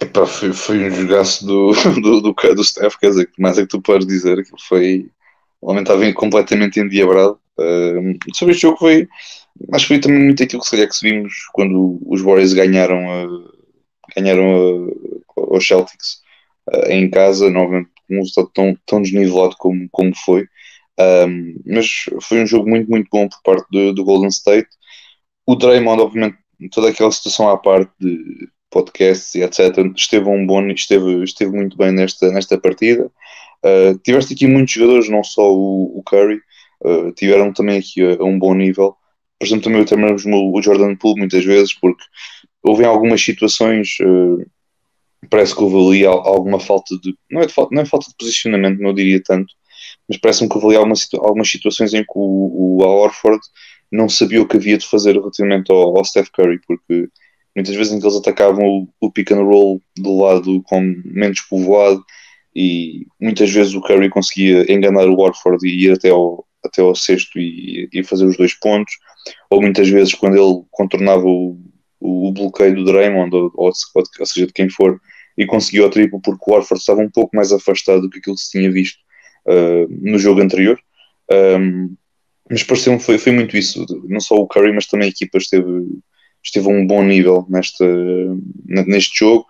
Epá, 0.00 0.26
foi, 0.26 0.52
foi 0.52 0.84
um 0.84 0.90
jogaço 0.90 1.46
do, 1.46 1.72
do, 2.00 2.20
do, 2.20 2.32
do 2.32 2.64
Steph, 2.64 2.96
quer 2.96 3.10
dizer, 3.10 3.30
mais 3.38 3.58
é 3.58 3.62
que 3.62 3.68
tu 3.68 3.80
podes 3.80 4.06
dizer, 4.06 4.42
que 4.44 4.50
foi. 4.66 5.10
Estava 5.62 6.12
completamente 6.14 6.80
endiabrado. 6.80 7.38
Uh, 7.58 8.16
sobre 8.34 8.54
este 8.54 8.62
jogo 8.62 8.78
foi. 8.78 9.06
Acho 9.72 9.86
que 9.86 9.94
foi 9.94 10.00
também 10.00 10.24
muito 10.24 10.42
aquilo 10.42 10.62
que 10.62 10.68
se 10.68 10.70
calhar 10.70 10.88
que 10.88 10.96
vimos 11.02 11.34
quando 11.52 12.00
os 12.06 12.22
Warriors 12.22 12.54
ganharam, 12.54 13.26
uh, 13.26 13.52
ganharam 14.16 14.86
uh, 14.86 15.54
aos 15.54 15.66
Celtics 15.66 16.22
uh, 16.66 16.86
em 16.88 17.10
casa, 17.10 17.50
novamente 17.50 17.90
com 18.08 18.14
um 18.14 18.18
resultado 18.20 18.50
tão, 18.54 18.78
tão 18.86 19.02
desnivelado 19.02 19.54
como, 19.58 19.86
como 19.90 20.12
foi. 20.24 20.48
Um, 21.00 21.54
mas 21.66 21.86
foi 22.22 22.42
um 22.42 22.46
jogo 22.46 22.68
muito, 22.68 22.90
muito 22.90 23.08
bom 23.10 23.28
por 23.28 23.40
parte 23.42 23.66
do, 23.70 23.92
do, 23.94 24.04
Golden 24.04 24.28
State. 24.28 24.68
O 25.46 25.54
Draymond, 25.54 26.02
obviamente, 26.02 26.36
toda 26.72 26.90
aquela 26.90 27.10
situação 27.10 27.48
à 27.48 27.56
parte 27.56 27.90
de 27.98 28.48
podcasts 28.70 29.34
e 29.34 29.42
etc., 29.42 29.76
esteve 29.96 30.28
um 30.28 30.46
bom, 30.46 30.66
esteve, 30.68 31.24
esteve 31.24 31.52
muito 31.52 31.76
bem 31.76 31.92
nesta, 31.92 32.30
nesta 32.30 32.58
partida. 32.58 33.10
Uh, 33.64 33.98
tiveste 34.02 34.34
aqui 34.34 34.46
muitos 34.46 34.74
jogadores, 34.74 35.08
não 35.08 35.24
só 35.24 35.52
o, 35.52 35.98
o 35.98 36.02
Curry, 36.04 36.40
uh, 36.84 37.12
tiveram 37.12 37.52
também 37.52 37.78
aqui 37.78 38.02
a, 38.02 38.16
a, 38.16 38.24
um 38.24 38.38
bom 38.38 38.54
nível. 38.54 38.96
Por 39.38 39.46
exemplo, 39.46 39.64
também 39.64 39.84
temos 39.84 40.24
o 40.26 40.62
Jordan 40.62 40.96
Poole 40.96 41.20
muitas 41.20 41.44
vezes, 41.44 41.72
porque 41.74 42.02
houve 42.62 42.84
algumas 42.84 43.22
situações, 43.22 43.96
uh, 44.02 44.44
parece 45.30 45.54
que 45.54 45.62
houve 45.62 45.76
ali 45.76 46.06
alguma 46.06 46.60
falta 46.60 46.96
de. 47.02 47.14
Não 47.30 47.40
é, 47.40 47.46
de, 47.46 47.54
não 47.70 47.82
é 47.82 47.84
falta 47.86 48.06
de 48.08 48.16
posicionamento, 48.18 48.80
não 48.80 48.94
diria 48.94 49.22
tanto, 49.22 49.54
mas 50.10 50.18
parece-me 50.18 50.48
que 50.48 50.56
houve 50.56 50.66
ali 50.66 50.76
algumas, 50.76 51.08
algumas 51.14 51.48
situações 51.48 51.94
em 51.94 52.02
que 52.02 52.12
o, 52.16 52.80
o 52.80 52.82
Orford 52.82 53.40
não 53.92 54.08
sabia 54.08 54.42
o 54.42 54.46
que 54.46 54.56
havia 54.56 54.76
de 54.76 54.84
fazer 54.84 55.12
relativamente 55.12 55.70
ao, 55.70 55.96
ao 55.96 56.04
Steph 56.04 56.30
Curry, 56.30 56.58
porque 56.66 57.08
muitas 57.54 57.76
vezes 57.76 57.92
em 57.92 58.00
que 58.00 58.06
eles 58.06 58.16
atacavam 58.16 58.64
o, 58.64 58.88
o 59.00 59.12
pick 59.12 59.30
and 59.30 59.44
roll 59.44 59.80
do 59.96 60.18
lado 60.18 60.60
com 60.64 60.80
menos 61.04 61.40
povoado 61.42 62.04
e 62.56 63.06
muitas 63.20 63.52
vezes 63.52 63.72
o 63.74 63.80
Curry 63.80 64.10
conseguia 64.10 64.70
enganar 64.72 65.06
o 65.06 65.20
Orford 65.20 65.64
e 65.64 65.84
ir 65.84 65.92
até 65.92 66.10
ao, 66.10 66.44
até 66.64 66.82
ao 66.82 66.92
sexto 66.96 67.38
e, 67.38 67.88
e 67.92 68.02
fazer 68.02 68.26
os 68.26 68.36
dois 68.36 68.52
pontos, 68.54 68.92
ou 69.48 69.62
muitas 69.62 69.88
vezes 69.88 70.12
quando 70.12 70.34
ele 70.34 70.64
contornava 70.72 71.24
o, 71.24 71.56
o, 72.00 72.32
bloqueio 72.32 72.74
do 72.74 72.84
Draymond, 72.84 73.32
ou, 73.32 73.52
ou, 73.54 73.70
ou, 73.70 74.26
seja, 74.26 74.46
de 74.48 74.52
quem 74.52 74.68
for, 74.68 75.00
e 75.38 75.46
conseguiu 75.46 75.86
o 75.86 75.90
triplo 75.90 76.20
porque 76.20 76.50
o 76.50 76.54
Orford 76.54 76.80
estava 76.80 77.00
um 77.00 77.10
pouco 77.10 77.36
mais 77.36 77.52
afastado 77.52 78.02
do 78.02 78.10
que 78.10 78.18
aquilo 78.18 78.34
que 78.34 78.42
se 78.42 78.50
tinha 78.50 78.72
visto 78.72 78.98
uh, 79.50 79.86
no 80.00 80.18
jogo 80.18 80.40
anterior. 80.40 80.78
Um, 81.30 81.94
mas 82.50 82.62
pareceu 82.62 82.98
foi, 82.98 83.18
foi 83.18 83.32
muito 83.32 83.56
isso. 83.56 83.84
Não 84.08 84.20
só 84.20 84.34
o 84.36 84.46
Curry, 84.46 84.72
mas 84.72 84.86
também 84.86 85.06
a 85.06 85.10
equipa 85.10 85.38
esteve, 85.38 85.86
esteve 86.42 86.66
a 86.66 86.70
um 86.70 86.86
bom 86.86 87.02
nível 87.02 87.46
nesta, 87.48 87.86
neste 88.64 89.18
jogo. 89.18 89.46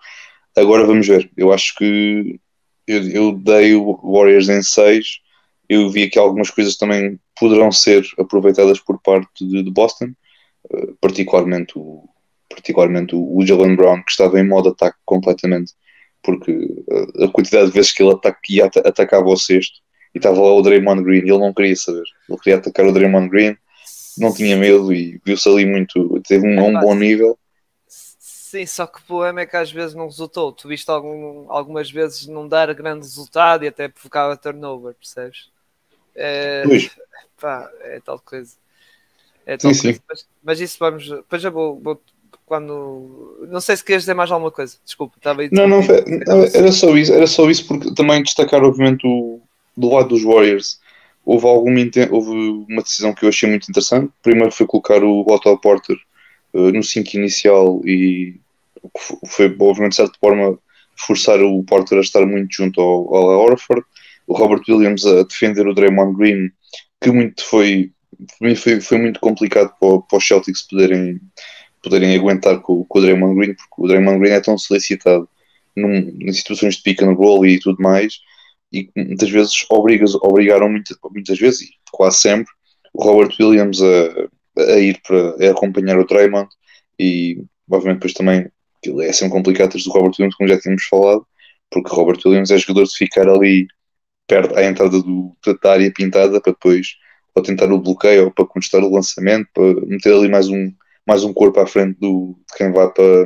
Agora 0.55 0.85
vamos 0.85 1.07
ver. 1.07 1.29
Eu 1.35 1.51
acho 1.51 1.75
que 1.75 2.39
eu, 2.87 3.09
eu 3.09 3.31
dei 3.33 3.73
o 3.73 3.99
Warriors 4.03 4.49
em 4.49 4.61
6. 4.61 5.19
Eu 5.67 5.89
vi 5.89 6.09
que 6.09 6.19
algumas 6.19 6.49
coisas 6.49 6.75
também 6.77 7.19
poderão 7.39 7.71
ser 7.71 8.05
aproveitadas 8.19 8.79
por 8.79 9.01
parte 9.01 9.47
de, 9.47 9.63
de 9.63 9.71
Boston, 9.71 10.13
uh, 10.71 10.95
particularmente 11.01 11.73
o, 11.75 12.07
particularmente 12.49 13.15
o, 13.15 13.43
Jalen 13.43 13.75
Brown, 13.75 14.03
que 14.03 14.11
estava 14.11 14.39
em 14.39 14.47
modo 14.47 14.69
ataque 14.69 14.97
completamente 15.05 15.73
porque 16.23 16.67
a 17.19 17.27
quantidade 17.29 17.67
de 17.67 17.73
vezes 17.73 17.91
que 17.91 18.03
ele 18.03 18.15
ia 18.49 18.65
atacava 18.65 19.27
o 19.27 19.35
sexto 19.35 19.79
e 20.13 20.17
estava 20.17 20.41
lá 20.41 20.53
o 20.53 20.61
Draymond 20.61 21.03
Green 21.03 21.19
e 21.19 21.29
ele 21.29 21.37
não 21.37 21.53
queria 21.53 21.75
saber. 21.75 22.03
Ele 22.29 22.37
queria 22.39 22.59
atacar 22.59 22.85
o 22.85 22.91
Draymond 22.91 23.29
Green, 23.29 23.57
não 24.17 24.33
tinha 24.33 24.55
medo 24.57 24.93
e 24.93 25.19
viu-se 25.25 25.47
ali 25.47 25.65
muito, 25.65 26.21
teve 26.27 26.45
um, 26.45 26.67
um 26.67 26.79
bom 26.79 26.95
nível. 26.95 27.37
Sim, 27.87 28.65
só 28.65 28.85
que 28.85 28.99
o 28.99 29.03
problema 29.03 29.41
é 29.41 29.45
que 29.45 29.55
às 29.55 29.71
vezes 29.71 29.95
não 29.95 30.07
resultou. 30.07 30.51
Tu 30.51 30.67
viste 30.67 30.89
algum, 30.89 31.49
algumas 31.49 31.89
vezes 31.89 32.27
não 32.27 32.45
dar 32.45 32.73
grande 32.73 33.05
resultado 33.05 33.63
e 33.63 33.67
até 33.69 33.87
provocava 33.87 34.35
turnover, 34.35 34.93
percebes? 34.93 35.49
É, 36.13 36.63
pois. 36.65 36.89
Pá, 37.39 37.71
é 37.79 38.01
tal 38.01 38.19
coisa. 38.19 38.55
É 39.45 39.55
tal 39.55 39.73
sim, 39.73 39.81
coisa. 39.81 39.97
Sim. 39.97 40.03
Mas, 40.09 40.27
mas, 40.43 40.59
isso 40.59 40.77
vamos. 40.79 41.09
Depois 41.09 41.41
já 41.41 41.49
vou, 41.49 41.79
vou 41.79 42.01
quando. 42.45 43.47
Não 43.49 43.61
sei 43.61 43.77
se 43.77 43.85
queres 43.85 44.03
dizer 44.03 44.13
mais 44.15 44.29
alguma 44.29 44.51
coisa, 44.51 44.75
desculpa, 44.83 45.15
estava 45.15 45.41
aí. 45.41 45.49
Não, 45.49 45.69
não, 45.69 45.79
era 46.53 46.73
só 46.73 46.95
isso, 46.97 47.13
era 47.13 47.27
só 47.27 47.49
isso, 47.49 47.65
porque 47.65 47.95
também 47.95 48.21
destacar, 48.21 48.61
obviamente, 48.61 49.07
o, 49.07 49.41
do 49.75 49.89
lado 49.89 50.09
dos 50.09 50.23
Warriors, 50.23 50.79
houve, 51.25 51.45
alguma, 51.45 51.81
houve 52.11 52.29
uma 52.69 52.81
decisão 52.81 53.13
que 53.13 53.25
eu 53.25 53.29
achei 53.29 53.49
muito 53.49 53.69
interessante. 53.69 54.11
Primeiro 54.21 54.51
foi 54.51 54.65
colocar 54.65 55.03
o 55.03 55.21
Otto 55.21 55.57
Porter 55.57 55.97
uh, 56.53 56.71
no 56.71 56.83
5 56.83 57.15
inicial 57.15 57.81
e 57.85 58.39
foi, 59.27 59.45
obviamente, 59.59 59.91
de 59.91 59.95
certa 59.97 60.17
forma, 60.19 60.57
forçar 60.97 61.41
o 61.41 61.63
Porter 61.63 61.97
a 61.97 62.01
estar 62.01 62.25
muito 62.25 62.53
junto 62.53 62.81
ao, 62.81 63.15
ao 63.15 63.45
Orford. 63.45 63.83
O 64.27 64.33
Robert 64.33 64.63
Williams 64.67 65.05
a 65.05 65.23
defender 65.23 65.67
o 65.67 65.73
Draymond 65.73 66.15
Green, 66.17 66.51
que 67.01 67.11
muito 67.11 67.43
foi, 67.43 67.91
foi, 68.57 68.79
foi 68.79 68.97
muito 68.97 69.19
complicado 69.19 69.73
para, 69.79 69.99
para 69.99 70.17
os 70.17 70.27
Celtics 70.27 70.67
poderem 70.67 71.19
poderem 71.83 72.15
aguentar 72.15 72.59
com, 72.59 72.85
com 72.85 72.99
o 72.99 73.01
Draymond 73.01 73.35
Green, 73.35 73.55
porque 73.55 73.75
o 73.75 73.87
Draymond 73.87 74.19
Green 74.19 74.33
é 74.33 74.39
tão 74.39 74.57
solicitado 74.57 75.27
num, 75.75 76.15
em 76.21 76.31
situações 76.31 76.75
de 76.75 76.83
pick 76.83 77.01
and 77.01 77.13
roll 77.13 77.45
e 77.45 77.59
tudo 77.59 77.81
mais, 77.81 78.19
e 78.71 78.89
muitas 78.95 79.29
vezes 79.29 79.65
obrigas, 79.69 80.15
obrigaram 80.15 80.69
muitas, 80.69 80.97
muitas 81.11 81.39
vezes, 81.39 81.61
e 81.61 81.69
quase 81.91 82.19
sempre, 82.19 82.51
o 82.93 83.03
Robert 83.03 83.35
Williams 83.39 83.79
a, 83.81 84.63
a 84.73 84.79
ir 84.79 84.99
para 85.05 85.47
a 85.47 85.51
acompanhar 85.51 85.99
o 85.99 86.05
Draymond, 86.05 86.49
e 86.99 87.43
obviamente 87.69 87.99
depois 87.99 88.13
também 88.13 88.49
é 89.01 89.13
sempre 89.13 89.33
complicado 89.33 89.71
ter 89.71 89.89
o 89.89 89.91
Robert 89.91 90.13
Williams, 90.17 90.35
como 90.35 90.49
já 90.49 90.59
tínhamos 90.59 90.83
falado, 90.85 91.25
porque 91.69 91.89
o 91.91 91.95
Robert 91.95 92.19
Williams 92.25 92.51
é 92.51 92.57
jogador 92.57 92.85
de 92.85 92.97
ficar 92.97 93.27
ali 93.27 93.67
perto 94.27 94.57
à 94.57 94.63
entrada 94.63 95.01
do, 95.01 95.35
da 95.61 95.71
área 95.71 95.91
pintada 95.93 96.39
para 96.41 96.53
depois 96.53 96.95
para 97.33 97.43
tentar 97.43 97.71
o 97.71 97.79
bloqueio 97.79 98.25
ou 98.25 98.31
para 98.31 98.45
contestar 98.45 98.83
o 98.83 98.93
lançamento, 98.93 99.47
para 99.53 99.85
meter 99.85 100.13
ali 100.13 100.29
mais 100.29 100.49
um, 100.49 100.73
mais 101.07 101.23
um 101.23 101.33
corpo 101.33 101.59
à 101.59 101.67
frente 101.67 101.97
do, 101.99 102.37
de 102.49 102.57
quem 102.57 102.71
vai 102.71 102.91
para 102.91 103.25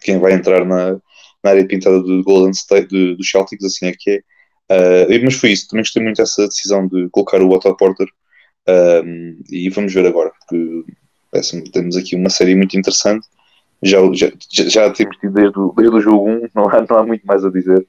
quem 0.00 0.18
vai 0.18 0.32
entrar 0.32 0.64
na, 0.64 0.92
na 1.42 1.50
área 1.50 1.66
pintada 1.66 2.00
do 2.00 2.22
Golden 2.22 2.50
State, 2.50 2.88
do, 2.88 3.16
do 3.16 3.24
Celtics, 3.24 3.64
assim 3.64 3.86
é 3.86 3.92
que 3.96 4.10
é. 4.10 4.20
Uh, 4.70 5.24
mas 5.24 5.34
foi 5.34 5.52
isso, 5.52 5.68
também 5.68 5.82
gostei 5.82 6.02
muito 6.02 6.18
dessa 6.18 6.46
decisão 6.46 6.86
de 6.86 7.08
colocar 7.08 7.40
o 7.40 7.50
Otto 7.50 7.74
Porter 7.74 8.06
uh, 8.68 9.42
e 9.50 9.70
vamos 9.70 9.94
ver 9.94 10.06
agora, 10.06 10.30
porque 10.30 10.84
parece 11.32 11.62
temos 11.70 11.96
aqui 11.96 12.14
uma 12.14 12.28
série 12.28 12.54
muito 12.54 12.78
interessante. 12.78 13.26
Já, 13.82 13.98
já, 14.12 14.30
já 14.50 14.90
temos 14.90 15.16
tido 15.18 15.32
desde 15.32 15.58
o, 15.58 15.72
desde 15.76 15.96
o 15.96 16.00
jogo 16.00 16.28
1, 16.28 16.48
não 16.54 16.68
há, 16.68 16.84
não 16.88 16.98
há 16.98 17.06
muito 17.06 17.26
mais 17.26 17.44
a 17.44 17.50
dizer, 17.50 17.86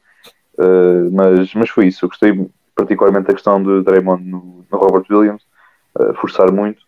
uh, 0.57 1.11
mas, 1.11 1.53
mas 1.53 1.69
foi 1.69 1.87
isso. 1.87 2.05
Eu 2.05 2.09
gostei 2.09 2.31
particularmente 2.75 3.27
da 3.27 3.33
questão 3.33 3.61
de 3.61 3.83
Draymond 3.83 4.23
no, 4.23 4.65
no 4.71 4.77
Robert 4.77 5.05
Williams, 5.09 5.43
forçar 6.21 6.49
muito. 6.49 6.81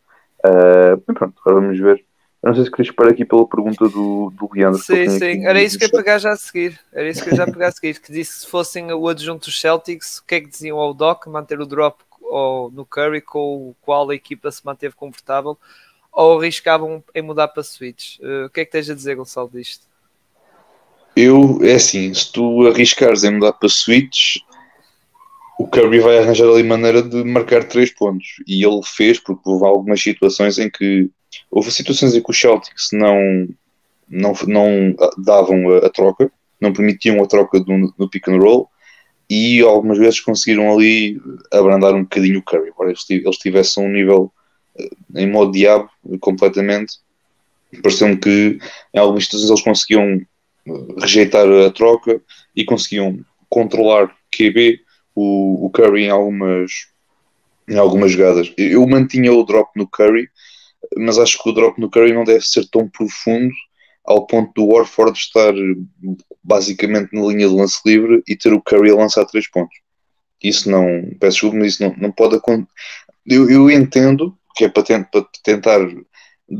e 0.45 1.13
pronto, 1.13 1.33
agora 1.43 1.59
vamos 1.59 1.77
ver 1.77 2.01
não 2.43 2.55
sei 2.55 2.63
se 2.63 2.71
querias 2.71 2.87
esperar 2.87 3.11
aqui 3.11 3.23
pela 3.23 3.47
pergunta 3.47 3.87
do, 3.87 4.31
do 4.31 4.49
Leandro. 4.51 4.81
Sim, 4.81 5.07
sim, 5.09 5.45
era 5.45 5.61
isso 5.61 5.77
que 5.77 5.83
eu 5.83 5.89
ia 5.89 5.93
pegar 5.93 6.17
já 6.17 6.31
a 6.31 6.37
seguir. 6.37 6.79
Era 6.91 7.07
isso 7.07 7.23
que 7.23 7.29
eu 7.29 7.35
já 7.35 7.45
ia 7.45 7.51
pegar 7.51 7.67
a 7.67 7.71
seguir. 7.71 7.99
Que 7.99 8.11
disse 8.11 8.33
que 8.33 8.39
se 8.39 8.47
fossem 8.47 8.91
o 8.91 9.07
adjunto 9.07 9.45
dos 9.45 9.59
Celtics, 9.59 10.17
o 10.17 10.25
que 10.25 10.35
é 10.35 10.41
que 10.41 10.49
diziam 10.49 10.79
ao 10.79 10.93
Doc? 10.93 11.27
Manter 11.27 11.59
o 11.59 11.65
drop 11.67 12.01
ou 12.21 12.71
no 12.71 12.85
Curry 12.85 13.21
com 13.21 13.69
o 13.69 13.75
qual 13.81 14.09
a 14.09 14.15
equipa 14.15 14.49
se 14.49 14.65
manteve 14.65 14.95
confortável 14.95 15.57
ou 16.11 16.39
arriscavam 16.39 17.03
em 17.13 17.21
mudar 17.21 17.49
para 17.49 17.61
switch? 17.61 18.17
Uh, 18.19 18.45
o 18.45 18.49
que 18.49 18.61
é 18.61 18.65
que 18.65 18.71
tens 18.71 18.89
a 18.89 18.95
dizer, 18.95 19.15
Gonçalo, 19.15 19.49
disto? 19.53 19.85
Eu, 21.15 21.59
é 21.61 21.73
assim, 21.73 22.13
se 22.13 22.31
tu 22.31 22.65
arriscares 22.67 23.23
em 23.23 23.33
mudar 23.33 23.53
para 23.53 23.69
switch, 23.69 24.37
o 25.59 25.67
Curry 25.67 25.99
vai 25.99 26.17
arranjar 26.17 26.47
ali 26.47 26.63
maneira 26.63 27.03
de 27.03 27.23
marcar 27.23 27.65
3 27.65 27.93
pontos. 27.93 28.41
E 28.47 28.65
ele 28.65 28.81
fez, 28.83 29.19
porque 29.19 29.41
houve 29.45 29.65
algumas 29.65 30.01
situações 30.01 30.57
em 30.57 30.69
que 30.69 31.09
houve 31.49 31.71
situações 31.71 32.13
em 32.15 32.21
que 32.21 32.31
os 32.31 32.39
Celtics 32.39 32.89
não, 32.93 33.47
não, 34.09 34.33
não 34.47 34.95
davam 35.17 35.69
a, 35.71 35.87
a 35.87 35.89
troca, 35.89 36.31
não 36.59 36.73
permitiam 36.73 37.23
a 37.23 37.27
troca 37.27 37.59
do, 37.59 37.93
do, 37.97 38.09
pick 38.09 38.27
and 38.27 38.37
roll 38.37 38.69
e 39.29 39.61
algumas 39.61 39.97
vezes 39.97 40.19
conseguiram 40.19 40.71
ali 40.71 41.19
abrandar 41.51 41.95
um 41.95 42.03
bocadinho 42.03 42.39
o 42.39 42.43
Curry, 42.43 42.69
embora 42.69 42.89
eles, 42.89 43.09
eles 43.09 43.37
tivessem 43.37 43.83
um 43.83 43.91
nível 43.91 44.31
eh, 44.77 44.89
em 45.15 45.29
modo 45.29 45.51
diabo 45.51 45.89
completamente. 46.19 46.99
Pareceu-me 47.81 48.17
que 48.17 48.59
em 48.93 48.99
algumas 48.99 49.23
situações 49.23 49.49
eles 49.49 49.63
conseguiam 49.63 50.21
eh, 50.67 50.71
rejeitar 50.99 51.47
a 51.47 51.71
troca 51.71 52.21
e 52.55 52.65
conseguiam 52.65 53.19
controlar 53.49 54.13
QB 54.31 54.81
o, 55.15 55.65
o 55.65 55.69
Curry 55.69 56.03
em 56.03 56.09
algumas, 56.09 56.71
em 57.67 57.77
algumas 57.77 58.11
jogadas. 58.11 58.53
Eu 58.57 58.85
mantinha 58.87 59.31
o 59.33 59.43
drop 59.43 59.71
no 59.75 59.87
Curry 59.87 60.29
mas 60.97 61.17
acho 61.17 61.41
que 61.41 61.49
o 61.49 61.53
drop 61.53 61.79
no 61.79 61.89
Curry 61.89 62.13
não 62.13 62.23
deve 62.23 62.41
ser 62.41 62.67
tão 62.69 62.87
profundo 62.87 63.53
ao 64.05 64.25
ponto 64.25 64.51
do 64.53 64.73
Warford 64.73 65.17
estar 65.17 65.53
basicamente 66.43 67.13
na 67.13 67.21
linha 67.21 67.47
de 67.47 67.55
lance 67.55 67.79
livre 67.85 68.23
e 68.27 68.35
ter 68.35 68.53
o 68.53 68.61
Curry 68.61 68.91
a 68.91 68.95
lançar 68.95 69.25
três 69.25 69.49
pontos. 69.49 69.77
Isso 70.43 70.69
não, 70.69 70.85
peço 71.19 71.33
desculpa, 71.33 71.57
mas 71.57 71.73
isso 71.73 71.83
não, 71.83 71.95
não 71.97 72.11
pode 72.11 72.35
acontecer. 72.35 72.71
Eu, 73.25 73.49
eu, 73.49 73.69
entendo 73.69 74.35
que 74.55 74.65
é 74.65 74.69
para, 74.69 74.83
para 75.03 75.25
tentar, 75.43 75.79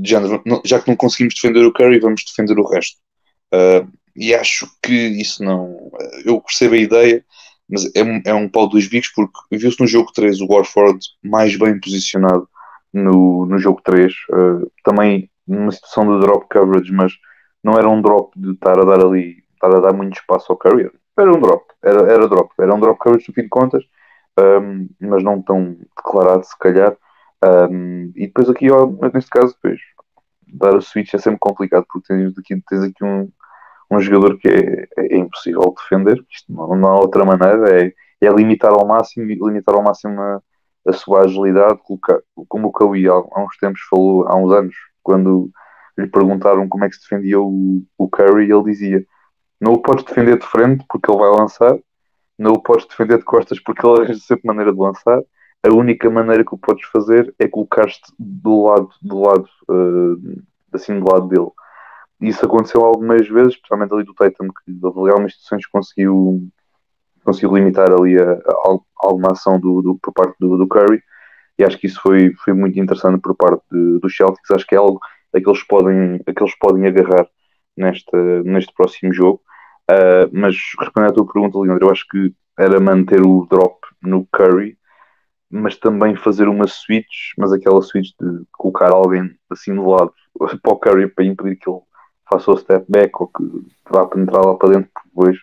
já, 0.04 0.22
já, 0.64 0.80
que 0.80 0.88
não 0.88 0.96
conseguimos 0.96 1.34
defender 1.34 1.66
o 1.66 1.74
Curry, 1.74 2.00
vamos 2.00 2.24
defender 2.24 2.60
o 2.60 2.68
resto. 2.68 2.98
Uh, 3.52 3.92
e 4.16 4.36
acho 4.36 4.70
que 4.84 4.94
isso 4.94 5.44
não. 5.44 5.92
Eu 6.24 6.40
percebo 6.42 6.76
a 6.76 6.78
ideia, 6.78 7.26
mas 7.68 7.90
é 7.96 8.04
um, 8.04 8.22
é 8.24 8.34
um 8.34 8.48
pau 8.48 8.70
dos 8.70 8.88
bicos, 8.88 9.10
porque 9.10 9.58
viu-se 9.58 9.80
no 9.80 9.88
jogo 9.88 10.12
3 10.14 10.42
o 10.42 10.48
Warford 10.48 11.00
mais 11.24 11.58
bem 11.58 11.80
posicionado 11.80 12.48
no, 12.94 13.46
no 13.46 13.58
jogo 13.58 13.82
3, 13.84 14.14
uh, 14.30 14.36
eh, 14.36 14.68
também 14.84 15.30
numa 15.48 15.72
situação 15.72 16.06
de 16.06 16.26
drop 16.26 16.46
coverage, 16.50 16.92
mas 16.92 17.14
não 17.64 17.74
era 17.74 17.90
um 17.90 18.02
drop 18.02 18.32
de 18.40 18.52
estar 18.52 18.80
a 18.80 18.86
dar 18.86 19.06
ali, 19.06 19.44
estar 19.54 19.76
a 19.76 19.80
dar 19.80 19.94
muito 19.94 20.14
espaço 20.14 20.52
ao 20.52 20.58
carrier. 20.58 20.92
Era 21.18 21.30
um 21.30 21.40
drop, 21.40 21.66
era, 21.84 22.12
era 22.12 22.28
drop, 22.28 22.52
era 22.60 22.74
um 22.74 22.80
drop 22.80 23.00
coverage 23.00 23.28
no 23.28 23.34
fim 23.34 23.44
de 23.44 23.50
contas, 23.50 23.84
um, 24.40 24.44
ehm, 24.44 24.90
mas 25.00 25.24
não 25.24 25.42
tão 25.42 25.78
declarado 25.96 26.44
se 26.46 26.58
calhar. 26.58 26.96
Um, 27.44 27.48
ehm, 27.48 28.12
e 28.16 28.28
depois 28.28 28.50
aqui, 28.50 28.72
ó, 28.72 28.88
neste 29.14 29.30
caso, 29.30 29.56
depois, 29.56 29.80
dar 30.48 30.76
o 30.76 30.82
switch 30.82 31.14
é 31.14 31.18
sempre 31.18 31.40
complicado, 31.40 31.86
porque 31.92 32.08
tens 32.14 32.38
aqui, 32.38 32.62
tens 32.68 32.84
aqui 32.84 33.04
um, 33.04 33.30
um 33.90 34.00
jogador 34.00 34.38
que 34.38 34.48
é, 34.48 34.88
é, 34.98 35.16
é 35.16 35.18
impossível 35.18 35.74
defender, 35.78 36.24
isto 36.30 36.52
não, 36.52 36.76
não 36.76 36.90
há 36.90 37.00
outra 37.00 37.26
maneira, 37.26 37.84
é, 37.84 37.94
é 38.22 38.30
limitar 38.30 38.72
ao 38.72 38.88
máximo, 38.88 39.26
limitar 39.26 39.76
ao 39.76 39.84
máximo 39.84 40.20
a, 40.22 40.42
a 40.88 40.94
sua 40.94 41.22
agilidade, 41.22 41.80
como 42.48 42.68
o 42.68 42.72
Cauí 42.72 43.08
há, 43.08 43.16
uns 43.16 43.58
tempos 43.60 43.82
falou, 43.90 44.28
há 44.28 44.36
uns 44.36 44.52
anos, 44.52 44.76
quando 45.04 45.52
lhe 45.98 46.08
perguntaram 46.08 46.68
como 46.68 46.86
é 46.86 46.90
que 46.90 46.96
se 46.96 47.02
defendia 47.02 47.40
o, 47.40 47.84
o 47.98 48.10
Curry, 48.10 48.52
ele 48.52 48.64
dizia: 48.64 49.06
Não 49.60 49.74
o 49.74 49.82
podes 49.82 50.06
defender 50.06 50.40
de 50.40 50.46
frente 50.46 50.86
porque 50.90 51.12
ele 51.12 51.20
vai 51.20 51.30
lançar, 51.30 51.78
não 52.38 52.54
o 52.54 52.62
podes 52.62 52.86
defender 52.88 53.18
de 53.18 53.24
costas 53.24 53.60
porque 53.60 53.86
ele 53.86 54.02
arranja 54.02 54.20
sempre 54.20 54.48
maneira 54.48 54.74
de 54.74 54.80
lançar. 54.80 55.22
A 55.64 55.70
única 55.72 56.10
maneira 56.10 56.44
que 56.44 56.56
o 56.56 56.58
podes 56.58 56.86
fazer 56.88 57.34
é 57.38 57.48
colocar-te 57.48 58.02
do 58.18 58.64
lado, 58.64 58.90
do 59.00 59.20
lado, 59.20 59.48
uh, 59.70 60.42
assim 60.74 61.00
do 61.00 61.12
lado 61.12 61.28
dele. 61.28 61.52
Isso 62.20 62.44
aconteceu 62.46 62.84
algumas 62.84 63.28
vezes, 63.28 63.54
especialmente 63.54 63.94
ali 63.94 64.04
do 64.04 64.14
Tatum, 64.16 64.48
que 64.48 64.80
houve 64.82 65.12
algumas 65.12 65.34
que 65.34 65.72
conseguiu 65.72 66.48
conseguiu 67.24 67.56
limitar 67.56 67.92
ali 67.92 68.18
a, 68.20 68.34
a, 68.34 68.78
alguma 68.98 69.32
ação 69.32 69.60
do, 69.60 69.82
do, 69.82 70.00
por 70.02 70.14
parte 70.14 70.36
do, 70.40 70.58
do, 70.58 70.68
Curry. 70.68 71.02
E 71.58 71.64
acho 71.64 71.78
que 71.78 71.88
isso 71.88 72.00
foi, 72.02 72.34
foi 72.44 72.54
muito 72.54 72.80
interessante 72.80 73.20
por 73.20 73.36
parte 73.36 73.64
dos 73.70 74.02
do 74.02 74.10
Celtics, 74.10 74.52
acho 74.52 74.66
que 74.66 74.76
é 74.76 74.78
algo 74.78 75.00
a 75.34 75.40
que 75.40 75.48
eles 75.48 75.64
podem, 75.64 76.20
a 76.28 76.34
que 76.34 76.44
eles 76.44 76.58
podem 76.58 76.88
agarrar 76.88 77.28
neste, 77.78 78.16
neste 78.44 78.74
próximo 78.74 79.14
jogo. 79.14 79.42
Uh, 79.90 80.30
mas 80.32 80.56
respondendo 80.80 81.12
à 81.12 81.14
tua 81.14 81.32
pergunta 81.32 81.60
Leandro, 81.60 81.88
eu 81.88 81.92
acho 81.92 82.06
que 82.08 82.34
era 82.58 82.80
manter 82.80 83.22
o 83.22 83.46
drop 83.50 83.80
no 84.02 84.26
Curry 84.32 84.78
mas 85.52 85.78
também 85.78 86.16
fazer 86.16 86.48
uma 86.48 86.66
switch, 86.66 87.34
mas 87.38 87.52
aquela 87.52 87.82
switch 87.82 88.12
de 88.20 88.44
colocar 88.54 88.92
alguém 88.92 89.30
assim 89.50 89.76
do 89.76 89.86
lado 89.86 90.14
para 90.64 90.74
o 90.74 90.78
Curry 90.78 91.10
para 91.10 91.26
impedir 91.26 91.58
que 91.58 91.70
ele 91.70 91.80
faça 92.32 92.50
o 92.50 92.58
step 92.58 92.86
back 92.90 93.12
ou 93.20 93.28
que 93.28 93.44
vá 93.90 94.06
penetrar 94.08 94.46
lá 94.46 94.56
para 94.56 94.70
dentro 94.70 94.90
depois 95.06 95.38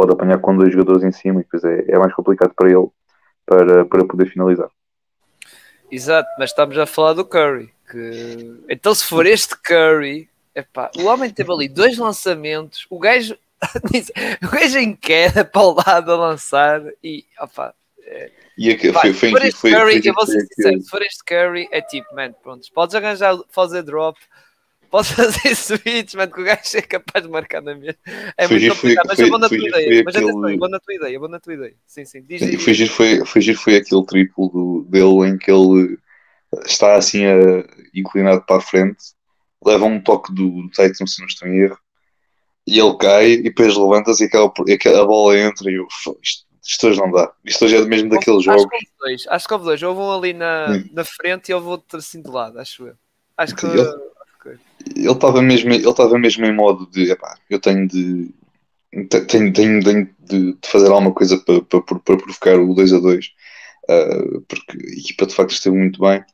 pode 0.00 0.12
apanhar 0.12 0.38
com 0.38 0.56
dois 0.56 0.72
jogadores 0.72 1.04
em 1.04 1.12
cima 1.12 1.40
e 1.40 1.44
depois 1.44 1.62
é, 1.62 1.84
é 1.88 1.98
mais 1.98 2.14
complicado 2.14 2.54
para 2.54 2.70
ele 2.70 2.88
para, 3.44 3.84
para 3.84 4.06
poder 4.06 4.30
finalizar. 4.30 4.70
Exato, 5.90 6.26
mas 6.38 6.50
estamos 6.50 6.78
a 6.78 6.86
falar 6.86 7.12
do 7.12 7.22
Curry. 7.22 7.70
Que... 7.90 8.62
Então, 8.66 8.94
se 8.94 9.04
for 9.04 9.26
este 9.26 9.54
Curry, 9.60 10.30
epá, 10.54 10.90
o 10.96 11.04
homem 11.04 11.28
teve 11.28 11.52
ali 11.52 11.68
dois 11.68 11.98
lançamentos, 11.98 12.86
o 12.88 12.98
gajo, 12.98 13.36
o 14.42 14.48
gajo 14.48 14.78
em 14.78 14.96
queda 14.96 15.44
para 15.44 15.62
o 15.62 15.74
lado 15.74 16.12
a 16.12 16.16
lançar 16.16 16.80
e 17.04 17.26
opa, 17.38 17.74
é... 18.02 18.30
E 18.56 18.70
aqui, 18.70 18.92
foi, 18.92 19.12
foi, 19.12 19.30
foi, 19.30 19.50
foi, 19.52 19.70
Curry, 19.70 20.00
eu 20.02 20.14
vou 20.14 20.26
ser 20.26 20.40
sincero, 20.46 20.80
se 20.80 20.88
for 20.88 21.02
este 21.02 21.22
Curry, 21.24 21.68
é 21.70 21.82
tipo, 21.82 22.14
man, 22.14 22.32
pronto, 22.42 22.66
podes 22.72 22.94
arranjar, 22.94 23.36
fazer 23.50 23.82
drop, 23.82 24.18
posso 24.90 25.14
fazer 25.14 25.54
switch, 25.54 26.14
mano, 26.14 26.32
que 26.32 26.40
o 26.40 26.44
gajo 26.44 26.76
é 26.76 26.82
capaz 26.82 27.24
de 27.24 27.30
marcar 27.30 27.62
na 27.62 27.74
minha. 27.74 27.96
É 28.36 28.48
muito 28.48 28.74
complicado, 28.74 29.06
mas 29.06 29.18
eu 29.18 29.28
vou 29.28 29.38
na 29.38 29.48
tua 29.48 29.56
ideia. 29.56 30.02
Mas 30.04 30.16
atenção, 30.16 30.50
eu 30.50 30.58
vou 30.58 30.68
na 30.68 30.80
tua 30.80 30.94
ideia, 30.94 31.18
vou 31.18 31.28
na 31.28 31.40
tua 31.40 31.54
ideia. 31.54 31.74
Sim, 31.86 32.04
sim, 32.04 32.22
diz, 32.22 32.40
diz. 32.40 32.62
Foi, 32.62 32.74
foi, 32.86 33.24
foi, 33.24 33.54
foi 33.54 33.76
aquele 33.76 34.04
triplo 34.04 34.48
do, 34.48 34.86
dele 34.88 35.28
em 35.28 35.38
que 35.38 35.50
ele 35.50 35.96
está 36.66 36.96
assim 36.96 37.24
a, 37.24 37.64
inclinado 37.94 38.42
para 38.42 38.56
a 38.56 38.60
frente, 38.60 38.98
leva 39.64 39.84
um 39.84 40.00
toque 40.02 40.34
do, 40.34 40.62
do 40.62 40.68
Titan, 40.68 41.06
se 41.06 41.20
não 41.20 41.26
estou 41.26 41.48
em 41.48 41.60
erro, 41.60 41.78
e 42.66 42.78
ele 42.78 42.96
cai 42.96 43.30
e 43.32 43.42
depois 43.42 43.76
levanta-se 43.76 44.24
e 44.24 44.26
aquela, 44.26 44.52
aquela, 44.74 45.02
a 45.02 45.06
bola 45.06 45.38
entra 45.38 45.70
e 45.70 45.74
eu, 45.74 45.86
isto, 46.22 46.46
isto 46.66 46.86
hoje 46.88 47.00
não 47.00 47.10
dá. 47.10 47.32
Isto 47.44 47.64
hoje 47.64 47.76
é 47.76 47.84
mesmo 47.84 48.10
daqueles 48.10 48.44
jogos. 48.44 48.62
Acho 48.62 48.68
que 48.68 48.76
houve 48.76 48.90
dois, 48.98 49.26
acho 49.28 49.46
que 49.46 49.54
houve 49.54 49.64
dois. 49.64 49.82
Houve 49.82 50.00
um 50.00 50.12
ali 50.12 50.32
na, 50.32 50.68
na 50.92 51.04
frente 51.04 51.50
e 51.50 51.54
houve 51.54 51.68
outro 51.68 51.98
assim 51.98 52.20
de 52.20 52.30
lado, 52.30 52.58
acho 52.58 52.86
eu. 52.86 52.94
Acho 53.36 53.56
que. 53.56 53.66
Ele 53.66 54.10
ele 54.96 55.10
estava 55.10 55.42
mesmo, 55.42 55.72
ele 55.72 55.88
estava 55.88 56.18
mesmo 56.18 56.44
em 56.44 56.54
modo 56.54 56.86
de 56.90 57.10
epá, 57.10 57.36
eu 57.48 57.60
tenho 57.60 57.86
de 57.86 58.30
tenho, 59.08 59.52
tenho, 59.52 59.52
tenho 59.52 60.14
de, 60.18 60.52
de, 60.52 60.58
fazer 60.64 60.88
alguma 60.90 61.12
coisa 61.12 61.38
para, 61.38 61.62
para, 61.62 61.80
para 61.82 62.16
provocar 62.16 62.58
o 62.58 62.74
2 62.74 62.92
a 62.92 62.98
2 62.98 63.26
uh, 63.26 63.30
ah, 63.88 64.40
porque 64.48 64.78
a 64.78 64.98
equipa 64.98 65.26
de 65.26 65.34
facto 65.34 65.52
esteve 65.52 65.76
muito 65.76 66.00
bem. 66.00 66.24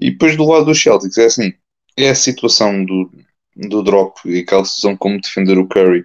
E 0.00 0.10
depois 0.10 0.36
do 0.36 0.44
lado 0.44 0.66
dos 0.66 0.82
Celtics 0.82 1.18
é 1.18 1.26
assim 1.26 1.52
é 1.96 2.10
a 2.10 2.14
situação 2.14 2.84
do, 2.84 3.10
do 3.56 3.82
drop 3.82 4.20
e 4.24 4.40
aquela 4.40 4.64
situação 4.64 4.96
como 4.96 5.20
defender 5.20 5.58
o 5.58 5.68
Curry 5.68 6.04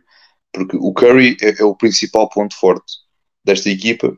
porque 0.52 0.78
o 0.78 0.94
Curry 0.94 1.38
é, 1.42 1.62
é 1.62 1.64
o 1.64 1.76
principal 1.76 2.30
ponto 2.30 2.56
forte 2.56 2.94
desta 3.44 3.70
equipa 3.70 4.18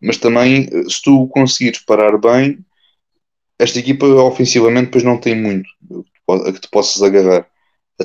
mas 0.00 0.18
também 0.18 0.68
se 0.88 1.02
tu 1.02 1.26
conseguires 1.28 1.80
parar 1.80 2.18
bem 2.18 2.58
esta 3.58 3.78
equipa 3.78 4.06
ofensivamente 4.06 4.86
depois 4.86 5.04
não 5.04 5.18
tem 5.18 5.34
muito 5.34 5.68
a 6.28 6.52
que 6.52 6.60
te 6.60 6.68
possas 6.68 7.02
agarrar. 7.02 7.46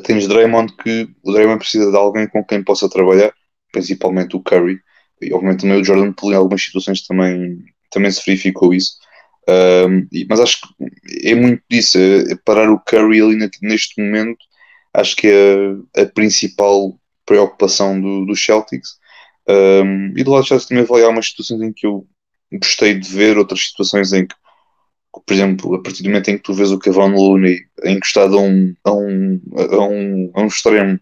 Tens 0.03 0.27
Draymond 0.27 0.73
que 0.77 1.09
o 1.23 1.31
Draymond 1.31 1.59
precisa 1.59 1.91
de 1.91 1.97
alguém 1.97 2.27
com 2.27 2.43
quem 2.43 2.63
possa 2.63 2.89
trabalhar, 2.89 3.33
principalmente 3.71 4.35
o 4.35 4.41
Curry, 4.41 4.79
e 5.21 5.33
obviamente 5.33 5.61
também 5.61 5.81
o 5.81 5.83
Jordan 5.83 6.13
Poole 6.13 6.35
em 6.35 6.37
algumas 6.37 6.63
situações 6.63 7.05
também, 7.05 7.59
também 7.89 8.11
se 8.11 8.23
verificou 8.25 8.73
isso. 8.73 8.93
Um, 9.49 10.07
mas 10.29 10.39
acho 10.39 10.61
que 10.61 11.29
é 11.29 11.35
muito 11.35 11.61
disso, 11.69 11.97
é, 11.97 12.31
é 12.31 12.35
parar 12.45 12.69
o 12.71 12.79
Curry 12.79 13.21
ali 13.21 13.49
neste 13.61 14.01
momento, 14.01 14.39
acho 14.93 15.15
que 15.15 15.27
é 15.27 16.01
a, 16.01 16.05
principal 16.05 16.97
preocupação 17.25 17.99
do, 17.99 18.25
do 18.25 18.35
Celtics. 18.35 18.99
Um, 19.49 20.13
e 20.15 20.23
do 20.23 20.31
lado 20.31 20.43
de 20.43 20.49
Celtics 20.49 20.69
também 20.69 20.83
avaliar 20.83 21.09
umas 21.09 21.27
situações 21.27 21.61
em 21.61 21.73
que 21.73 21.85
eu 21.85 22.07
gostei 22.53 22.97
de 22.97 23.09
ver, 23.09 23.37
outras 23.37 23.67
situações 23.67 24.13
em 24.13 24.25
que, 24.25 24.35
por 25.11 25.33
exemplo, 25.33 25.75
a 25.75 25.81
partir 25.81 26.03
do 26.03 26.09
momento 26.09 26.29
em 26.29 26.37
que 26.37 26.43
tu 26.43 26.53
vês 26.53 26.71
o 26.71 26.79
Kevin 26.79 27.13
Looney 27.13 27.59
encostado 27.83 28.37
a 28.37 28.41
um, 28.41 28.75
a 28.83 28.93
um, 28.93 29.41
a 29.55 29.85
um, 29.85 30.31
a 30.35 30.41
um 30.41 30.47
extremo, 30.47 30.99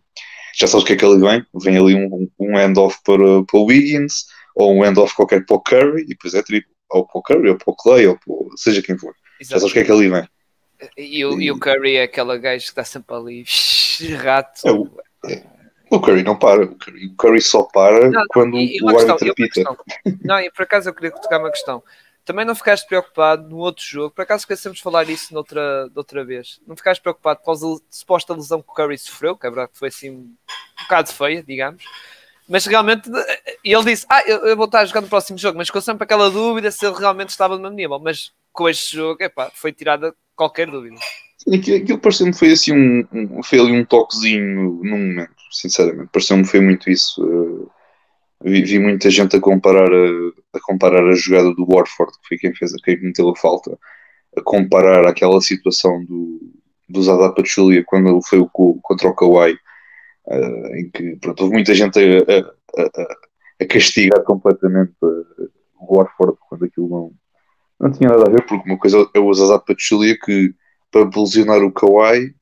já 0.56 0.68
sabes 0.68 0.84
o 0.84 0.88
que 0.88 0.94
é 0.94 0.96
que 0.96 1.06
ele 1.06 1.20
vem, 1.20 1.46
vem 1.62 1.78
ali 1.78 1.96
um, 1.96 2.30
um 2.40 2.58
handoff 2.58 2.98
para, 3.04 3.44
para 3.44 3.60
o 3.60 3.66
Wiggins, 3.66 4.26
ou 4.56 4.74
um 4.74 4.84
handoff 4.84 5.16
qualquer 5.16 5.46
para 5.46 5.56
o 5.56 5.62
Curry, 5.62 6.04
e 6.04 6.08
depois 6.08 6.34
é 6.34 6.42
triplo, 6.42 6.72
ou 6.90 7.06
para 7.06 7.20
o 7.20 7.22
Curry, 7.22 7.50
ou 7.50 7.58
para 7.58 7.72
o 7.72 7.76
Clay, 7.76 8.08
ou 8.08 8.18
para 8.18 8.58
seja 8.58 8.82
quem 8.82 8.98
for. 8.98 9.14
Já 9.42 9.60
sabes 9.60 9.72
o 9.72 9.74
que 9.74 9.80
é 9.80 9.84
que 9.84 9.92
ali 9.92 10.10
vem. 10.10 10.28
E 10.98 11.26
o, 11.26 11.40
e 11.40 11.52
o 11.52 11.60
Curry 11.60 11.98
é 11.98 12.04
aquela 12.04 12.38
gajo 12.38 12.64
que 12.64 12.70
está 12.70 12.84
sempre 12.84 13.16
ali, 13.16 13.46
rato. 14.18 14.68
É, 14.68 14.72
o, 14.72 14.90
é, 15.26 15.44
o, 15.92 16.00
Curry 16.00 16.24
não 16.24 16.38
para, 16.38 16.64
o 16.64 16.76
Curry, 16.76 17.08
o 17.08 17.16
Curry 17.16 17.42
só 17.42 17.64
para 17.64 18.10
não, 18.10 18.24
quando 18.30 18.58
e, 18.58 18.80
o 18.82 18.90
árbitro 18.90 19.32
apita. 19.32 19.64
Não, 20.24 20.40
e 20.40 20.52
por 20.52 20.64
acaso 20.64 20.90
eu 20.90 20.94
queria 20.94 21.12
tocar 21.12 21.40
uma 21.40 21.52
questão. 21.52 21.84
Também 22.30 22.46
não 22.46 22.54
ficaste 22.54 22.86
preocupado 22.86 23.50
no 23.50 23.58
outro 23.58 23.84
jogo, 23.84 24.12
por 24.12 24.22
acaso 24.22 24.42
esquecemos 24.42 24.78
de 24.78 24.84
falar 24.84 25.10
isso 25.10 25.34
noutra, 25.34 25.90
outra 25.96 26.24
vez. 26.24 26.62
Não 26.68 26.76
ficaste 26.76 27.02
preocupado 27.02 27.40
com 27.40 27.52
a 27.52 27.56
suposta 27.90 28.36
lesão 28.36 28.62
que 28.62 28.70
o 28.70 28.74
Curry 28.76 29.00
sofreu, 29.00 29.36
que 29.36 29.48
é 29.48 29.50
verdade 29.50 29.72
que 29.72 29.80
foi 29.80 29.88
assim 29.88 30.12
um 30.12 30.36
bocado 30.84 31.12
feia, 31.12 31.42
digamos. 31.42 31.84
Mas 32.48 32.68
realmente 32.68 33.10
ele 33.64 33.84
disse: 33.84 34.06
Ah, 34.08 34.22
eu, 34.28 34.56
vou 34.56 34.68
estar 34.68 34.82
a 34.82 34.86
jogar 34.86 35.02
no 35.02 35.08
próximo 35.08 35.40
jogo, 35.40 35.58
mas 35.58 35.72
com 35.72 35.82
sempre 35.82 36.04
aquela 36.04 36.30
dúvida 36.30 36.70
se 36.70 36.86
ele 36.86 37.00
realmente 37.00 37.30
estava 37.30 37.58
no 37.58 37.68
nível. 37.72 37.98
Mas 37.98 38.32
com 38.54 38.70
este 38.70 38.96
jogo, 38.96 39.24
epá, 39.24 39.50
foi 39.52 39.74
tirada 39.74 40.14
qualquer 40.36 40.70
dúvida. 40.70 40.98
Sim, 41.36 41.56
aquilo, 41.56 41.78
aquilo 41.78 41.98
pareceu-me 41.98 42.34
foi 42.36 42.52
assim 42.52 42.74
um, 42.74 43.08
um, 43.12 43.42
foi 43.42 43.60
ali 43.60 43.72
um 43.72 43.84
toquezinho 43.84 44.84
num 44.84 45.00
momento, 45.00 45.34
sinceramente. 45.52 46.12
Pareceu-me 46.14 46.46
foi 46.46 46.60
muito 46.60 46.92
isso. 46.92 47.26
Uh, 47.26 47.72
vi, 48.44 48.64
vi, 48.64 48.80
muita 48.80 49.10
gente 49.10 49.36
a 49.36 49.42
comparar 49.42 49.92
a, 49.92 50.58
a, 50.58 50.60
comparar 50.62 51.08
a 51.08 51.14
jogada 51.14 51.54
do 51.54 51.66
Warford, 51.68 52.14
que 52.22 52.28
foi 52.28 52.38
quem 52.38 52.54
fez 52.56 52.74
quem 52.84 53.02
meteu 53.02 53.30
a 53.30 53.36
falta, 53.36 53.78
a 54.38 54.42
comparar 54.42 55.08
aquela 55.08 55.42
situação 55.42 56.04
do, 56.06 56.40
do 56.88 57.04
Zada 57.04 57.34
Pachulia 57.34 57.84
quando 57.86 58.22
foi 58.22 58.40
o, 58.40 58.48
contra 58.48 59.08
o 59.08 59.16
Kawhi 59.16 59.58
uh, 60.26 60.76
em 60.76 60.90
que 60.90 61.16
pronto, 61.18 61.42
houve 61.42 61.54
muita 61.54 61.74
gente 61.74 62.00
a, 62.00 62.82
a, 62.82 63.08
a 63.62 63.66
castigar 63.68 64.24
completamente 64.24 64.94
uh, 65.02 65.50
o 65.80 65.98
Warford 65.98 66.38
quando 66.48 66.66
aquilo 66.66 66.90
não, 66.90 67.12
não 67.80 67.92
tinha 67.92 68.10
nada 68.10 68.28
a 68.28 68.30
ver, 68.30 68.46
porque 68.46 68.70
uma 68.70 68.78
coisa 68.78 69.10
é 69.14 69.20
o 69.20 69.30
Azazat 69.30 69.66
Pachulia 69.66 70.18
que 70.18 70.54
para 70.92 71.10
lesionar 71.16 71.62
o 71.64 71.72
Kawhi 71.72 72.34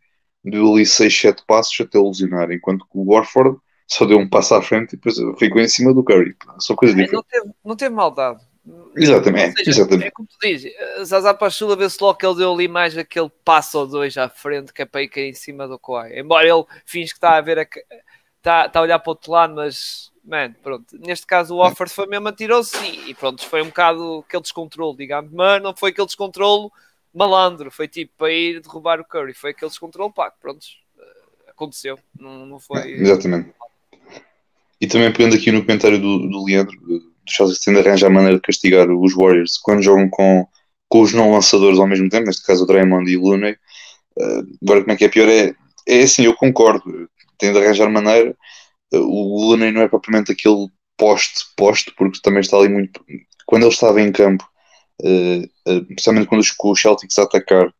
deu 0.43 0.73
ali 0.73 0.85
6, 0.85 1.19
7 1.19 1.43
passos 1.45 1.79
até 1.81 1.99
lesionar, 1.99 2.51
enquanto 2.51 2.85
que 2.85 2.97
o 2.97 3.11
Warford 3.11 3.57
só 3.88 4.05
deu 4.05 4.19
um 4.19 4.29
passo 4.29 4.53
à 4.53 4.61
frente 4.61 4.93
e 4.93 4.97
depois 4.97 5.15
ficou 5.39 5.61
em 5.61 5.67
cima 5.67 5.93
do 5.93 6.03
Curry. 6.03 6.35
Só 6.59 6.75
coisa 6.75 6.93
diferente. 6.93 7.13
Não 7.13 7.23
teve, 7.23 7.51
não 7.63 7.75
teve 7.75 7.95
maldade. 7.95 8.41
Exatamente, 8.95 9.59
seja, 9.59 9.69
exatamente. 9.69 10.07
É 10.07 10.11
como 10.11 10.27
tu 10.27 10.38
dizes, 10.41 10.73
Zaza 11.05 11.33
Pachula 11.33 11.75
vê-se 11.75 11.97
logo 12.01 12.17
que 12.17 12.25
ele 12.25 12.35
deu 12.35 12.53
ali 12.53 12.67
mais 12.67 12.97
aquele 12.97 13.31
passo 13.45 13.79
ou 13.79 13.88
dois 13.88 14.17
à 14.17 14.27
frente 14.27 14.73
que 14.73 14.81
é 14.81 14.85
para 14.85 15.03
ir 15.03 15.07
cair 15.07 15.29
em 15.29 15.33
cima 15.33 15.67
do 15.67 15.79
Kawhi. 15.79 16.19
Embora 16.19 16.45
ele 16.45 16.65
finge 16.85 17.11
que 17.11 17.17
está 17.17 17.38
a 17.38 17.41
ver, 17.41 17.59
a, 17.59 17.61
está, 17.61 18.65
está 18.65 18.79
a 18.79 18.81
olhar 18.81 18.99
para 18.99 19.09
o 19.09 19.11
outro 19.11 19.31
lado, 19.31 19.55
mas, 19.55 20.11
man, 20.21 20.53
pronto. 20.61 20.97
Neste 20.99 21.25
caso 21.25 21.55
o 21.55 21.59
Offord 21.59 21.93
foi 21.93 22.07
mesmo, 22.07 22.27
atirou-se 22.27 22.77
e, 22.83 23.11
e 23.11 23.13
pronto, 23.13 23.45
foi 23.47 23.61
um 23.61 23.67
bocado 23.67 24.25
aquele 24.27 24.43
descontrole, 24.43 24.97
digamos, 24.97 25.31
mas 25.31 25.61
não 25.61 25.73
foi 25.73 25.91
aquele 25.91 26.07
descontrole 26.07 26.69
malandro, 27.13 27.71
foi 27.71 27.88
tipo 27.88 28.13
para 28.17 28.33
ir 28.33 28.59
derrubar 28.59 28.99
o 28.99 29.05
Curry, 29.05 29.33
foi 29.33 29.51
aquele 29.51 29.69
descontrole, 29.69 30.11
pá, 30.11 30.29
pronto, 30.29 30.65
eh, 30.99 31.51
aconteceu, 31.51 31.97
não, 32.19 32.45
não 32.45 32.59
foi... 32.59 32.91
Exatamente. 32.91 33.53
E 34.80 34.88
também 34.88 35.11
pegando 35.11 35.36
aqui 35.36 35.51
no 35.51 35.65
comentário 35.65 35.99
do, 35.99 36.30
do 36.30 36.45
Leandro, 36.45 36.78
do 36.80 37.01
Chelsea 37.28 37.57
tende 37.63 37.80
a 37.80 37.82
arranjar 37.82 38.07
a 38.07 38.13
maneira 38.13 38.36
de 38.36 38.41
castigar 38.41 38.89
os 38.89 39.13
Warriors 39.13 39.57
quando 39.57 39.82
jogam 39.82 40.09
com, 40.09 40.47
com 40.88 41.01
os 41.01 41.13
não 41.13 41.32
lançadores 41.32 41.80
ao 41.80 41.88
mesmo 41.88 42.09
tempo, 42.09 42.28
neste 42.28 42.45
caso 42.45 42.63
o 42.63 42.67
Draymond 42.67 43.09
e 43.09 43.17
o 43.17 43.21
Looney. 43.21 43.53
Uh, 44.17 44.57
agora, 44.63 44.82
como 44.82 44.91
é 44.91 44.95
que 44.95 45.05
é 45.05 45.09
pior? 45.09 45.28
É, 45.28 45.53
é 45.88 46.01
assim, 46.01 46.23
eu 46.23 46.36
concordo, 46.36 47.09
tem 47.38 47.51
de 47.51 47.59
arranjar 47.59 47.89
maneira. 47.89 48.36
Uh, 48.93 48.99
o 48.99 49.49
Looney 49.49 49.71
não 49.71 49.82
é 49.82 49.88
propriamente 49.88 50.32
aquele 50.32 50.67
poste-poste, 50.95 51.93
porque 51.97 52.19
também 52.21 52.41
está 52.41 52.57
ali 52.57 52.69
muito. 52.69 53.03
Quando 53.45 53.63
ele 53.63 53.73
estava 53.73 54.01
em 54.01 54.11
campo, 54.11 54.43
especialmente 55.89 56.28
quando 56.28 56.41
os, 56.41 56.51
com 56.51 56.71
os 56.71 56.82
Celtics 56.82 57.17
a 57.19 57.23
atacar, 57.23 57.71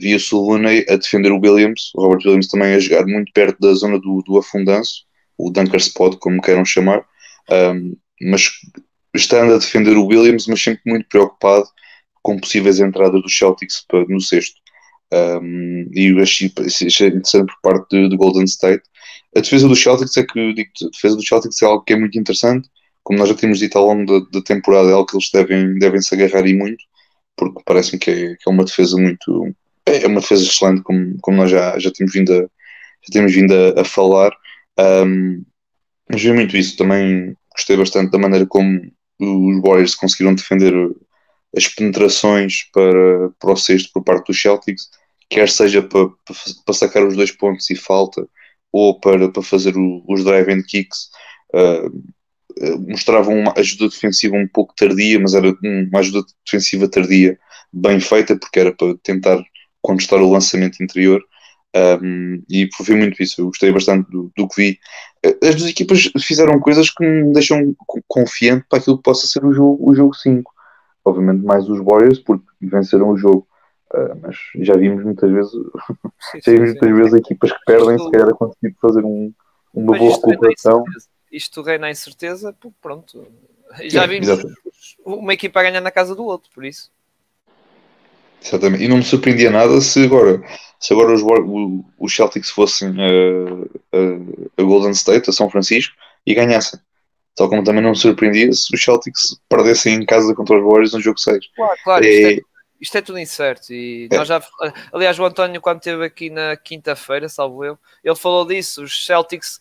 via-se 0.00 0.34
o 0.34 0.40
Looney 0.40 0.84
a 0.88 0.96
defender 0.96 1.30
o 1.30 1.38
Williams, 1.38 1.92
o 1.94 2.02
Robert 2.02 2.20
Williams 2.24 2.48
também 2.48 2.74
a 2.74 2.80
jogar 2.80 3.06
muito 3.06 3.32
perto 3.32 3.58
da 3.60 3.72
zona 3.74 3.98
do, 3.98 4.22
do 4.26 4.36
afundanço, 4.36 5.04
o 5.38 5.50
dunker 5.50 5.76
spot, 5.76 6.16
como 6.18 6.42
queiram 6.42 6.64
chamar. 6.64 7.04
Um, 7.50 7.96
mas 8.20 8.50
estando 9.14 9.54
a 9.54 9.58
defender 9.58 9.96
o 9.96 10.06
Williams, 10.06 10.46
mas 10.46 10.62
sempre 10.62 10.82
muito 10.86 11.08
preocupado 11.08 11.66
com 12.22 12.38
possíveis 12.38 12.80
entradas 12.80 13.22
do 13.22 13.30
Celtics 13.30 13.84
no 14.08 14.20
sexto. 14.20 14.60
Um, 15.12 15.88
e 15.94 16.12
eu 16.12 16.22
achei, 16.22 16.52
achei 16.58 17.08
interessante 17.08 17.46
por 17.46 17.70
parte 17.70 18.08
do 18.08 18.16
Golden 18.16 18.44
State. 18.44 18.82
A 19.34 19.40
defesa 19.40 19.68
do 19.68 19.76
Celtics 19.76 20.16
é 20.16 20.24
que 20.24 20.52
digo, 20.52 20.70
a 20.82 20.90
defesa 20.90 21.16
do 21.16 21.24
Celtics 21.24 21.62
é 21.62 21.66
algo 21.66 21.84
que 21.84 21.92
é 21.92 21.96
muito 21.96 22.18
interessante, 22.18 22.68
como 23.02 23.18
nós 23.18 23.28
já 23.28 23.34
temos 23.34 23.58
dito 23.58 23.78
ao 23.78 23.86
longo 23.86 24.04
da, 24.04 24.26
da 24.30 24.42
temporada, 24.42 24.90
é 24.90 24.92
algo 24.92 25.06
que 25.06 25.16
eles 25.16 25.30
devem, 25.32 25.78
devem 25.78 26.02
se 26.02 26.14
agarrar 26.14 26.46
e 26.46 26.54
muito, 26.54 26.84
porque 27.36 27.62
parece-me 27.64 27.98
que, 27.98 28.10
é, 28.10 28.34
que 28.36 28.48
é 28.48 28.50
uma 28.50 28.64
defesa 28.64 28.96
muito 28.96 29.54
é, 29.88 30.04
é 30.04 30.06
uma 30.06 30.20
defesa 30.20 30.44
excelente, 30.44 30.82
como, 30.82 31.16
como 31.22 31.38
nós 31.38 31.50
já, 31.50 31.78
já 31.78 31.90
temos 31.90 32.12
vindo 32.12 32.32
a, 32.32 32.40
já 32.40 33.12
temos 33.12 33.34
vindo 33.34 33.54
a, 33.54 33.80
a 33.80 33.84
falar. 33.84 34.32
Um, 34.78 35.44
mas 36.10 36.22
vi 36.22 36.32
muito 36.32 36.56
isso 36.56 36.76
também 36.76 37.34
gostei 37.54 37.76
bastante 37.76 38.10
da 38.10 38.18
maneira 38.18 38.46
como 38.46 38.80
os 39.18 39.60
Warriors 39.62 39.94
conseguiram 39.94 40.34
defender 40.34 40.72
as 41.56 41.66
penetrações 41.66 42.64
para, 42.72 43.30
para 43.38 43.52
o 43.52 43.56
sexto 43.56 43.90
por 43.92 44.04
parte 44.04 44.28
dos 44.28 44.40
Celtics, 44.40 44.88
quer 45.28 45.48
seja 45.48 45.82
para, 45.82 46.08
para 46.64 46.74
sacar 46.74 47.06
os 47.06 47.16
dois 47.16 47.32
pontos 47.32 47.68
e 47.70 47.74
falta, 47.74 48.26
ou 48.72 48.98
para, 49.00 49.28
para 49.30 49.42
fazer 49.42 49.76
o, 49.76 50.04
os 50.08 50.24
drive-and 50.24 50.62
kicks. 50.62 51.08
Uh, 51.54 52.18
mostravam 52.88 53.38
uma 53.38 53.54
ajuda 53.56 53.88
defensiva 53.88 54.36
um 54.36 54.48
pouco 54.48 54.74
tardia, 54.74 55.18
mas 55.20 55.34
era 55.34 55.54
uma 55.62 56.00
ajuda 56.00 56.24
defensiva 56.44 56.88
tardia 56.88 57.38
bem 57.72 58.00
feita, 58.00 58.36
porque 58.36 58.58
era 58.58 58.74
para 58.74 58.96
tentar 59.02 59.42
contestar 59.80 60.20
o 60.20 60.30
lançamento 60.30 60.82
interior. 60.82 61.22
Um, 61.76 62.42
e 62.48 62.68
vi 62.80 62.94
muito 62.94 63.22
isso, 63.22 63.40
eu 63.40 63.46
gostei 63.46 63.70
bastante 63.70 64.10
do, 64.10 64.32
do, 64.36 64.48
que 64.48 64.56
vi. 64.56 64.78
As 65.42 65.54
duas 65.54 65.70
equipas 65.70 66.10
fizeram 66.22 66.58
coisas 66.60 66.90
que 66.90 67.04
me 67.04 67.32
deixam 67.32 67.74
confiante 68.06 68.64
para 68.68 68.78
aquilo 68.78 68.96
que 68.96 69.02
possa 69.02 69.26
ser 69.26 69.44
o 69.44 69.52
jogo, 69.52 69.90
o 69.90 69.94
jogo 69.94 70.14
5. 70.14 70.50
Obviamente, 71.04 71.44
mais 71.44 71.68
os 71.68 71.80
Warriors, 71.80 72.18
porque 72.18 72.44
venceram 72.60 73.10
o 73.10 73.16
jogo. 73.16 73.46
Uh, 73.92 74.18
mas 74.20 74.36
já 74.56 74.74
vimos 74.74 75.02
muitas 75.02 75.30
vezes, 75.30 75.50
sim, 75.50 76.40
já 76.44 76.52
vimos 76.52 76.70
muitas 76.70 76.96
vezes 76.96 77.14
equipas 77.14 77.52
que 77.52 77.64
perdem, 77.64 77.96
isto... 77.96 78.04
se 78.04 78.10
calhar 78.10 78.28
a 78.28 78.34
conseguir 78.34 78.76
fazer 78.80 79.02
um, 79.02 79.32
uma 79.72 79.96
boa 79.96 80.14
recuperação. 80.14 80.84
Isto 81.32 81.62
reina 81.62 81.86
a 81.86 81.90
incerteza, 81.90 82.54
pronto. 82.80 83.26
Já 83.84 84.06
vimos 84.06 84.28
uma 85.04 85.34
equipa 85.34 85.60
a 85.60 85.62
ganhar 85.62 85.80
na 85.80 85.90
casa 85.90 86.14
do 86.14 86.24
outro, 86.24 86.50
por 86.54 86.64
isso. 86.64 86.90
Exatamente. 88.42 88.84
E 88.84 88.88
não 88.88 88.98
me 88.98 89.04
surpreendia 89.04 89.50
nada 89.50 89.80
se 89.80 90.04
agora, 90.04 90.42
se 90.78 90.92
agora 90.92 91.14
os, 91.14 91.22
os 91.98 92.14
Celtics 92.14 92.50
fossem 92.50 92.94
a, 93.00 93.96
a, 93.96 94.62
a, 94.62 94.62
Golden 94.62 94.92
State, 94.92 95.30
a 95.30 95.32
São 95.32 95.50
Francisco, 95.50 95.94
e 96.26 96.34
ganhassem. 96.34 96.80
Tal 97.36 97.48
como 97.48 97.62
também 97.62 97.82
não 97.82 97.90
me 97.90 97.96
surpreendia 97.96 98.52
se 98.52 98.74
os 98.74 98.82
Celtics 98.82 99.40
perdessem 99.48 99.94
em 99.94 100.06
casa 100.06 100.34
contra 100.34 100.56
os 100.56 100.64
Warriors 100.64 100.92
no 100.92 101.00
jogo 101.00 101.18
6. 101.18 101.38
Claro, 101.54 101.76
claro. 101.84 102.04
É... 102.04 102.08
Isto, 102.08 102.26
é, 102.26 102.40
isto, 102.80 102.98
é, 102.98 103.00
tudo 103.00 103.18
incerto. 103.18 103.72
E 103.72 104.08
é. 104.10 104.16
nós 104.16 104.28
já, 104.28 104.42
aliás, 104.92 105.18
o 105.18 105.24
António, 105.24 105.60
quando 105.60 105.78
esteve 105.78 106.04
aqui 106.04 106.30
na 106.30 106.56
quinta-feira, 106.56 107.28
salvo 107.28 107.64
eu, 107.64 107.78
ele 108.02 108.16
falou 108.16 108.44
disso. 108.44 108.82
Os 108.82 109.04
Celtics 109.04 109.60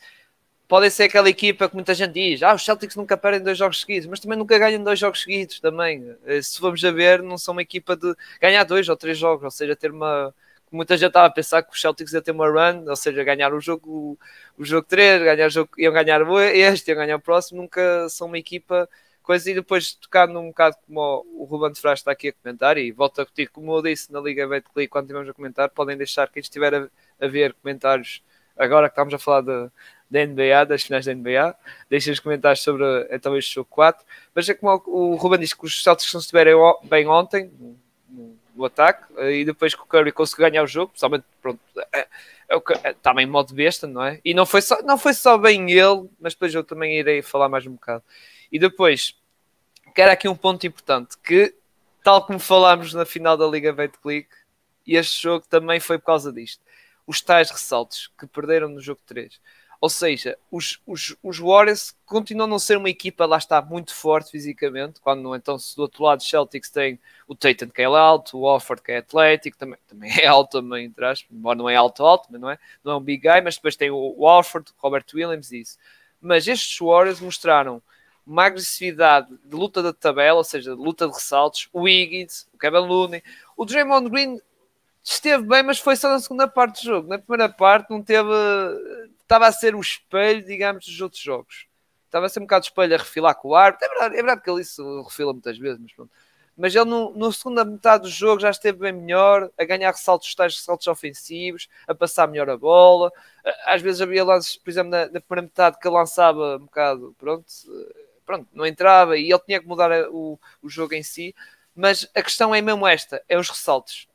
podem 0.68 0.90
ser 0.90 1.04
aquela 1.04 1.30
equipa 1.30 1.70
que 1.70 1.76
muita 1.76 1.94
gente 1.94 2.14
diz, 2.14 2.44
ah, 2.44 2.54
os 2.54 2.64
Celtics 2.64 2.96
nunca 2.96 3.16
perdem 3.18 3.42
dois 3.42 3.58
jogos 3.58 3.80
seguidos, 3.82 4.08
mas 4.08 4.20
também 4.20 4.38
nunca 4.38 4.58
ganham 4.60 4.84
dois 4.84 5.00
jogos 5.00 5.22
seguidos 5.22 5.60
também. 5.60 6.16
Eh, 6.26 6.42
se 6.42 6.60
vamos 6.60 6.84
a 6.84 6.92
ver, 6.92 7.22
não 7.22 7.38
são 7.38 7.54
uma 7.54 7.62
equipa 7.62 7.96
de 7.96 8.14
ganhar 8.42 8.64
dois 8.66 8.90
ou 8.90 8.98
três 8.98 9.18
jogos, 9.18 9.44
ou 9.46 9.52
seja, 9.52 9.76
ter 9.76 9.92
uma. 9.92 10.34
Muita 10.70 10.98
gente 10.98 11.08
estava 11.08 11.28
a 11.28 11.30
pensar 11.30 11.64
que 11.64 11.74
os 11.74 11.80
Celtics 11.80 12.12
iam 12.12 12.22
ter 12.22 12.32
uma 12.32 12.48
run, 12.50 12.90
ou 12.90 12.96
seja, 12.96 13.24
ganhar 13.24 13.54
o 13.54 13.62
jogo, 13.62 14.20
o 14.58 14.66
jogo 14.66 14.86
3, 14.86 15.24
ganhar 15.24 15.48
o 15.48 15.50
jogo, 15.50 15.70
iam 15.78 15.94
ganhar 15.94 16.22
este, 16.54 16.92
iam 16.92 16.98
ganhar 16.98 17.16
o 17.16 17.22
próximo, 17.22 17.62
nunca 17.62 18.10
são 18.10 18.28
uma 18.28 18.38
equipa 18.38 18.90
coisa, 19.24 19.50
e 19.52 19.54
depois 19.54 19.94
tocando 19.94 20.40
um 20.40 20.48
bocado 20.50 20.76
como 20.86 21.26
o, 21.36 21.46
Ruben 21.46 21.72
de 21.72 21.80
está 21.80 22.12
aqui 22.12 22.30
a 22.30 22.34
comentar, 22.34 22.78
e 22.78 22.92
volto 22.92 23.20
a 23.20 23.24
repetir, 23.24 23.50
como 23.50 23.78
eu 23.78 23.82
disse 23.82 24.12
na 24.12 24.20
Liga 24.20 24.48
Betclic 24.48 24.90
quando 24.90 25.06
estivemos 25.06 25.30
a 25.30 25.34
comentar, 25.34 25.70
podem 25.70 25.98
deixar 25.98 26.30
quem 26.30 26.42
estiver 26.42 26.74
a, 26.76 26.90
a 27.22 27.28
ver 27.28 27.54
comentários 27.54 28.22
agora 28.58 28.90
que 28.90 28.94
estamos 28.94 29.14
a 29.14 29.20
falar 29.20 29.42
de, 29.42 29.70
da 30.10 30.26
NBA, 30.26 30.66
das 30.68 30.84
finais 30.84 31.06
da 31.06 31.14
NBA. 31.14 31.56
Deixem 31.90 32.14
os 32.14 32.20
comentários 32.20 32.64
sobre 32.64 32.84
então 33.12 33.38
este 33.38 33.56
jogo 33.56 33.68
4. 33.70 34.06
Mas 34.34 34.48
é 34.50 34.54
como 34.54 34.82
o 34.88 35.16
Ruben 35.16 35.40
disse 35.40 35.56
que 35.56 35.66
os 35.66 35.84
Celtics 35.84 36.14
não 36.14 36.22
estiverem 36.22 36.56
bem 36.84 37.08
ontem, 37.08 37.52
no 38.58 38.66
ataque, 38.66 39.06
e 39.32 39.46
depois 39.46 39.76
que 39.76 39.82
o 39.82 39.86
Curry 39.86 40.12
conseguiu 40.12 40.50
ganhar 40.50 40.64
o 40.64 40.68
jogo, 40.68 40.90
principalmente, 40.90 41.26
pronto, 41.42 41.60
é, 41.94 42.08
é, 42.50 42.56
é, 42.84 42.90
estava 42.90 43.22
em 43.22 43.26
modo 43.26 43.54
besta, 43.54 43.86
não 43.86 44.04
é? 44.04 44.20
E 44.26 44.34
não 44.34 44.46
foi, 44.46 44.62
só, 44.62 44.82
não 44.82 44.98
foi 44.98 45.14
só 45.14 45.38
bem 45.38 45.72
ele, 45.72 46.10
mas 46.20 46.34
depois 46.34 46.54
eu 46.54 46.64
também 46.64 46.98
irei 46.98 47.22
falar 47.22 47.48
mais 47.48 47.68
um 47.68 47.74
bocado. 47.74 48.04
E 48.52 48.58
depois, 48.58 49.16
quero 49.94 50.12
aqui 50.12 50.28
um 50.28 50.36
ponto 50.36 50.66
importante, 50.66 51.18
que 51.24 51.54
tal 52.04 52.26
como 52.26 52.40
falámos 52.40 52.94
na 52.94 53.06
final 53.06 53.38
da 53.38 53.46
Liga 53.46 53.76
Click, 54.02 54.28
este 54.88 55.22
jogo 55.22 55.46
também 55.48 55.80
foi 55.80 56.00
por 56.00 56.06
causa 56.06 56.32
disto. 56.32 56.64
Os 57.06 57.22
tais 57.22 57.52
ressaltos 57.52 58.12
que 58.18 58.26
perderam 58.26 58.70
no 58.70 58.82
jogo 58.82 59.02
3. 59.06 59.40
Ou 59.80 59.90
seja, 59.90 60.38
os, 60.52 60.80
os, 60.88 61.16
os 61.22 61.38
Warriors 61.38 61.96
continuam 62.06 62.46
a 62.46 62.50
não 62.50 62.60
ser 62.60 62.78
uma 62.78 62.90
equipa, 62.90 63.26
lá 63.26 63.38
está, 63.38 63.62
muito 63.62 63.94
forte 63.94 64.32
fisicamente, 64.32 65.00
quando 65.00 65.36
então 65.36 65.58
se 65.60 65.76
do 65.76 65.84
outro 65.84 66.04
lado 66.04 66.20
os 66.20 66.30
Celtics 66.30 66.70
tem 66.70 67.00
o 67.28 67.36
Tatum 67.36 67.70
que 67.70 67.82
é 67.82 67.86
alto, 67.86 68.38
o 68.38 68.44
Offord 68.44 68.82
que 68.82 68.92
é 68.92 68.98
atlético, 68.98 69.58
também, 69.58 69.78
também 69.88 70.12
é 70.20 70.26
alto 70.26 70.60
também, 70.60 70.90
traz, 70.90 71.26
embora 71.32 71.58
não 71.58 71.70
é 71.70 71.76
alto 71.76 72.04
alto, 72.04 72.28
mas 72.32 72.42
não 72.42 72.50
é, 72.50 72.58
não 72.84 72.94
é 72.94 72.96
um 72.96 73.02
big 73.02 73.28
guy, 73.28 73.42
mas 73.42 73.56
depois 73.56 73.76
tem 73.76 73.92
o, 73.92 73.96
o 73.96 74.24
Offord, 74.24 74.72
Robert 74.78 75.06
Williams 75.14 75.52
e 75.52 75.62
isso. 75.62 75.78
Mas 76.20 76.48
estes 76.48 76.80
Warriors 76.80 77.20
mostraram 77.20 77.82
uma 78.26 78.46
agressividade 78.46 79.30
de 79.46 79.56
luta 79.56 79.82
da 79.82 79.94
tabela, 79.94 80.40
ou 80.40 80.44
seja, 80.44 80.76
de 80.76 80.82
luta 80.82 81.08
de 81.08 81.14
ressaltos, 81.14 81.70
o 81.72 81.82
Wiggins, 81.84 82.48
o 82.54 82.58
Kevin 82.58 82.80
Looney, 82.80 83.24
o 83.56 83.64
Draymond 83.64 84.10
Green 84.10 84.42
esteve 85.02 85.44
bem, 85.46 85.64
mas 85.64 85.80
foi 85.80 85.96
só 85.96 86.10
na 86.10 86.20
segunda 86.20 86.48
parte 86.48 86.82
do 86.82 86.86
jogo. 86.86 87.08
Na 87.08 87.18
primeira 87.18 87.48
parte 87.48 87.90
não 87.90 88.04
teve. 88.04 88.30
Estava 89.28 89.46
a 89.46 89.52
ser 89.52 89.76
o 89.76 89.82
espelho, 89.82 90.42
digamos, 90.42 90.86
dos 90.86 91.02
outros 91.02 91.22
jogos. 91.22 91.68
Estava 92.06 92.28
a 92.28 92.30
ser 92.30 92.40
um 92.40 92.44
bocado 92.44 92.64
de 92.64 92.70
espelho 92.70 92.96
a 92.96 92.98
refilar 92.98 93.36
com 93.36 93.50
o 93.50 93.56
árbitro. 93.56 93.86
É 93.86 93.90
verdade, 93.90 94.14
é 94.14 94.18
verdade 94.18 94.42
que 94.42 94.50
ele 94.50 94.62
isso 94.62 95.02
refila 95.02 95.34
muitas 95.34 95.58
vezes, 95.58 95.80
mas 95.82 95.92
pronto. 95.92 96.12
Mas 96.56 96.74
ele 96.74 96.86
no, 96.86 97.12
no 97.12 97.32
segunda 97.34 97.66
metade 97.66 98.04
do 98.04 98.10
jogo 98.10 98.40
já 98.40 98.50
esteve 98.50 98.80
bem 98.80 98.94
melhor, 98.94 99.52
a 99.58 99.66
ganhar 99.66 99.92
ressaltos, 99.92 100.34
tais 100.34 100.56
ressaltos 100.56 100.88
ofensivos, 100.88 101.68
a 101.86 101.94
passar 101.94 102.26
melhor 102.28 102.50
a 102.50 102.58
bola. 102.58 103.12
Às 103.66 103.82
vezes 103.82 104.02
havia 104.02 104.24
lances, 104.24 104.56
por 104.56 104.70
exemplo, 104.70 104.92
na, 104.92 105.08
na 105.08 105.20
primeira 105.20 105.42
metade 105.42 105.78
que 105.78 105.86
ele 105.86 105.96
lançava 105.96 106.56
um 106.56 106.60
bocado, 106.60 107.14
pronto, 107.20 107.46
pronto, 108.26 108.48
não 108.54 108.66
entrava 108.66 109.18
e 109.18 109.30
ele 109.30 109.40
tinha 109.46 109.60
que 109.60 109.68
mudar 109.68 109.92
o, 110.10 110.40
o 110.64 110.70
jogo 110.70 110.94
em 110.94 111.04
si. 111.04 111.36
Mas 111.76 112.10
a 112.16 112.24
questão 112.24 112.56
é 112.56 112.62
mesmo 112.62 112.88
esta: 112.88 113.22
é 113.28 113.38
os 113.38 113.50
ressaltos 113.50 114.08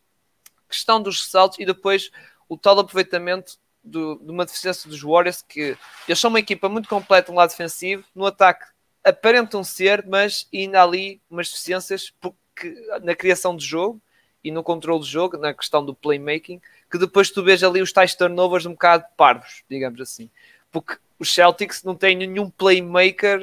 questão 0.72 1.02
dos 1.02 1.20
ressaltos 1.22 1.58
e 1.58 1.66
depois 1.66 2.10
o 2.48 2.56
tal 2.56 2.78
aproveitamento 2.80 3.58
do, 3.82 4.16
de 4.16 4.30
uma 4.30 4.44
deficiência 4.44 4.88
dos 4.88 5.02
Warriors, 5.02 5.42
que 5.42 5.76
eles 6.06 6.18
são 6.18 6.30
uma 6.30 6.40
equipa 6.40 6.68
muito 6.68 6.88
completa 6.88 7.32
no 7.32 7.38
lado 7.38 7.50
defensivo, 7.50 8.04
no 8.14 8.26
ataque 8.26 8.72
aparentam 9.04 9.64
ser, 9.64 10.06
mas 10.06 10.46
ainda 10.54 10.80
há 10.80 10.84
ali 10.84 11.20
umas 11.28 11.48
deficiências 11.48 12.12
porque, 12.20 12.74
na 13.02 13.14
criação 13.14 13.56
de 13.56 13.64
jogo 13.64 14.00
e 14.44 14.50
no 14.50 14.62
controle 14.62 15.00
do 15.00 15.06
jogo, 15.06 15.36
na 15.36 15.52
questão 15.52 15.84
do 15.84 15.94
playmaking, 15.94 16.60
que 16.90 16.98
depois 16.98 17.30
tu 17.30 17.42
vês 17.42 17.62
ali 17.62 17.80
os 17.82 17.92
tais 17.92 18.14
turnovers 18.14 18.66
um 18.66 18.72
bocado 18.72 19.04
parvos, 19.16 19.64
digamos 19.68 20.00
assim. 20.00 20.30
Porque 20.70 20.96
os 21.18 21.32
Celtics 21.32 21.82
não 21.82 21.94
têm 21.94 22.16
nenhum 22.16 22.50
playmaker 22.50 23.40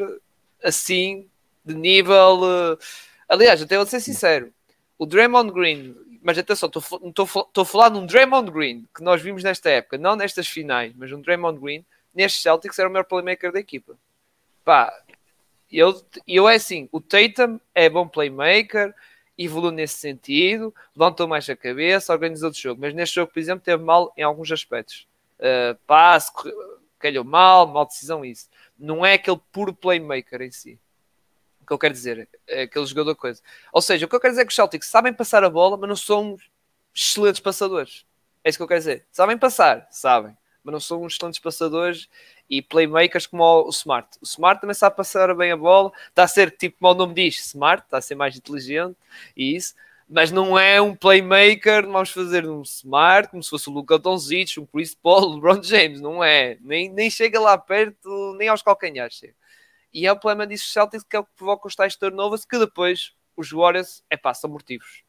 assim, 0.64 1.28
de 1.64 1.74
nível. 1.74 2.42
Uh... 2.42 2.78
Aliás, 3.28 3.62
até 3.62 3.78
vou 3.78 3.86
ser 3.86 4.00
sincero, 4.00 4.52
o 4.98 5.06
Draymond 5.06 5.52
Green 5.52 5.96
mas 6.22 6.38
atenção, 6.38 6.70
estou 6.70 7.62
a 7.62 7.66
falar 7.66 7.90
de 7.90 8.06
Draymond 8.06 8.52
Green 8.52 8.88
que 8.96 9.04
nós 9.04 9.22
vimos 9.22 9.44
nesta 9.44 9.70
época, 9.70 9.98
não 9.98 10.16
nestas 10.16 10.48
finais, 10.48 10.94
mas 10.96 11.12
um 11.12 11.22
Draymond 11.22 11.60
Green 11.60 11.86
nestes 12.14 12.42
Celtics 12.42 12.78
era 12.78 12.88
o 12.88 12.92
melhor 12.92 13.06
playmaker 13.06 13.52
da 13.52 13.60
equipa. 13.60 13.98
Pá, 14.64 14.94
eu, 15.72 16.02
eu 16.28 16.48
é 16.50 16.56
assim: 16.56 16.90
o 16.92 17.00
Tatum 17.00 17.60
é 17.74 17.90
bom 17.90 18.08
playmaker, 18.08 18.94
evolui 19.38 19.72
nesse 19.72 19.96
sentido, 19.96 20.74
levantou 20.96 21.28
mais 21.28 21.50
a 21.50 21.56
cabeça, 21.56 22.14
organizou 22.14 22.50
o 22.50 22.54
jogo, 22.54 22.82
mas 22.82 22.94
neste 22.94 23.16
jogo, 23.16 23.32
por 23.32 23.40
exemplo, 23.40 23.64
teve 23.64 23.84
mal 23.84 24.14
em 24.18 24.24
alguns 24.24 24.52
aspectos. 24.52 25.08
Uh, 25.40 25.78
passe, 25.88 26.32
calhou 26.98 27.24
mal, 27.24 27.66
mal 27.66 27.86
decisão, 27.86 28.26
isso. 28.26 28.50
Não 28.78 29.06
é 29.06 29.14
aquele 29.14 29.40
puro 29.52 29.74
playmaker 29.74 30.42
em 30.42 30.52
si 30.52 30.78
que 31.70 31.74
eu 31.74 31.78
quero 31.78 31.94
dizer, 31.94 32.28
é 32.48 32.64
aquele 32.64 32.86
jogador 32.88 33.16
coisa. 33.16 33.42
Ou 33.72 33.82
seja, 33.82 34.06
o 34.06 34.10
que 34.10 34.16
eu 34.16 34.20
quero 34.20 34.32
dizer 34.34 34.42
é 34.42 34.46
que 34.46 34.50
os 34.50 34.56
Celtics 34.56 34.88
sabem 34.88 35.14
passar 35.14 35.44
a 35.44 35.50
bola, 35.50 35.78
mas 35.78 35.88
não 35.88 35.96
são 35.96 36.36
excelentes 36.94 37.40
passadores. 37.40 38.06
É 38.44 38.50
isso 38.50 38.58
que 38.58 38.64
eu 38.64 38.68
quero 38.68 38.80
dizer. 38.80 39.06
Sabem 39.12 39.38
passar, 39.38 39.88
sabem, 39.92 40.36
mas 40.64 40.74
não 40.74 40.80
são 40.80 41.06
excelentes 41.06 41.40
passadores 41.40 42.10
e 42.50 42.60
playmakers 42.60 43.28
como 43.28 43.44
o 43.44 43.70
Smart. 43.70 44.18
O 44.20 44.26
Smart 44.26 44.60
também 44.60 44.74
sabe 44.74 44.96
passar 44.96 45.34
bem 45.36 45.52
a 45.52 45.58
bola, 45.58 45.92
está 46.08 46.24
a 46.24 46.28
ser 46.28 46.50
tipo 46.50 46.80
como 46.80 46.92
o 46.92 46.96
nome 46.96 47.14
diz, 47.14 47.38
Smart, 47.40 47.84
está 47.84 48.00
a 48.00 48.02
ser 48.02 48.16
mais 48.16 48.36
inteligente 48.36 48.98
e 49.38 49.56
isso, 49.56 49.76
mas 50.10 50.32
não 50.32 50.58
é 50.58 50.82
um 50.82 50.96
playmaker, 50.96 51.86
vamos 51.86 52.10
fazer 52.10 52.50
um 52.50 52.64
Smart, 52.64 53.30
como 53.30 53.44
se 53.44 53.50
fosse 53.52 53.70
o 53.70 53.74
Luca 53.74 54.00
Doncic, 54.00 54.58
um 54.58 54.66
Chris 54.66 54.96
Paul, 54.96 55.22
o 55.22 55.36
LeBron 55.36 55.62
James, 55.62 56.02
não 56.02 56.24
é, 56.24 56.58
nem, 56.62 56.90
nem 56.90 57.12
chega 57.12 57.40
lá 57.40 57.56
perto, 57.60 58.36
nem 58.40 58.48
aos 58.48 58.64
calcanhares 58.64 59.14
chega. 59.14 59.36
E 59.94 60.06
é 60.06 60.12
o 60.12 60.20
problema 60.20 60.46
disso 60.46 60.68
Celtics 60.68 61.04
que 61.04 61.16
é 61.16 61.20
o 61.20 61.24
que 61.24 61.32
provoca 61.36 61.68
os 61.68 61.76
tais 61.76 61.96
turnovers 61.96 62.46
que 62.46 62.58
depois 62.58 63.14
os 63.36 63.52
Warriors, 63.52 64.04
é 64.10 64.18
pá, 64.18 64.34
são 64.34 64.50
motivos. 64.50 65.04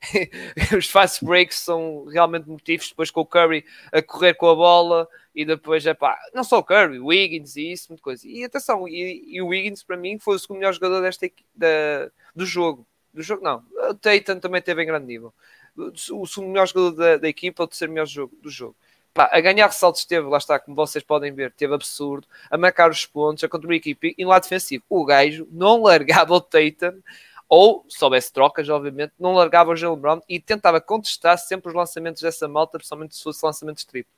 os 0.76 0.88
fast 0.88 1.24
breaks 1.24 1.58
são 1.58 2.04
realmente 2.06 2.48
motivos, 2.48 2.88
depois 2.88 3.10
com 3.10 3.20
o 3.20 3.26
Curry 3.26 3.64
a 3.92 4.02
correr 4.02 4.34
com 4.34 4.48
a 4.48 4.54
bola 4.54 5.08
e 5.34 5.44
depois 5.44 5.86
é 5.86 5.94
pá, 5.94 6.18
não 6.34 6.44
só 6.44 6.58
o 6.58 6.64
Curry, 6.64 6.98
o 6.98 7.06
Wiggins 7.06 7.56
e 7.56 7.72
isso, 7.72 7.86
muita 7.90 8.02
coisa. 8.02 8.26
E 8.26 8.44
atenção, 8.44 8.88
e, 8.88 9.24
e 9.26 9.42
o 9.42 9.48
Wiggins 9.48 9.82
para 9.82 9.96
mim 9.96 10.18
foi 10.18 10.36
o 10.36 10.38
segundo 10.38 10.58
melhor 10.58 10.72
jogador 10.72 11.00
desta, 11.00 11.30
da, 11.54 12.10
do 12.34 12.44
jogo. 12.46 12.86
Do 13.12 13.22
jogo 13.22 13.44
não, 13.44 13.64
o 13.90 13.94
Tatum 13.94 14.40
também 14.40 14.60
teve 14.60 14.82
em 14.82 14.86
grande 14.86 15.06
nível. 15.06 15.32
O 15.76 16.26
segundo 16.26 16.48
melhor 16.48 16.66
jogador 16.66 16.92
da, 16.92 17.16
da 17.16 17.28
equipa, 17.28 17.62
o 17.62 17.66
terceiro 17.66 17.92
melhor 17.92 18.06
jogo, 18.06 18.36
do 18.42 18.50
jogo. 18.50 18.76
Pá, 19.14 19.30
a 19.32 19.40
ganhar 19.40 19.68
ressaltos 19.68 20.00
esteve, 20.00 20.26
lá 20.26 20.38
está, 20.38 20.58
como 20.58 20.74
vocês 20.74 21.04
podem 21.04 21.32
ver, 21.32 21.52
teve 21.52 21.72
absurdo, 21.72 22.26
a 22.50 22.58
marcar 22.58 22.90
os 22.90 23.06
pontos, 23.06 23.44
a 23.44 23.48
contribuir 23.48 23.76
a 23.76 23.78
equipe 23.78 24.14
e 24.18 24.24
no 24.24 24.30
lado 24.30 24.42
defensivo, 24.42 24.82
o 24.90 25.04
gajo 25.04 25.46
não 25.52 25.82
largava 25.84 26.34
o 26.34 26.40
Tatum, 26.40 27.00
ou, 27.48 27.86
se 27.88 28.02
houvesse 28.02 28.32
trocas, 28.32 28.68
obviamente, 28.68 29.12
não 29.18 29.34
largava 29.34 29.70
o 29.70 29.76
Jalen 29.76 30.00
Brown 30.00 30.20
e 30.28 30.40
tentava 30.40 30.80
contestar 30.80 31.38
sempre 31.38 31.68
os 31.68 31.74
lançamentos 31.74 32.20
dessa 32.20 32.48
malta, 32.48 32.78
principalmente 32.78 33.14
se 33.14 33.22
fosse 33.22 33.44
lançamentos 33.46 33.84
triplo. 33.84 34.10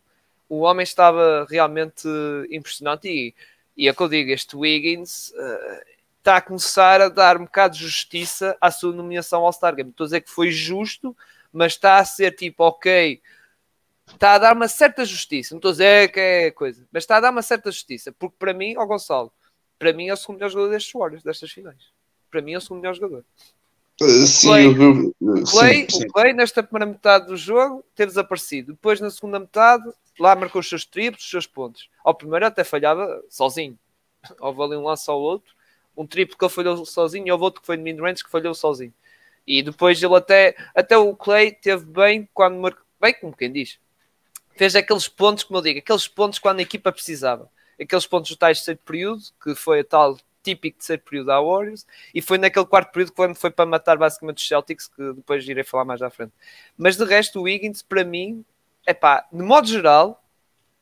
O 0.49 0.61
homem 0.61 0.85
estava 0.85 1.47
realmente 1.51 2.09
impressionante 2.51 3.07
e, 3.09 3.35
e 3.77 3.89
é 3.89 3.93
que 3.93 4.01
eu 4.01 4.09
digo, 4.09 4.31
este 4.31 4.57
Wiggins 4.57 5.31
uh, 5.31 5.85
está 6.19 6.37
a 6.39 6.41
começar 6.41 7.03
a 7.03 7.09
dar 7.11 7.37
um 7.37 7.45
bocado 7.45 7.75
de 7.75 7.83
justiça 7.83 8.57
à 8.61 8.71
sua 8.71 8.93
nomeação 8.93 9.45
ao 9.45 9.53
Star 9.53 9.75
Game. 9.75 9.91
Estou 9.91 10.05
a 10.05 10.09
dizer 10.09 10.21
que 10.23 10.31
foi 10.31 10.51
justo, 10.51 11.15
mas 11.53 11.73
está 11.73 11.99
a 11.99 12.05
ser 12.05 12.31
tipo, 12.33 12.65
ok, 12.65 13.21
está 14.15 14.35
a 14.35 14.39
dar 14.39 14.55
uma 14.55 14.69
certa 14.69 15.05
justiça. 15.05 15.55
Não 15.55 15.59
estou 15.59 15.71
a 15.71 15.73
dizer 15.73 16.13
que 16.13 16.21
é 16.21 16.51
coisa, 16.51 16.87
mas 16.93 17.03
está 17.03 17.17
a 17.17 17.21
dar 17.21 17.31
uma 17.31 17.43
certa 17.43 17.71
justiça. 17.71 18.13
Porque 18.13 18.37
para 18.39 18.55
mim, 18.55 18.75
ó 18.77 18.87
Gonçalo, 18.87 19.33
para 19.79 19.93
mim 19.93 20.09
é 20.09 20.13
o 20.13 20.17
segundo 20.17 20.39
melhor 20.39 20.51
jogador 20.51 20.71
destes 20.71 20.93
Warriors, 20.93 21.23
destas 21.23 21.51
finais. 21.51 21.91
Para 22.31 22.41
mim 22.41 22.53
é 22.53 22.59
o 22.59 22.61
segundo 22.61 22.81
melhor 22.81 22.95
jogador. 22.95 23.25
Uh, 24.01 24.27
sim, 24.27 24.49
Clay, 24.49 24.67
eu, 24.67 25.13
o, 25.21 25.45
Clay, 25.45 25.87
sim, 25.89 25.99
sim. 25.99 26.05
o 26.05 26.13
Clay, 26.13 26.33
nesta 26.33 26.63
primeira 26.63 26.87
metade 26.87 27.27
do 27.27 27.37
jogo, 27.37 27.83
teve 27.95 28.09
desaparecido. 28.09 28.73
Depois, 28.73 29.01
na 29.01 29.11
segunda 29.11 29.41
metade, 29.41 29.85
lá 30.19 30.37
marcou 30.37 30.61
os 30.61 30.69
seus 30.69 30.85
triplos, 30.85 31.25
os 31.25 31.31
seus 31.31 31.47
pontos. 31.47 31.89
Ao 32.05 32.15
primeiro, 32.15 32.47
até 32.47 32.63
falhava 32.63 33.23
sozinho. 33.31 33.79
Houve 34.41 34.63
ali 34.63 34.77
um 34.77 34.85
lance 34.85 35.11
ao 35.11 35.19
outro. 35.19 35.55
Um 35.97 36.07
triplo 36.07 36.37
que 36.37 36.45
ele 36.45 36.53
falhou 36.53 36.85
sozinho 36.85 37.27
e 37.27 37.33
houve 37.33 37.45
outro 37.45 37.63
que 37.63 37.67
foi 37.67 37.79
de 37.79 37.83
mid-range 37.83 38.23
que 38.23 38.31
falhou 38.31 38.53
sozinho. 38.53 38.93
E 39.47 39.63
depois 39.63 40.03
ele 40.03 40.15
até, 40.15 40.55
até 40.75 40.99
o 40.99 41.17
Clay 41.17 41.53
teve 41.53 41.87
bem 41.87 42.29
quando 42.35 42.57
marcou, 42.57 42.85
bem 43.01 43.15
como 43.19 43.35
quem 43.35 43.51
diz, 43.51 43.79
fez 44.57 44.75
aqueles 44.75 45.09
pontos, 45.09 45.45
como 45.45 45.59
eu 45.59 45.63
digo, 45.63 45.79
aqueles 45.79 46.09
pontos 46.09 46.39
quando 46.39 46.59
a 46.61 46.63
equipa 46.63 46.93
precisava. 46.93 47.51
Aqueles 47.81 48.07
pontos 48.07 48.31
do 48.31 48.37
tais 48.37 48.59
terceiro 48.59 48.81
período, 48.85 49.23
que 49.43 49.55
foi 49.55 49.81
a 49.81 49.85
tal 49.85 50.19
típico 50.43 50.79
terceiro 50.79 51.03
período 51.03 51.27
da 51.27 51.41
Warriors, 51.41 51.87
e 52.15 52.23
foi 52.23 52.39
naquele 52.39 52.65
quarto 52.65 52.93
período 52.93 53.13
que 53.13 53.35
foi 53.35 53.51
para 53.51 53.67
matar 53.67 53.99
basicamente 53.99 54.39
os 54.39 54.49
Celtics, 54.49 54.87
que 54.87 55.13
depois 55.13 55.47
irei 55.47 55.65
falar 55.65 55.85
mais 55.85 56.01
à 56.01 56.09
frente. 56.09 56.33
Mas 56.77 56.97
de 56.97 57.05
resto, 57.05 57.41
o 57.41 57.43
Wiggins, 57.43 57.83
para 57.83 58.05
mim, 58.05 58.45
é 58.87 58.95
pá, 58.95 59.27
de 59.33 59.43
modo 59.43 59.67
geral, 59.67 60.23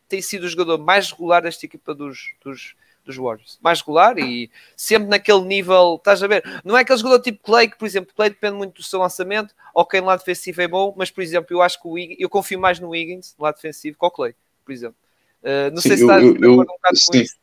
tem 0.08 0.20
sido 0.20 0.44
o 0.44 0.48
jogador 0.48 0.78
mais 0.78 1.10
regular 1.10 1.42
desta 1.42 1.64
equipa 1.64 1.94
dos, 1.94 2.34
dos, 2.44 2.76
dos 3.04 3.16
Warriors. 3.16 3.58
Mais 3.62 3.80
regular 3.80 4.18
e 4.18 4.50
sempre 4.76 5.08
naquele 5.08 5.42
nível, 5.42 5.96
estás 5.98 6.22
a 6.22 6.26
ver? 6.26 6.42
Não 6.64 6.76
é 6.76 6.80
aquele 6.80 6.98
jogador 6.98 7.22
tipo 7.22 7.42
Clay, 7.42 7.68
que 7.68 7.78
por 7.78 7.86
exemplo, 7.86 8.12
Clay 8.14 8.30
depende 8.30 8.56
muito 8.56 8.74
do 8.76 8.82
seu 8.82 8.98
lançamento, 8.98 9.54
ok, 9.74 10.00
no 10.00 10.06
lado 10.06 10.20
defensivo 10.20 10.62
é 10.62 10.68
bom, 10.68 10.94
mas 10.96 11.10
por 11.10 11.22
exemplo, 11.22 11.48
eu 11.50 11.62
acho 11.62 11.80
que 11.80 11.86
o 11.86 11.92
Wiggins, 11.92 12.16
eu 12.18 12.28
confio 12.28 12.58
mais 12.58 12.80
no 12.80 12.90
Wiggins, 12.90 13.34
no 13.38 13.44
lado 13.44 13.56
defensivo, 13.56 13.98
que 13.98 14.06
o 14.06 14.10
Clay, 14.10 14.34
por 14.64 14.72
exemplo. 14.72 14.96
Uh, 15.42 15.70
não 15.70 15.82
sim, 15.82 15.88
sei 15.88 15.96
se 15.98 16.02
estás 16.04 16.22
eu, 16.22 16.36
eu, 16.36 16.52
um 16.52 16.56
bocado 16.56 16.96
sim. 16.96 17.12
com 17.12 17.18
isso. 17.18 17.36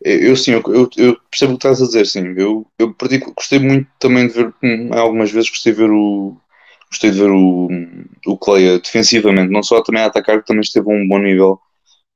Eu 0.00 0.36
sim, 0.36 0.52
eu, 0.52 0.62
eu, 0.96 1.20
percebo 1.28 1.54
o 1.54 1.58
que 1.58 1.66
estás 1.66 1.82
a 1.82 1.86
dizer, 1.86 2.06
sim. 2.06 2.34
Eu, 2.36 2.64
eu 2.78 2.94
gostei 3.34 3.58
muito 3.58 3.90
também 3.98 4.28
de 4.28 4.34
ver, 4.34 4.54
hum, 4.62 4.90
algumas 4.92 5.32
vezes 5.32 5.50
gostei 5.50 5.72
de 5.72 5.78
ver 5.78 5.90
o 5.90 6.36
gostei 6.88 7.10
de 7.10 7.18
ver 7.18 7.30
o, 7.30 7.68
o 8.26 8.38
Clay 8.38 8.78
defensivamente, 8.80 9.52
não 9.52 9.62
só 9.62 9.82
também 9.82 10.02
a 10.02 10.06
atacar, 10.06 10.40
que 10.40 10.46
também 10.46 10.62
esteve 10.62 10.90
a 10.90 10.94
um 10.94 11.06
bom 11.06 11.18
nível. 11.18 11.60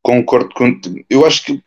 Concordo 0.01 0.51
com. 0.55 0.81
Eu 1.11 1.27
acho 1.27 1.45
que 1.45 1.63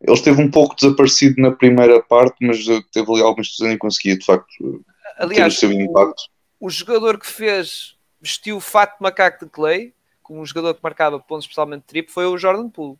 ele 0.00 0.12
esteve 0.14 0.40
um 0.42 0.50
pouco 0.50 0.74
desaparecido 0.76 1.40
na 1.42 1.50
primeira 1.52 2.02
parte, 2.02 2.36
mas 2.46 2.64
teve 2.92 3.12
ali 3.12 3.22
algumas 3.22 3.48
coisas 3.56 3.74
e 3.74 3.78
conseguia 3.78 4.18
de 4.18 4.24
facto 4.24 4.84
Aliás, 5.18 5.54
ter 5.58 5.66
o 5.68 5.70
seu 5.70 5.72
impacto. 5.72 6.24
o 6.58 6.70
jogador 6.70 7.18
que 7.18 7.26
fez, 7.26 7.96
vestiu 8.20 8.56
o 8.56 8.60
fato 8.60 8.96
de 8.98 9.02
macaco 9.02 9.44
de 9.44 9.50
Clay, 9.50 9.94
como 10.22 10.40
um 10.40 10.46
jogador 10.46 10.74
que 10.74 10.80
marcava 10.82 11.18
pontos 11.20 11.44
especialmente 11.44 11.84
triplo, 11.86 12.12
foi 12.12 12.26
o 12.26 12.38
Jordan 12.38 12.68
Poole. 12.70 12.98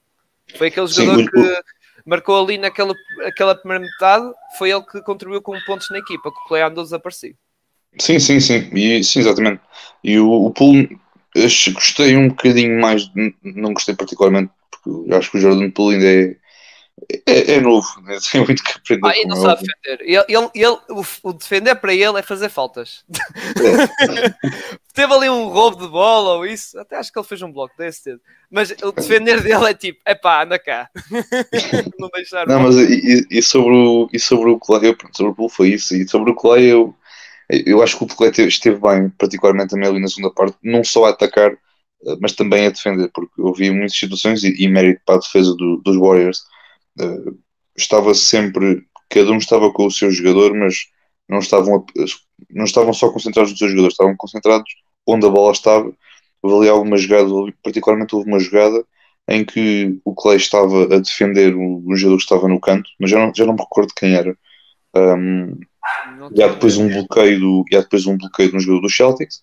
Foi 0.56 0.68
aquele 0.68 0.86
jogador 0.88 1.22
Sim, 1.22 1.28
que 1.30 1.62
marcou 2.04 2.42
ali 2.42 2.58
naquela 2.58 2.94
aquela 3.26 3.54
primeira 3.54 3.84
metade, 3.84 4.32
foi 4.58 4.70
ele 4.70 4.82
que 4.84 5.02
contribuiu 5.02 5.42
com 5.42 5.58
pontos 5.62 5.88
na 5.90 5.98
equipa, 5.98 6.30
que 6.32 6.38
o 6.40 6.48
Clay 6.48 6.62
andou 6.62 6.82
desaparecido. 6.84 7.36
Sim, 7.98 8.18
sim, 8.20 8.40
sim, 8.40 8.70
e, 8.74 9.02
sim, 9.02 9.20
exatamente. 9.20 9.60
E 10.02 10.18
o, 10.18 10.30
o 10.30 10.50
Poole, 10.52 10.98
gostei 11.74 12.16
um 12.16 12.28
bocadinho 12.28 12.80
mais, 12.80 13.10
não 13.42 13.72
gostei 13.74 13.94
particularmente, 13.94 14.52
porque 14.70 15.14
acho 15.14 15.30
que 15.30 15.38
o 15.38 15.40
Jordan 15.40 15.70
Poole 15.70 15.96
ainda 15.96 16.06
é 16.06 16.36
é, 17.26 17.54
é 17.54 17.60
novo, 17.60 17.88
né? 18.02 18.18
tem 18.30 18.44
muito 18.44 18.62
que 18.62 18.72
aprender. 18.72 19.08
Ah, 19.08 19.16
e 19.16 19.24
não 19.26 19.36
sabe 19.36 19.62
defender. 19.62 20.04
Ele, 20.04 20.24
ele, 20.28 20.50
ele, 20.54 20.78
o, 20.90 21.04
o, 21.22 21.32
defender 21.32 21.74
para 21.76 21.94
ele 21.94 22.18
é 22.18 22.22
fazer 22.22 22.48
faltas. 22.48 23.04
É. 23.10 24.70
Teve 24.92 25.14
ali 25.14 25.30
um 25.30 25.48
roubo 25.48 25.82
de 25.82 25.88
bola 25.88 26.34
ou 26.34 26.46
isso, 26.46 26.78
até 26.78 26.96
acho 26.96 27.12
que 27.12 27.18
ele 27.18 27.26
fez 27.26 27.40
um 27.42 27.52
bloco 27.52 27.74
desse. 27.78 28.18
Mas 28.50 28.74
o 28.82 28.92
defender 28.92 29.40
dele 29.40 29.66
é 29.66 29.74
tipo, 29.74 30.00
é 30.04 30.14
pá, 30.14 30.44
anda 30.44 30.58
cá. 30.58 30.90
não 31.98 32.08
deixar. 32.08 32.46
Não, 32.46 32.60
mas 32.60 32.76
e, 32.76 33.26
e, 33.30 33.42
sobre 33.42 33.74
o, 33.74 34.08
e 34.12 34.18
sobre 34.18 34.50
o 34.50 34.58
Clay, 34.58 34.96
sobre 35.12 35.32
o 35.32 35.34
Bull 35.34 35.48
foi 35.48 35.70
isso. 35.70 35.94
E 35.94 36.08
sobre 36.08 36.32
o 36.32 36.34
Clay, 36.34 36.64
eu, 36.64 36.94
eu 37.48 37.82
acho 37.82 37.96
que 37.96 38.04
o 38.04 38.06
Clay 38.06 38.30
esteve 38.30 38.78
bem, 38.80 39.08
particularmente 39.10 39.70
também 39.70 39.88
ali 39.88 40.00
na 40.00 40.08
segunda 40.08 40.34
parte, 40.34 40.56
não 40.62 40.82
só 40.82 41.06
a 41.06 41.10
atacar, 41.10 41.52
eh, 41.52 42.16
mas 42.20 42.32
também 42.32 42.66
a 42.66 42.70
defender, 42.70 43.10
porque 43.14 43.40
eu 43.40 43.52
vi 43.54 43.70
muitas 43.70 43.96
situações 43.96 44.42
e, 44.42 44.54
e 44.58 44.68
mérito 44.68 45.00
para 45.06 45.14
a 45.14 45.20
defesa 45.20 45.54
do, 45.54 45.76
dos 45.78 45.96
Warriors 45.96 46.42
Uh, 47.00 47.38
estava 47.76 48.14
sempre, 48.14 48.84
cada 49.08 49.30
um 49.30 49.38
estava 49.38 49.72
com 49.72 49.86
o 49.86 49.90
seu 49.90 50.10
jogador, 50.10 50.54
mas 50.54 50.74
não 51.28 51.38
estavam, 51.38 51.84
não 52.50 52.64
estavam 52.64 52.92
só 52.92 53.10
concentrados 53.10 53.50
nos 53.50 53.58
seus 53.58 53.70
jogadores, 53.70 53.94
estavam 53.94 54.16
concentrados 54.16 54.70
onde 55.06 55.26
a 55.26 55.30
bola 55.30 55.52
estava. 55.52 55.92
Houve 56.42 56.56
ali 56.56 56.68
alguma 56.68 56.96
jogada, 56.96 57.30
particularmente 57.62 58.14
houve 58.14 58.28
uma 58.28 58.40
jogada 58.40 58.84
em 59.28 59.44
que 59.44 59.98
o 60.04 60.14
Clay 60.14 60.36
estava 60.36 60.84
a 60.84 60.98
defender 60.98 61.54
um, 61.54 61.84
um 61.86 61.96
jogador 61.96 62.16
que 62.16 62.22
estava 62.22 62.48
no 62.48 62.60
canto, 62.60 62.90
mas 62.98 63.10
já 63.10 63.18
não, 63.18 63.32
já 63.34 63.46
não 63.46 63.54
me 63.54 63.60
recordo 63.60 63.92
quem 63.94 64.14
era. 64.14 64.36
Um, 64.94 65.58
e 66.34 66.42
há 66.42 66.48
depois 66.48 66.76
um 66.76 66.88
bloqueio 66.88 67.38
do, 67.38 67.64
e 67.70 67.76
há 67.76 67.80
depois 67.80 68.06
um 68.06 68.16
bloqueio 68.16 68.50
de 68.50 68.56
um 68.56 68.60
jogador 68.60 68.82
do 68.82 68.90
Celtics. 68.90 69.40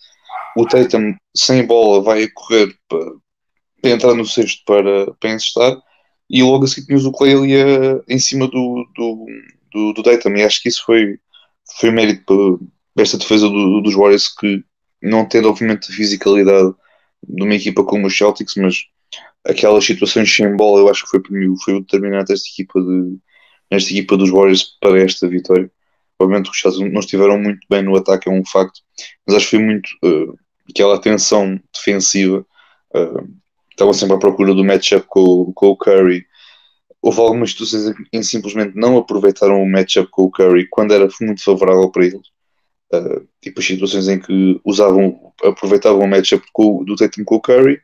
O 0.58 0.66
Tatum, 0.66 1.16
sem 1.36 1.66
bola, 1.66 2.03
vai 2.03 2.24
a 2.24 2.34
correr 2.34 2.76
para, 2.89 3.12
para 3.82 3.91
entrar 3.91 4.14
no 4.14 4.26
sexto 4.26 4.62
para, 4.66 5.14
para 5.14 5.32
encestar 5.32 5.78
e 6.30 6.44
logo 6.44 6.66
a 6.66 6.68
seguir 6.68 6.88
tinhas 6.88 7.06
o 7.06 7.14
ali 7.24 7.56
a, 7.56 8.02
em 8.08 8.20
cima 8.20 8.48
do, 8.48 8.88
do, 8.96 9.26
do, 9.72 9.94
do 9.94 10.04
Dayton, 10.04 10.30
e 10.32 10.44
acho 10.44 10.62
que 10.62 10.70
isso 10.70 10.84
foi, 10.86 11.20
foi 11.80 11.92
mérito 11.92 12.60
para 12.94 13.04
esta 13.04 13.18
defesa 13.18 13.48
do, 13.48 13.82
dos 13.82 13.94
Warriors 13.94 14.28
que 14.28 14.64
não 15.02 15.28
tendo 15.28 15.50
obviamente 15.50 15.92
a 15.92 15.96
fisicalidade 15.96 16.74
de 17.28 17.44
uma 17.44 17.56
equipa 17.56 17.84
como 17.84 18.08
os 18.08 18.18
Celtics, 18.18 18.56
mas 18.56 18.86
aquelas 19.46 19.86
situações 19.86 20.34
sem 20.34 20.56
bola 20.56 20.80
eu 20.80 20.90
acho 20.90 21.04
que 21.04 21.12
foi, 21.12 21.22
foi 21.64 21.76
o 21.76 21.82
determinante 21.82 22.34
desta 22.34 22.50
equipa, 22.50 22.82
de, 22.82 23.18
nesta 23.72 23.92
equipa 23.92 24.18
dos 24.18 24.30
Warriors 24.30 24.78
para 24.82 25.02
esta 25.02 25.28
vitória. 25.28 25.72
Obviamente 26.20 26.50
os 26.50 26.60
Celtics 26.60 26.92
não 26.92 27.00
estiveram 27.00 27.40
muito 27.40 27.66
bem 27.70 27.84
no 27.84 27.96
ataque, 27.96 28.30
é 28.30 28.32
um 28.32 28.44
facto, 28.44 28.82
mas 29.26 29.36
acho 29.36 29.46
que 29.46 29.58
foi 29.58 29.66
muito 29.66 29.90
uh, 30.04 30.38
aquela 30.70 31.00
tensão 31.00 31.60
defensiva 31.74 32.46
uh, 32.96 33.28
estavam 33.78 33.94
sempre 33.94 34.16
à 34.16 34.20
procura 34.20 34.56
do 34.56 34.66
matchup 34.66 35.06
com, 35.08 35.54
com 35.54 35.68
o 35.68 35.78
Curry. 35.78 36.26
Houve 37.00 37.20
algumas 37.20 37.52
situações 37.52 37.94
em 38.12 38.20
que 38.20 38.24
simplesmente 38.24 38.76
não 38.76 38.98
aproveitaram 38.98 39.62
o 39.62 39.70
matchup 39.70 40.10
com 40.10 40.24
o 40.24 40.32
Curry 40.32 40.68
quando 40.68 40.94
era 40.94 41.08
muito 41.22 41.44
favorável 41.44 41.90
para 41.92 42.06
eles. 42.06 42.28
Uh, 42.92 43.28
tipo 43.42 43.62
situações 43.62 44.08
em 44.08 44.20
que 44.20 44.60
usavam, 44.66 45.32
aproveitavam 45.44 46.02
o 46.02 46.08
matchup 46.08 46.44
do 46.86 46.96
Tatum 46.96 47.24
com 47.24 47.36
o 47.36 47.42
Curry 47.42 47.80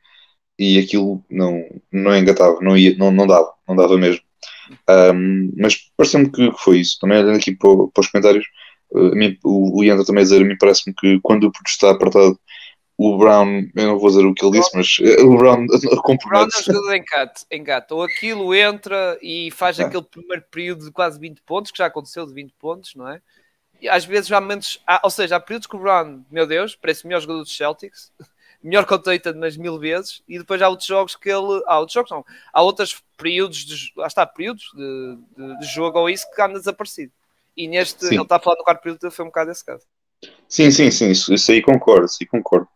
e 0.57 0.79
aquilo 0.79 1.23
não, 1.29 1.63
não 1.91 2.17
engatava, 2.17 2.59
não, 2.61 2.75
ia, 2.77 2.95
não, 2.97 3.11
não 3.11 3.27
dava, 3.27 3.53
não 3.67 3.75
dava 3.75 3.97
mesmo. 3.97 4.21
Um, 4.89 5.53
mas 5.57 5.77
pareceu-me 5.95 6.31
que 6.31 6.51
foi 6.57 6.79
isso. 6.79 6.97
Também 6.99 7.19
olhando 7.19 7.35
aqui 7.37 7.55
para, 7.55 7.69
para 7.93 8.01
os 8.01 8.07
comentários, 8.07 8.45
uh, 8.91 9.15
mim, 9.15 9.37
o, 9.43 9.79
o 9.79 9.83
Ian 9.83 10.01
também 10.03 10.21
a 10.21 10.23
dizer, 10.23 10.41
a 10.41 10.45
mim 10.45 10.57
parece-me 10.59 10.95
que 10.95 11.19
quando 11.21 11.43
o 11.43 11.51
produto 11.51 11.69
está 11.69 11.91
apertado 11.91 12.39
o 12.97 13.17
Brown, 13.17 13.67
eu 13.75 13.87
não 13.87 13.99
vou 13.99 14.09
dizer 14.09 14.25
o 14.25 14.33
que 14.33 14.45
ele 14.45 14.59
disse, 14.59 14.69
mas 14.75 14.97
eh, 15.01 15.21
o 15.23 15.35
Brown 15.35 15.65
compromete. 16.03 16.25
O 16.25 16.29
Brown 16.29 16.41
é 16.43 16.45
um 16.45 16.63
jogador 16.63 16.95
engate, 16.95 17.45
engate. 17.51 17.93
Ou 17.93 18.03
aquilo 18.03 18.53
entra 18.53 19.17
e 19.21 19.49
faz 19.51 19.79
é. 19.79 19.83
aquele 19.83 20.03
primeiro 20.03 20.43
período 20.51 20.85
de 20.85 20.91
quase 20.91 21.19
20 21.19 21.41
pontos, 21.41 21.71
que 21.71 21.77
já 21.79 21.87
aconteceu 21.87 22.25
de 22.25 22.33
20 22.33 22.53
pontos, 22.53 22.95
não 22.95 23.07
é? 23.07 23.21
E 23.81 23.89
às 23.89 24.05
vezes 24.05 24.31
há 24.31 24.39
momentos, 24.39 24.81
há, 24.87 25.01
ou 25.03 25.09
seja, 25.09 25.35
há 25.35 25.39
períodos 25.39 25.67
que 25.67 25.75
o 25.75 25.79
Brown, 25.79 26.23
meu 26.31 26.45
Deus, 26.45 26.75
parece 26.75 27.03
o 27.03 27.07
melhor 27.07 27.19
jogador 27.19 27.41
dos 27.41 27.57
Celtics, 27.57 28.11
melhor 28.63 28.85
que 28.85 28.93
o 28.93 28.99
Tatum 28.99 29.33
nas 29.33 29.57
mil 29.57 29.79
vezes, 29.79 30.21
e 30.27 30.37
depois 30.37 30.61
há 30.61 30.69
outros 30.69 30.87
jogos 30.87 31.15
que 31.15 31.29
ele. 31.29 31.63
Há 31.65 31.79
outros 31.79 31.93
jogos, 31.93 32.11
não. 32.11 32.23
Há 32.53 32.61
outros 32.61 33.03
períodos, 33.17 33.65
de, 33.65 33.91
lá 33.97 34.07
está, 34.07 34.25
períodos 34.25 34.71
de, 34.75 35.17
de, 35.35 35.59
de 35.59 35.65
jogo 35.65 35.99
ou 35.99 36.09
isso 36.09 36.29
que 36.33 36.41
anda 36.41 36.59
desaparecido. 36.59 37.11
E 37.57 37.67
neste, 37.67 38.05
sim. 38.05 38.15
ele 38.15 38.23
está 38.23 38.35
a 38.35 38.39
falar 38.39 38.55
no 38.57 38.63
quarto 38.63 38.81
período, 38.81 39.11
foi 39.11 39.25
um 39.25 39.29
bocado 39.29 39.51
esse 39.51 39.65
caso. 39.65 39.83
Sim, 40.47 40.71
sim, 40.71 40.91
sim, 40.91 41.09
isso, 41.09 41.33
isso 41.33 41.51
aí 41.51 41.61
concordo, 41.61 42.05
isso 42.05 42.17
aí 42.21 42.27
concordo. 42.27 42.67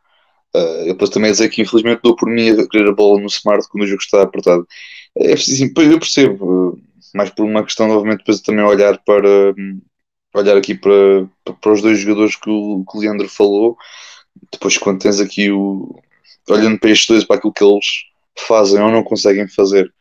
Uh, 0.58 0.88
eu 0.88 0.96
posso 0.96 1.12
também 1.12 1.32
dizer 1.32 1.50
que 1.50 1.62
infelizmente 1.62 2.02
dou 2.04 2.16
por 2.16 2.30
mim 2.30 2.50
a 2.50 2.68
querer 2.68 2.90
a 2.90 2.94
bola 2.94 3.20
no 3.20 3.28
smart 3.28 3.68
quando 3.70 3.84
o 3.84 3.88
jogo 3.88 4.02
está 4.02 4.24
apertado. 4.24 4.68
É 5.16 5.34
assim, 5.34 5.72
eu 5.76 6.00
percebo, 6.00 6.70
uh, 6.72 6.82
mais 7.14 7.30
por 7.30 7.46
uma 7.46 7.64
questão, 7.64 7.88
novamente, 7.88 8.20
depois 8.20 8.42
também 8.42 8.64
olhar 8.66 8.98
para 9.06 9.54
um, 9.58 9.82
olhar 10.34 10.58
aqui 10.58 10.74
para, 10.76 11.28
para 11.62 11.72
os 11.72 11.82
dois 11.82 12.00
jogadores 12.00 12.36
que 12.36 12.50
o, 12.50 12.84
que 12.90 12.98
o 12.98 13.02
Leandro 13.02 13.30
falou. 13.30 13.78
Depois, 14.52 14.78
quando 14.78 15.02
tens 15.02 15.20
aqui 15.20 15.52
o 15.52 15.96
olhando 16.50 16.80
para 16.80 16.90
estes 16.92 17.08
dois, 17.08 17.24
para 17.26 17.38
aquilo 17.38 17.54
que 17.54 17.64
eles 17.64 17.86
fazem 18.48 18.82
ou 18.82 18.92
não 18.92 19.04
conseguem 19.04 19.48
fazer, 19.48 19.94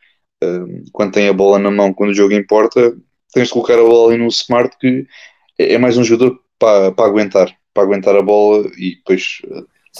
uh, 0.43 0.91
quando 0.91 1.13
têm 1.13 1.27
a 1.27 1.33
bola 1.33 1.59
na 1.59 1.69
mão, 1.71 1.93
quando 1.93 2.11
o 2.11 2.15
jogo 2.15 2.33
importa, 2.33 2.95
tens 3.33 3.47
de 3.47 3.53
colocar 3.53 3.75
a 3.75 3.83
bola 3.83 4.13
ali 4.13 4.23
no 4.23 4.29
smart 4.29 4.75
que 4.79 5.05
é, 5.59 5.73
é 5.73 5.77
mais 5.77 5.97
um 5.97 6.03
jogador 6.03 6.39
para, 6.57 6.91
para 6.91 7.05
aguentar, 7.05 7.55
para 7.73 7.83
aguentar 7.83 8.15
a 8.15 8.21
bola 8.21 8.69
e 8.77 8.95
depois 8.95 9.41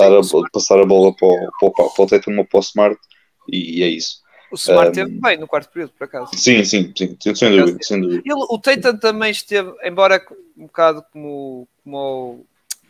A, 0.06 0.50
passar 0.52 0.80
a 0.80 0.86
bola 0.86 1.14
para 1.16 1.28
o, 1.28 1.72
para, 1.72 2.04
o 2.04 2.08
Tatum 2.08 2.38
ou 2.38 2.46
para 2.46 2.58
o 2.58 2.62
Smart 2.62 3.00
e, 3.52 3.80
e 3.80 3.84
é 3.84 3.88
isso. 3.88 4.22
O 4.52 4.56
Smart 4.56 4.90
um, 4.90 4.94
teve 4.94 5.12
bem 5.20 5.38
no 5.38 5.48
quarto 5.48 5.70
período, 5.72 5.92
por 5.98 6.06
acaso. 6.06 6.32
Sim, 6.36 6.64
sim, 6.64 6.94
sim, 6.96 7.36
sem 7.36 7.58
dúvida. 7.58 7.80
Sem 7.82 8.02
dúvida. 8.02 8.22
Ele, 8.26 8.46
o 8.50 8.58
Tatum 8.60 8.98
também 8.98 9.32
esteve, 9.32 9.74
embora 9.84 10.24
um 10.58 10.66
bocado 10.66 11.04
como, 11.12 11.68
como, 11.84 12.46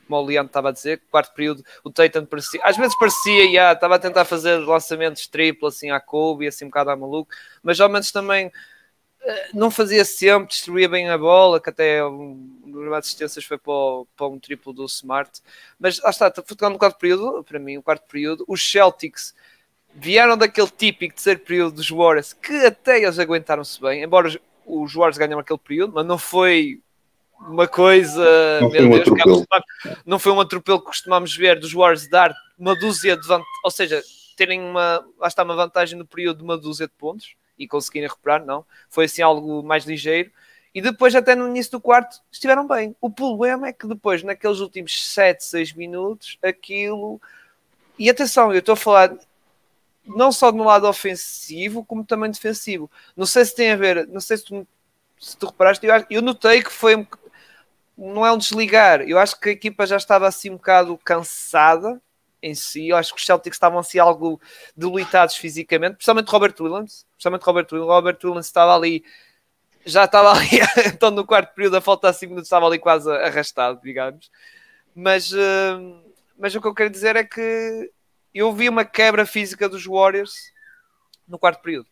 como 0.08 0.22
o 0.22 0.26
Leandro 0.26 0.48
estava 0.48 0.70
a 0.70 0.72
dizer, 0.72 1.02
quarto 1.10 1.34
período, 1.34 1.64
o 1.84 1.90
Tatum 1.90 2.26
parecia, 2.26 2.60
às 2.64 2.78
vezes 2.78 2.98
parecia, 2.98 3.52
já, 3.52 3.74
estava 3.74 3.96
a 3.96 4.00
tentar 4.00 4.26
fazer 4.26 4.58
lançamentos 4.58 5.28
triplo, 5.28 5.68
assim, 5.68 5.90
à 5.90 6.00
Kobe, 6.00 6.48
assim, 6.48 6.66
um 6.66 6.70
bocado 6.70 6.92
à 6.92 6.96
maluco, 6.96 7.32
mas 7.64 7.80
ao 7.80 7.90
menos 7.90 8.12
também 8.12 8.52
eh, 9.22 9.50
não 9.54 9.72
fazia 9.72 10.06
sempre, 10.06 10.50
distribuía 10.50 10.88
bem 10.88 11.10
a 11.10 11.18
bola, 11.18 11.60
que 11.60 11.70
até 11.70 12.06
um 12.06 12.57
número 12.78 12.94
de 12.94 13.00
assistências 13.00 13.44
foi 13.46 13.58
para, 13.58 13.72
o, 13.72 14.08
para 14.16 14.28
um 14.28 14.40
triplo 14.40 14.74
do 14.74 14.86
Smart. 14.86 15.42
Mas 15.80 16.00
lá 16.02 16.10
está, 16.10 16.30
tocando 16.30 16.74
no 16.74 16.80
quarto 16.80 16.98
período, 16.98 17.44
para 17.44 17.60
mim, 17.60 17.78
o 17.78 17.84
quarto 17.84 18.08
período, 18.08 18.46
os 18.48 18.70
Celtics 18.70 19.36
vieram 19.94 20.38
daquele 20.38 20.70
típico 20.70 21.16
terceiro 21.16 21.40
período 21.40 21.76
dos 21.76 21.90
Warriors, 21.90 22.34
que 22.34 22.54
até 22.66 23.02
eles 23.02 23.18
aguentaram-se 23.18 23.82
bem, 23.82 24.04
embora 24.04 24.28
os 24.66 24.94
Warriors 24.94 25.18
ganham 25.18 25.40
aquele 25.40 25.60
período, 25.60 25.94
mas 25.94 26.06
não 26.06 26.18
foi 26.18 26.82
uma 27.40 27.68
coisa. 27.68 28.60
Não 28.62 28.70
foi 28.70 28.86
um 28.86 28.90
Deus, 28.90 29.02
atropelo. 29.02 29.46
Não 30.06 30.20
foi 30.20 30.32
um 30.32 30.40
atropelo 30.40 30.80
que 30.80 30.86
costumamos 30.86 31.36
ver 31.36 31.60
dos 31.60 31.74
Warriors 31.74 32.10
dar 32.10 32.34
uma 32.58 32.76
dúzia 32.76 33.16
de 33.16 33.28
vantagens, 33.28 33.60
ou 33.64 33.72
seja, 33.72 34.04
terem 34.36 34.62
uma, 34.62 35.06
lá 35.18 35.28
está 35.28 35.44
uma 35.44 35.56
vantagem 35.56 35.98
no 35.98 36.06
período 36.06 36.38
de 36.38 36.44
uma 36.44 36.58
dúzia 36.58 36.88
de 36.88 36.94
pontos 36.94 37.36
e 37.58 37.68
conseguirem 37.68 38.08
recuperar, 38.08 38.46
não. 38.46 38.66
Foi 38.90 39.06
assim 39.06 39.22
algo 39.22 39.64
mais 39.64 39.86
ligeiro. 39.86 40.32
E 40.78 40.82
depois, 40.82 41.16
até 41.16 41.34
no 41.34 41.48
início 41.48 41.72
do 41.72 41.82
quarto, 41.82 42.22
estiveram 42.32 42.68
bem. 42.68 42.96
O 43.02 43.10
problema 43.10 43.68
é 43.68 43.74
que 43.74 43.88
depois, 43.88 44.22
naqueles 44.22 44.60
últimos 44.60 45.12
7, 45.12 45.44
6 45.44 45.74
minutos, 45.74 46.38
aquilo. 46.40 47.20
E 47.98 48.08
atenção, 48.12 48.54
eu 48.54 48.60
estou 48.60 48.74
a 48.74 48.76
falar 48.76 49.18
não 50.06 50.32
só 50.32 50.52
no 50.52 50.64
lado 50.64 50.88
ofensivo, 50.88 51.84
como 51.84 52.06
também 52.06 52.30
defensivo. 52.30 52.92
Não 53.16 53.26
sei 53.26 53.44
se 53.44 53.56
tem 53.56 53.72
a 53.72 53.76
ver, 53.76 54.08
não 54.08 54.22
sei 54.22 54.38
se 54.38 54.44
tu, 54.46 54.68
se 55.20 55.36
tu 55.36 55.48
reparaste, 55.48 55.84
eu, 55.84 56.06
eu 56.12 56.22
notei 56.22 56.62
que 56.62 56.72
foi. 56.72 57.08
Não 57.98 58.24
é 58.24 58.32
um 58.32 58.38
desligar, 58.38 59.02
eu 59.02 59.18
acho 59.18 59.40
que 59.40 59.50
a 59.50 59.54
equipa 59.54 59.84
já 59.88 59.98
estava 59.98 60.28
assim 60.28 60.52
um 60.52 60.58
bocado 60.58 60.96
cansada 61.04 62.00
em 62.40 62.54
si. 62.54 62.90
Eu 62.90 62.98
acho 62.98 63.16
que 63.16 63.20
os 63.20 63.26
Celtics 63.26 63.56
estavam 63.56 63.80
assim 63.80 63.98
algo 63.98 64.40
debilitados 64.76 65.38
fisicamente, 65.38 65.96
principalmente 65.96 66.30
Robert 66.30 66.54
Williams. 66.60 67.04
Principalmente 67.16 67.42
Robert 67.42 67.68
Williams. 67.72 67.92
Robert 67.92 68.20
Williams 68.24 68.46
estava 68.46 68.76
ali, 68.76 69.04
já 69.88 70.04
estava 70.04 70.32
ali, 70.32 70.60
então 70.94 71.10
no 71.10 71.26
quarto 71.26 71.54
período, 71.56 71.78
a 71.78 71.82
faltar 71.82 72.14
5 72.14 72.30
minutos, 72.30 72.48
estava 72.48 72.66
ali 72.66 72.78
quase 72.78 73.10
arrastado, 73.10 73.80
digamos. 73.82 74.30
Mas, 74.94 75.32
uh, 75.32 76.04
mas 76.38 76.54
o 76.54 76.62
que 76.62 76.68
eu 76.68 76.76
quero 76.76 76.90
dizer 76.90 77.16
é 77.16 77.24
que 77.24 77.92
eu 78.34 78.54
vi 78.54 78.70
uma 78.70 78.86
quebra 78.86 79.26
física 79.26 79.70
dos 79.70 79.86
Warriors 79.86 80.52
no 81.28 81.40
quarto 81.40 81.62
período. 81.62 81.88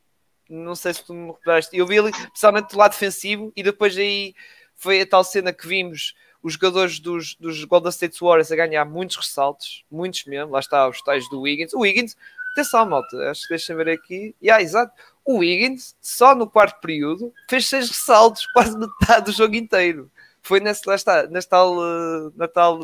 Não 0.50 0.76
sei 0.76 0.94
se 0.94 1.04
tu 1.04 1.14
me 1.14 1.28
recordaste. 1.28 1.76
Eu 1.76 1.88
vi 1.88 1.98
ali, 1.98 2.12
principalmente 2.12 2.70
do 2.70 2.78
lado 2.78 2.92
defensivo, 2.92 3.52
e 3.56 3.64
depois 3.64 3.98
aí 3.98 4.36
foi 4.76 5.02
a 5.02 5.08
tal 5.08 5.24
cena 5.24 5.52
que 5.52 5.68
vimos 5.68 6.14
os 6.44 6.54
jogadores 6.54 7.00
dos, 7.00 7.36
dos 7.36 7.64
Golden 7.64 7.90
State 7.90 8.20
Warriors 8.22 8.52
a 8.52 8.56
ganhar 8.56 8.86
muitos 8.86 9.16
ressaltos, 9.16 9.84
muitos 9.90 10.26
mesmo. 10.26 10.52
Lá 10.52 10.60
está 10.60 10.88
os 10.88 11.02
tais 11.02 11.28
do 11.30 11.42
Wiggins. 11.42 11.74
O 11.74 11.80
Wiggins, 11.80 12.16
atenção, 12.52 12.86
malta, 12.88 13.18
acho 13.32 13.44
que 13.44 13.50
deixa 13.50 13.76
ver 13.76 13.90
aqui. 13.90 14.36
Yeah, 14.42 14.62
exato. 14.62 14.94
O 15.26 15.40
Wiggins, 15.40 15.96
só 16.00 16.36
no 16.36 16.48
quarto 16.48 16.80
período, 16.80 17.34
fez 17.50 17.68
seis 17.68 17.90
ressaltos, 17.90 18.46
quase 18.54 18.78
metade 18.78 19.26
do 19.26 19.32
jogo 19.32 19.56
inteiro. 19.56 20.12
Foi 20.42 20.60
nesse, 20.60 20.88
lá 20.88 20.94
está, 20.94 21.26
nesse 21.28 21.50
tal, 21.50 21.76
uh, 21.76 22.32
na, 22.36 22.48
tal, 22.48 22.80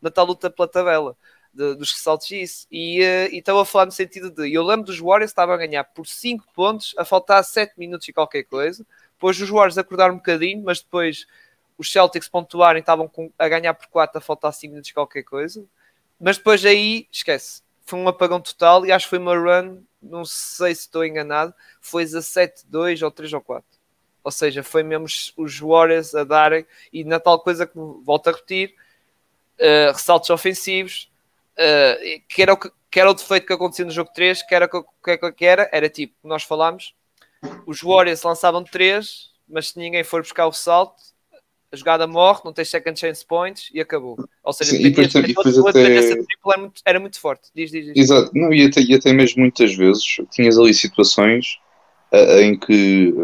na 0.00 0.10
tal 0.10 0.24
luta 0.24 0.48
pela 0.48 0.68
tabela. 0.68 1.16
De, 1.52 1.74
dos 1.74 1.92
ressaltos 1.92 2.30
e 2.30 2.42
isso. 2.42 2.66
E 2.70 3.00
uh, 3.00 3.34
estava 3.34 3.60
a 3.60 3.64
falar 3.64 3.86
no 3.86 3.92
sentido 3.92 4.30
de 4.30 4.54
eu 4.54 4.62
lembro 4.62 4.86
dos 4.86 4.98
Warriors 4.98 5.30
estavam 5.30 5.54
a 5.54 5.58
ganhar 5.58 5.84
por 5.84 6.06
5 6.06 6.46
pontos, 6.54 6.94
a 6.96 7.04
faltar 7.04 7.44
7 7.44 7.74
minutos 7.76 8.08
e 8.08 8.12
qualquer 8.12 8.44
coisa. 8.44 8.86
Depois 9.14 9.38
os 9.40 9.50
Warriors 9.50 9.76
acordaram 9.76 10.14
um 10.14 10.18
bocadinho, 10.18 10.62
mas 10.64 10.80
depois 10.80 11.26
os 11.76 11.90
Celtics 11.92 12.28
pontuarem, 12.28 12.80
estavam 12.80 13.10
a 13.38 13.48
ganhar 13.48 13.74
por 13.74 13.88
4 13.88 14.18
a 14.18 14.20
faltar 14.20 14.52
5 14.52 14.70
minutos 14.70 14.92
qualquer 14.92 15.24
coisa. 15.24 15.64
Mas 16.18 16.38
depois 16.38 16.64
aí, 16.64 17.08
esquece, 17.10 17.62
foi 17.84 17.98
um 17.98 18.08
apagão 18.08 18.40
total 18.40 18.86
e 18.86 18.92
acho 18.92 19.06
que 19.06 19.10
foi 19.10 19.18
uma 19.18 19.36
run, 19.36 19.82
não 20.00 20.24
sei 20.24 20.74
se 20.74 20.82
estou 20.82 21.04
enganado, 21.04 21.54
foi 21.80 22.04
17-2 22.04 23.02
ou 23.02 23.10
3 23.10 23.32
ou 23.32 23.40
4. 23.40 23.64
Ou 24.24 24.30
seja, 24.30 24.62
foi 24.62 24.82
mesmo 24.82 25.06
os 25.36 25.58
Warriors 25.58 26.14
a 26.14 26.24
darem, 26.24 26.64
e 26.92 27.04
na 27.04 27.18
tal 27.18 27.40
coisa 27.40 27.66
que 27.66 27.74
volto 27.76 28.28
a 28.28 28.32
repetir, 28.32 28.74
uh, 29.58 29.92
ressaltos 29.92 30.30
ofensivos, 30.30 31.10
uh, 31.54 32.22
que, 32.28 32.42
era 32.42 32.52
o 32.52 32.56
que, 32.56 32.70
que 32.90 33.00
era 33.00 33.10
o 33.10 33.14
defeito 33.14 33.46
que 33.46 33.52
acontecia 33.52 33.84
no 33.84 33.90
jogo 33.90 34.10
3, 34.14 34.42
que 34.42 34.54
era 34.54 34.66
o 34.66 34.84
que, 34.84 35.18
que, 35.18 35.32
que 35.32 35.44
era, 35.44 35.68
era 35.72 35.88
tipo, 35.88 36.14
nós 36.22 36.44
falámos, 36.44 36.94
os 37.66 37.80
Warriors 37.82 38.22
lançavam 38.22 38.62
3, 38.62 39.32
mas 39.48 39.70
se 39.70 39.78
ninguém 39.78 40.04
for 40.04 40.22
buscar 40.22 40.46
o 40.46 40.52
salto, 40.52 41.02
a 41.72 41.76
jogada 41.76 42.06
morre, 42.06 42.42
não 42.44 42.52
tem 42.52 42.64
second 42.64 42.98
chance 42.98 43.24
points 43.24 43.70
e 43.72 43.80
acabou. 43.80 44.16
Ou 44.44 44.52
seja, 44.52 44.72
Sim, 44.72 44.84
e 44.84 44.90
depois, 44.90 45.14
e 45.14 45.22
depois 45.22 45.58
até... 45.58 45.96
era 45.96 46.58
muito, 46.58 46.82
era 46.84 47.00
muito 47.00 47.18
forte. 47.18 47.48
Diz, 47.54 47.70
diz, 47.70 47.86
diz. 47.86 47.96
Exato, 47.96 48.30
não, 48.34 48.52
e, 48.52 48.66
até, 48.66 48.82
e 48.82 48.94
até 48.94 49.12
mesmo 49.12 49.40
muitas 49.40 49.74
vezes 49.74 50.04
tinhas 50.30 50.58
ali 50.58 50.74
situações 50.74 51.58
uh, 52.12 52.40
em 52.40 52.58
que 52.58 53.14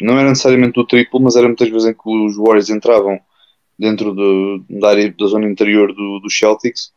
não 0.00 0.18
era 0.18 0.28
necessariamente 0.28 0.74
do 0.74 0.86
triplo, 0.86 1.20
mas 1.20 1.36
era 1.36 1.46
muitas 1.46 1.68
vezes 1.68 1.88
em 1.88 1.94
que 1.94 2.08
os 2.08 2.36
Warriors 2.36 2.68
entravam 2.68 3.20
dentro 3.78 4.12
do, 4.12 4.64
da 4.68 4.88
área 4.90 5.14
da 5.16 5.26
zona 5.26 5.46
interior 5.46 5.92
do, 5.94 6.18
do 6.18 6.30
Celtics 6.30 6.92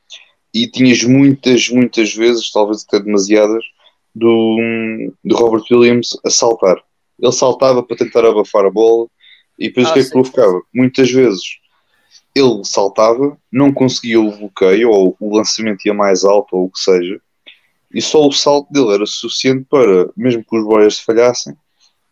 e 0.54 0.68
tinhas 0.68 1.04
muitas, 1.04 1.70
muitas 1.70 2.14
vezes, 2.14 2.52
talvez 2.52 2.84
até 2.84 3.00
demasiadas, 3.00 3.64
do, 4.16 4.58
do 5.24 5.36
Robert 5.36 5.64
Williams 5.70 6.18
a 6.26 6.30
saltar. 6.32 6.78
Ele 7.20 7.32
saltava 7.32 7.84
para 7.84 7.98
tentar 7.98 8.26
abafar 8.26 8.66
a 8.66 8.72
bola 8.72 9.08
e 9.58 9.68
depois 9.68 9.88
ah, 9.88 9.89
o 9.89 9.93
que 9.93 9.99
é 9.99 10.03
que 10.03 10.10
provocava? 10.10 10.62
Muitas 10.74 11.12
vezes 11.12 11.41
ele 12.36 12.64
saltava, 12.64 13.38
não 13.51 13.74
conseguia 13.74 14.22
o 14.22 14.38
bloqueio 14.38 14.89
ou 14.89 15.16
o 15.20 15.36
lançamento 15.36 15.86
ia 15.86 15.93
mais 15.93 16.24
alto 16.24 16.55
ou 16.55 16.66
o 16.66 16.70
que 16.70 16.80
seja, 16.80 17.20
e 17.93 18.01
só 18.01 18.26
o 18.28 18.32
salto 18.32 18.72
dele 18.72 18.93
era 18.93 19.05
suficiente 19.05 19.66
para, 19.70 20.10
mesmo 20.16 20.43
que 20.43 20.55
os 20.55 20.66
Warriors 20.66 20.99
falhassem, 20.99 21.55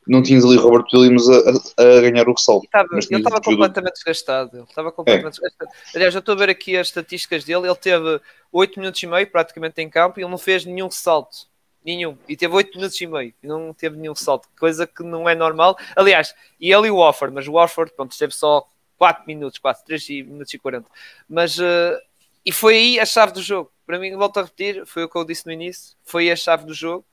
não 0.08 0.22
tinhas 0.22 0.46
ali 0.46 0.56
Robert 0.58 0.86
Williams 0.94 1.28
a, 1.28 1.82
a, 1.82 1.98
a 1.98 2.02
ganhar 2.02 2.28
o. 2.30 2.34
Estava, 2.34 2.88
ele 2.92 3.18
estava 3.18 3.42
completamente 3.42 3.94
desgastado. 3.94 4.58
Ele 4.58 4.64
estava 4.64 4.92
completamente 4.92 5.40
é. 5.40 5.42
desgastado. 5.42 5.72
Aliás, 5.96 6.14
já 6.14 6.20
estou 6.20 6.34
a 6.36 6.38
ver 6.38 6.50
aqui 6.50 6.78
as 6.78 6.88
estatísticas 6.88 7.44
dele. 7.44 7.68
Ele 7.68 7.76
teve 7.76 8.22
8 8.52 8.80
minutos 8.80 9.02
e 9.02 9.08
meio 9.08 9.28
praticamente 9.28 9.82
em 9.82 9.90
campo 9.90 10.20
e 10.20 10.24
ele 10.24 10.30
não 10.30 10.38
fez 10.38 10.64
nenhum 10.64 10.86
ressalto. 10.86 11.48
Nenhum. 11.86 12.18
E 12.28 12.36
teve 12.36 12.52
8 12.52 12.76
minutos 12.76 13.00
e 13.00 13.06
meio. 13.06 13.34
Não 13.44 13.72
teve 13.72 13.96
nenhum 13.96 14.16
salto. 14.16 14.50
Coisa 14.60 14.88
que 14.88 15.04
não 15.04 15.30
é 15.30 15.36
normal. 15.36 15.78
Aliás, 15.96 16.34
e 16.60 16.74
ele 16.74 16.88
e 16.88 16.92
o 16.92 16.96
Wofford, 16.96 17.32
mas 17.34 17.48
o 17.48 17.52
Wofford, 17.52 17.94
pronto, 17.94 18.18
teve 18.18 18.34
só 18.34 18.68
4 18.98 19.24
minutos, 19.28 19.60
quase 19.60 19.86
3 19.86 20.10
minutos 20.26 20.52
e 20.52 20.58
40. 20.58 20.90
Mas, 21.30 21.60
uh, 21.60 22.02
e 22.44 22.52
foi 22.52 22.76
aí 22.76 23.00
a 23.00 23.06
chave 23.06 23.34
do 23.34 23.42
jogo. 23.42 23.72
Para 23.86 24.00
mim, 24.00 24.16
volto 24.16 24.40
a 24.40 24.44
repetir, 24.44 24.84
foi 24.88 25.04
o 25.04 25.10
que 25.10 25.16
eu 25.16 25.24
disse 25.24 25.46
no 25.46 25.52
início. 25.52 25.96
Foi 26.04 26.32
a 26.32 26.36
chave 26.36 26.66
do 26.66 26.74
jogo. 26.74 27.06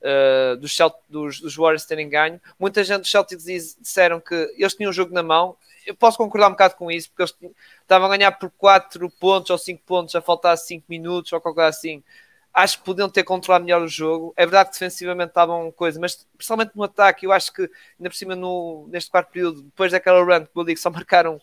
Uh, 0.00 0.56
dos, 0.56 0.78
dos, 1.08 1.40
dos 1.40 1.56
Warriors 1.56 1.84
terem 1.84 2.08
ganho. 2.08 2.40
Muita 2.58 2.84
gente 2.84 3.00
dos 3.00 3.10
Celtics 3.10 3.44
disseram 3.44 4.20
que 4.20 4.34
eles 4.56 4.74
tinham 4.74 4.90
o 4.90 4.94
jogo 4.94 5.12
na 5.12 5.24
mão. 5.24 5.56
Eu 5.84 5.94
posso 5.94 6.16
concordar 6.16 6.46
um 6.46 6.52
bocado 6.52 6.76
com 6.76 6.90
isso, 6.90 7.10
porque 7.10 7.22
eles 7.22 7.54
estavam 7.82 8.06
a 8.06 8.16
ganhar 8.16 8.32
por 8.32 8.48
4 8.50 9.10
pontos 9.10 9.50
ou 9.50 9.58
5 9.58 9.82
pontos, 9.84 10.14
a 10.14 10.22
faltar 10.22 10.56
5 10.56 10.86
minutos 10.88 11.32
ou 11.32 11.40
qualquer 11.40 11.66
assim 11.66 12.02
acho 12.52 12.78
que 12.78 12.84
podiam 12.84 13.08
ter 13.08 13.22
controlado 13.24 13.64
melhor 13.64 13.82
o 13.82 13.88
jogo. 13.88 14.32
É 14.36 14.44
verdade 14.44 14.70
que 14.70 14.74
defensivamente 14.74 15.30
estavam 15.30 15.70
coisa, 15.72 16.00
mas 16.00 16.26
principalmente 16.36 16.72
no 16.74 16.82
ataque, 16.82 17.26
eu 17.26 17.32
acho 17.32 17.52
que 17.52 17.62
ainda 17.62 18.10
por 18.10 18.14
cima 18.14 18.34
no, 18.34 18.88
neste 18.90 19.10
quarto 19.10 19.30
período, 19.30 19.62
depois 19.62 19.92
daquela 19.92 20.22
run 20.22 20.44
que 20.44 20.50
eu 20.54 20.64
digo, 20.64 20.80
só 20.80 20.90
marcaram 20.90 21.40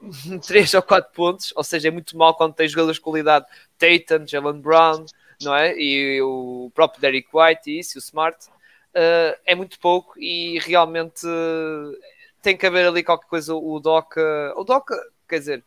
3 0.46 0.74
ou 0.74 0.82
4 0.82 1.12
pontos, 1.12 1.52
ou 1.54 1.62
seja, 1.62 1.88
é 1.88 1.90
muito 1.90 2.16
mal 2.16 2.34
quando 2.34 2.54
tem 2.54 2.68
jogadores 2.68 2.96
de 2.96 3.02
qualidade, 3.02 3.46
Tatum, 3.78 4.26
Jalen 4.26 4.60
Brown, 4.60 5.04
não 5.42 5.54
é? 5.54 5.74
E 5.76 6.20
o 6.22 6.70
próprio 6.74 7.00
Derek 7.00 7.28
White 7.32 7.70
e 7.70 7.78
isso, 7.80 7.98
o 7.98 8.00
Smart. 8.00 8.46
Uh, 8.90 9.38
é 9.46 9.54
muito 9.54 9.78
pouco 9.78 10.18
e 10.18 10.58
realmente 10.58 11.24
uh, 11.24 11.96
tem 12.42 12.56
que 12.56 12.66
haver 12.66 12.88
ali 12.88 13.04
qualquer 13.04 13.28
coisa. 13.28 13.54
O 13.54 13.78
Doc, 13.78 14.16
uh, 14.16 14.58
o 14.58 14.64
Doc, 14.64 14.90
quer 15.28 15.38
dizer, 15.38 15.64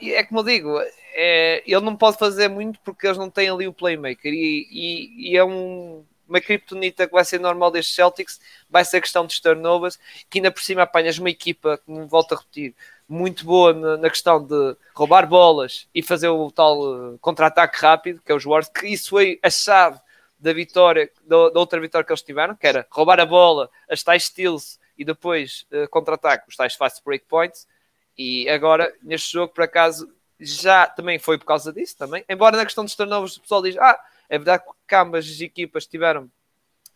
é 0.00 0.24
como 0.24 0.40
eu 0.40 0.44
digo, 0.44 0.80
é, 1.12 1.62
ele 1.66 1.80
não 1.80 1.96
pode 1.96 2.18
fazer 2.18 2.48
muito 2.48 2.78
porque 2.80 3.06
eles 3.06 3.18
não 3.18 3.30
têm 3.30 3.48
ali 3.48 3.66
o 3.66 3.72
playmaker. 3.72 4.32
E, 4.32 4.66
e, 4.70 5.30
e 5.32 5.36
é 5.36 5.44
um, 5.44 6.04
uma 6.28 6.40
criptonita 6.40 7.06
que 7.06 7.12
vai 7.12 7.24
ser 7.24 7.38
normal 7.38 7.70
destes 7.70 7.94
Celtics, 7.94 8.40
vai 8.68 8.84
ser 8.84 8.98
a 8.98 9.00
questão 9.00 9.26
dos 9.26 9.38
turnovers, 9.38 9.98
que 10.30 10.38
ainda 10.38 10.50
por 10.50 10.62
cima 10.62 10.82
apanhas 10.82 11.18
uma 11.18 11.30
equipa, 11.30 11.78
como 11.84 12.06
volto 12.06 12.34
a 12.34 12.38
repetir, 12.38 12.74
muito 13.08 13.44
boa 13.44 13.74
na, 13.74 13.96
na 13.98 14.08
questão 14.08 14.42
de 14.42 14.76
roubar 14.94 15.26
bolas 15.26 15.86
e 15.94 16.02
fazer 16.02 16.28
o 16.28 16.50
tal 16.50 16.80
uh, 16.80 17.18
contra-ataque 17.18 17.78
rápido, 17.78 18.22
que 18.24 18.32
é 18.32 18.34
os 18.34 18.44
Warriors, 18.44 18.70
que 18.70 18.86
isso 18.86 19.10
foi 19.10 19.38
a 19.42 19.50
chave 19.50 20.00
da 20.38 20.52
vitória, 20.52 21.10
da, 21.22 21.50
da, 21.50 21.60
outra 21.60 21.78
vitória 21.78 22.04
que 22.04 22.12
eles 22.12 22.22
tiveram, 22.22 22.56
que 22.56 22.66
era 22.66 22.86
roubar 22.90 23.20
a 23.20 23.26
bola, 23.26 23.70
as 23.88 24.02
tais 24.02 24.24
steals 24.24 24.80
e 24.96 25.04
depois 25.04 25.66
uh, 25.70 25.88
contra-ataque, 25.88 26.48
os 26.48 26.56
tais 26.56 26.74
fast 26.74 27.02
break 27.04 27.26
points, 27.26 27.68
e 28.16 28.48
agora, 28.48 28.92
neste 29.02 29.32
jogo, 29.32 29.52
por 29.52 29.64
acaso, 29.64 30.10
já 30.42 30.86
também 30.86 31.18
foi 31.18 31.38
por 31.38 31.46
causa 31.46 31.72
disso 31.72 31.96
também. 31.96 32.24
Embora 32.28 32.56
na 32.56 32.64
questão 32.64 32.84
dos 32.84 32.94
turnovers 32.94 33.36
o 33.36 33.40
pessoal 33.40 33.62
diz, 33.62 33.76
ah, 33.78 33.98
é 34.28 34.38
verdade 34.38 34.64
que 34.86 34.94
ambas 34.94 35.26
as 35.26 35.40
equipas 35.40 35.86
tiveram 35.86 36.30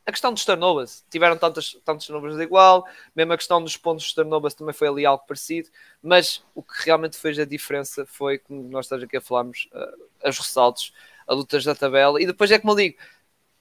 a 0.07 0.13
questão 0.13 0.33
dos 0.33 0.45
turnovers, 0.45 1.05
tiveram 1.11 1.37
tantos, 1.37 1.77
tantos 1.85 2.07
turnovers 2.07 2.39
igual, 2.39 2.87
mesmo 3.15 3.33
a 3.33 3.37
questão 3.37 3.61
dos 3.61 3.77
pontos 3.77 4.05
dos 4.05 4.15
turnovers 4.15 4.55
também 4.55 4.73
foi 4.73 4.87
ali 4.87 5.05
algo 5.05 5.25
parecido, 5.27 5.69
mas 6.01 6.45
o 6.55 6.63
que 6.63 6.85
realmente 6.85 7.17
fez 7.17 7.37
a 7.41 7.45
diferença 7.45 8.07
foi, 8.07 8.39
como 8.39 8.63
nós 8.69 8.87
estamos 8.87 9.03
aqui 9.03 9.17
a 9.17 9.21
falarmos, 9.21 9.69
uh, 9.73 10.29
os 10.29 10.39
ressaltos, 10.39 10.93
a 11.27 11.35
lutas 11.35 11.65
da 11.65 11.75
tabela, 11.75 12.23
e 12.23 12.27
depois 12.27 12.53
é 12.53 12.59
como 12.59 12.73
eu 12.73 12.77
digo, 12.77 12.99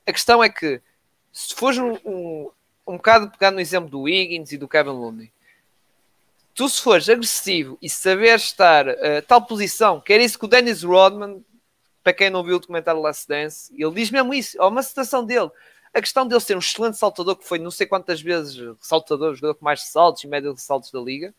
a 0.05 0.11
questão 0.11 0.43
é 0.43 0.47
que 0.47 0.79
se 1.33 1.55
fores 1.55 1.79
um, 1.79 1.97
um, 2.05 2.51
um 2.85 2.97
bocado 2.97 3.31
pegar 3.31 3.49
no 3.49 3.59
exemplo 3.59 3.89
do 3.89 4.07
Higgins 4.07 4.51
e 4.51 4.57
do 4.57 4.67
Kevin 4.67 4.91
Looney, 4.91 5.31
tu 6.55 6.69
se 6.69 6.81
fores 6.81 7.09
agressivo 7.09 7.77
e 7.81 7.89
saber 7.89 8.35
estar 8.35 8.87
uh, 8.87 9.21
tal 9.27 9.45
posição, 9.45 9.99
que 9.99 10.13
era 10.13 10.23
isso 10.23 10.39
que 10.39 10.45
o 10.45 10.47
Dennis 10.47 10.83
Rodman, 10.83 11.45
para 12.01 12.13
quem 12.13 12.29
não 12.29 12.43
viu 12.43 12.55
o 12.55 12.59
documentário 12.59 13.01
Last 13.01 13.27
Dance, 13.27 13.71
ele 13.77 13.91
diz 13.91 14.09
mesmo 14.09 14.33
isso, 14.33 14.59
há 14.61 14.67
uma 14.67 14.81
citação 14.81 15.25
dele. 15.25 15.51
A 15.93 15.99
questão 15.99 16.25
dele 16.25 16.39
ser 16.39 16.55
um 16.55 16.59
excelente 16.59 16.97
saltador, 16.97 17.35
que 17.35 17.47
foi 17.47 17.59
não 17.59 17.71
sei 17.71 17.85
quantas 17.85 18.21
vezes 18.21 18.57
saltador, 18.79 19.35
jogador 19.35 19.55
com 19.55 19.65
mais 19.65 19.83
saltos 19.83 20.23
e 20.23 20.27
média 20.27 20.53
de 20.53 20.61
saltos 20.61 20.91
da 20.91 20.99
liga, 20.99 21.33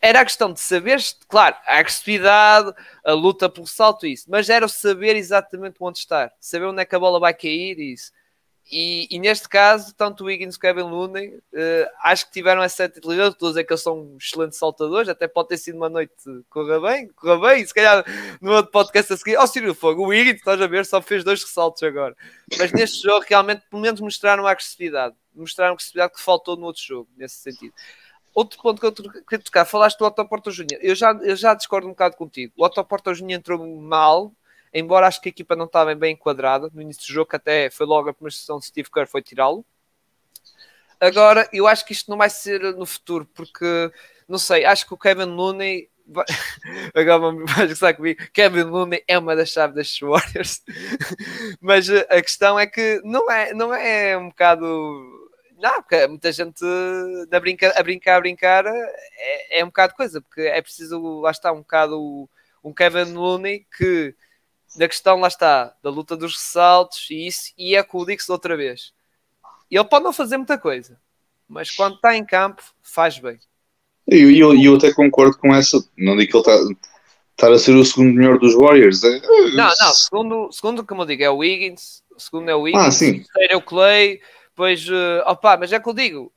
era 0.00 0.20
a 0.20 0.24
questão 0.24 0.52
de 0.52 0.60
saber, 0.60 1.00
claro, 1.28 1.56
a 1.66 1.78
agressividade, 1.78 2.72
a 3.04 3.12
luta 3.12 3.48
pelo 3.48 3.66
salto, 3.66 4.06
isso, 4.06 4.26
mas 4.28 4.48
era 4.48 4.64
o 4.64 4.68
saber 4.68 5.16
exatamente 5.16 5.76
onde 5.80 5.98
estar, 5.98 6.32
saber 6.40 6.66
onde 6.66 6.80
é 6.80 6.84
que 6.84 6.94
a 6.94 6.98
bola 6.98 7.18
vai 7.20 7.34
cair 7.34 7.78
e 7.78 7.92
isso. 7.94 8.12
E, 8.70 9.08
e, 9.10 9.18
neste 9.18 9.48
caso, 9.48 9.94
tanto 9.94 10.22
o 10.22 10.26
Wiggins 10.26 10.58
como 10.58 10.72
o 10.72 10.74
Kevin 10.74 10.90
Looney 10.90 11.28
uh, 11.28 11.90
acho 12.02 12.26
que 12.26 12.32
tiveram 12.32 12.62
essa. 12.62 12.84
Estou 12.84 13.12
a 13.12 13.50
dizer 13.50 13.64
que 13.64 13.72
eles 13.72 13.82
são 13.82 14.14
excelentes 14.20 14.58
saltadores, 14.58 15.08
até 15.08 15.26
pode 15.26 15.48
ter 15.48 15.56
sido 15.56 15.76
uma 15.76 15.88
noite 15.88 16.12
corra 16.50 16.78
bem, 16.78 17.08
corra 17.08 17.48
bem. 17.48 17.64
Se 17.66 17.72
calhar 17.72 18.04
no 18.42 18.52
outro 18.52 18.70
podcast 18.70 19.12
a 19.12 19.16
seguir, 19.16 19.38
ó 19.38 19.44
oh, 19.44 19.46
Ciro 19.46 19.74
Fogo, 19.74 20.02
o 20.02 20.08
Wiggins, 20.08 20.36
estás 20.36 20.60
a 20.60 20.66
ver, 20.66 20.84
só 20.84 21.00
fez 21.00 21.24
dois 21.24 21.42
ressaltos 21.42 21.82
agora. 21.82 22.14
Mas 22.58 22.70
neste 22.72 23.02
jogo, 23.02 23.24
realmente, 23.26 23.62
pelo 23.70 23.80
menos 23.80 24.00
mostraram 24.02 24.46
a 24.46 24.50
agressividade, 24.50 25.16
mostraram 25.34 25.70
a 25.70 25.74
agressividade 25.74 26.12
que 26.12 26.20
faltou 26.20 26.54
no 26.54 26.66
outro 26.66 26.82
jogo, 26.82 27.08
nesse 27.16 27.36
sentido. 27.36 27.72
Outro 28.34 28.60
ponto 28.60 28.80
que 28.80 28.86
eu 28.86 28.92
queria 28.92 29.44
tocar, 29.44 29.64
falaste 29.64 29.98
do 29.98 30.04
Otto 30.04 30.28
Porto 30.28 30.50
Júnior. 30.50 30.78
Eu 30.82 30.94
já, 30.94 31.12
eu 31.22 31.34
já 31.34 31.54
discordo 31.54 31.86
um 31.86 31.90
bocado 31.90 32.16
contigo. 32.16 32.52
O 32.56 32.64
Otto 32.64 32.84
Porto 32.84 33.14
Júnior 33.14 33.38
entrou 33.38 33.66
mal 33.80 34.32
embora 34.72 35.06
acho 35.06 35.20
que 35.20 35.28
a 35.28 35.30
equipa 35.30 35.56
não 35.56 35.66
estava 35.66 35.94
bem 35.94 36.14
enquadrada 36.14 36.70
no 36.72 36.82
início 36.82 37.02
do 37.02 37.12
jogo, 37.12 37.30
até 37.32 37.70
foi 37.70 37.86
logo 37.86 38.08
a 38.08 38.14
primeira 38.14 38.34
sessão 38.34 38.58
de 38.58 38.66
Steve 38.66 38.90
Kerr 38.90 39.06
foi 39.06 39.22
tirá-lo. 39.22 39.64
Agora, 41.00 41.48
eu 41.52 41.66
acho 41.66 41.84
que 41.86 41.92
isto 41.92 42.10
não 42.10 42.18
vai 42.18 42.28
ser 42.28 42.60
no 42.74 42.84
futuro, 42.84 43.24
porque 43.34 43.90
não 44.26 44.38
sei, 44.38 44.64
acho 44.64 44.86
que 44.86 44.94
o 44.94 44.98
Kevin 44.98 45.26
Looney 45.26 45.88
agora 46.94 47.32
vais 47.46 47.70
gostar 47.70 47.94
comigo. 47.94 48.20
Kevin 48.32 48.64
Looney 48.64 49.04
é 49.06 49.18
uma 49.18 49.36
das 49.36 49.50
chaves 49.50 49.76
das 49.76 49.98
Warriors, 50.00 50.62
mas 51.60 51.88
a 51.88 52.22
questão 52.22 52.58
é 52.58 52.66
que 52.66 53.00
não 53.04 53.30
é, 53.30 53.54
não 53.54 53.72
é 53.74 54.16
um 54.16 54.28
bocado 54.28 55.28
não, 55.58 55.82
porque 55.82 56.06
muita 56.06 56.30
gente 56.30 56.64
na 57.30 57.40
brinca, 57.40 57.74
a 57.76 57.82
brincar, 57.82 58.16
a 58.16 58.20
brincar 58.20 58.64
é, 58.66 59.58
é 59.58 59.64
um 59.64 59.68
bocado 59.68 59.94
coisa, 59.94 60.20
porque 60.20 60.42
é 60.42 60.62
preciso, 60.62 61.20
lá 61.20 61.32
está, 61.32 61.52
um 61.52 61.58
bocado 61.58 62.28
um 62.62 62.72
Kevin 62.72 63.12
Looney 63.12 63.66
que 63.76 64.14
na 64.76 64.88
questão, 64.88 65.20
lá 65.20 65.28
está, 65.28 65.74
da 65.82 65.90
luta 65.90 66.16
dos 66.16 66.34
ressaltos 66.34 67.06
e 67.10 67.26
isso, 67.26 67.52
e 67.56 67.74
é 67.74 67.82
com 67.82 67.98
o 67.98 68.06
Dix 68.06 68.28
outra 68.28 68.56
vez. 68.56 68.92
Ele 69.70 69.84
pode 69.84 70.04
não 70.04 70.12
fazer 70.12 70.36
muita 70.36 70.58
coisa, 70.58 70.98
mas 71.48 71.70
quando 71.70 71.96
está 71.96 72.16
em 72.16 72.24
campo, 72.24 72.62
faz 72.82 73.18
bem. 73.18 73.38
E 74.06 74.16
eu, 74.16 74.30
eu, 74.30 74.62
eu, 74.62 74.76
até 74.76 74.92
concordo 74.92 75.36
com 75.36 75.54
essa. 75.54 75.78
Não 75.96 76.16
digo 76.16 76.42
que 76.42 76.50
ele 76.50 76.56
está 76.56 76.88
estar 77.38 77.52
a 77.52 77.58
ser 77.58 77.72
o 77.76 77.84
segundo 77.84 78.14
melhor 78.14 78.38
dos 78.38 78.54
Warriors. 78.54 79.04
É... 79.04 79.20
Não, 79.54 79.72
não, 79.80 79.94
segundo, 79.94 80.52
segundo, 80.52 80.84
como 80.84 81.02
eu 81.02 81.06
digo, 81.06 81.22
é 81.22 81.30
o 81.30 81.36
Wiggins, 81.36 82.02
segundo 82.18 82.50
é 82.50 82.54
o 82.54 82.62
Wiggins, 82.62 82.84
ah, 82.84 82.90
sim. 82.90 83.22
terceiro 83.22 83.52
é 83.52 83.56
o 83.56 83.62
Clay, 83.62 84.20
depois, 84.48 84.88
uh, 84.88 85.22
opa, 85.24 85.56
mas 85.56 85.72
é 85.72 85.78
que 85.78 85.88
eu 85.88 85.94
digo, 85.94 86.32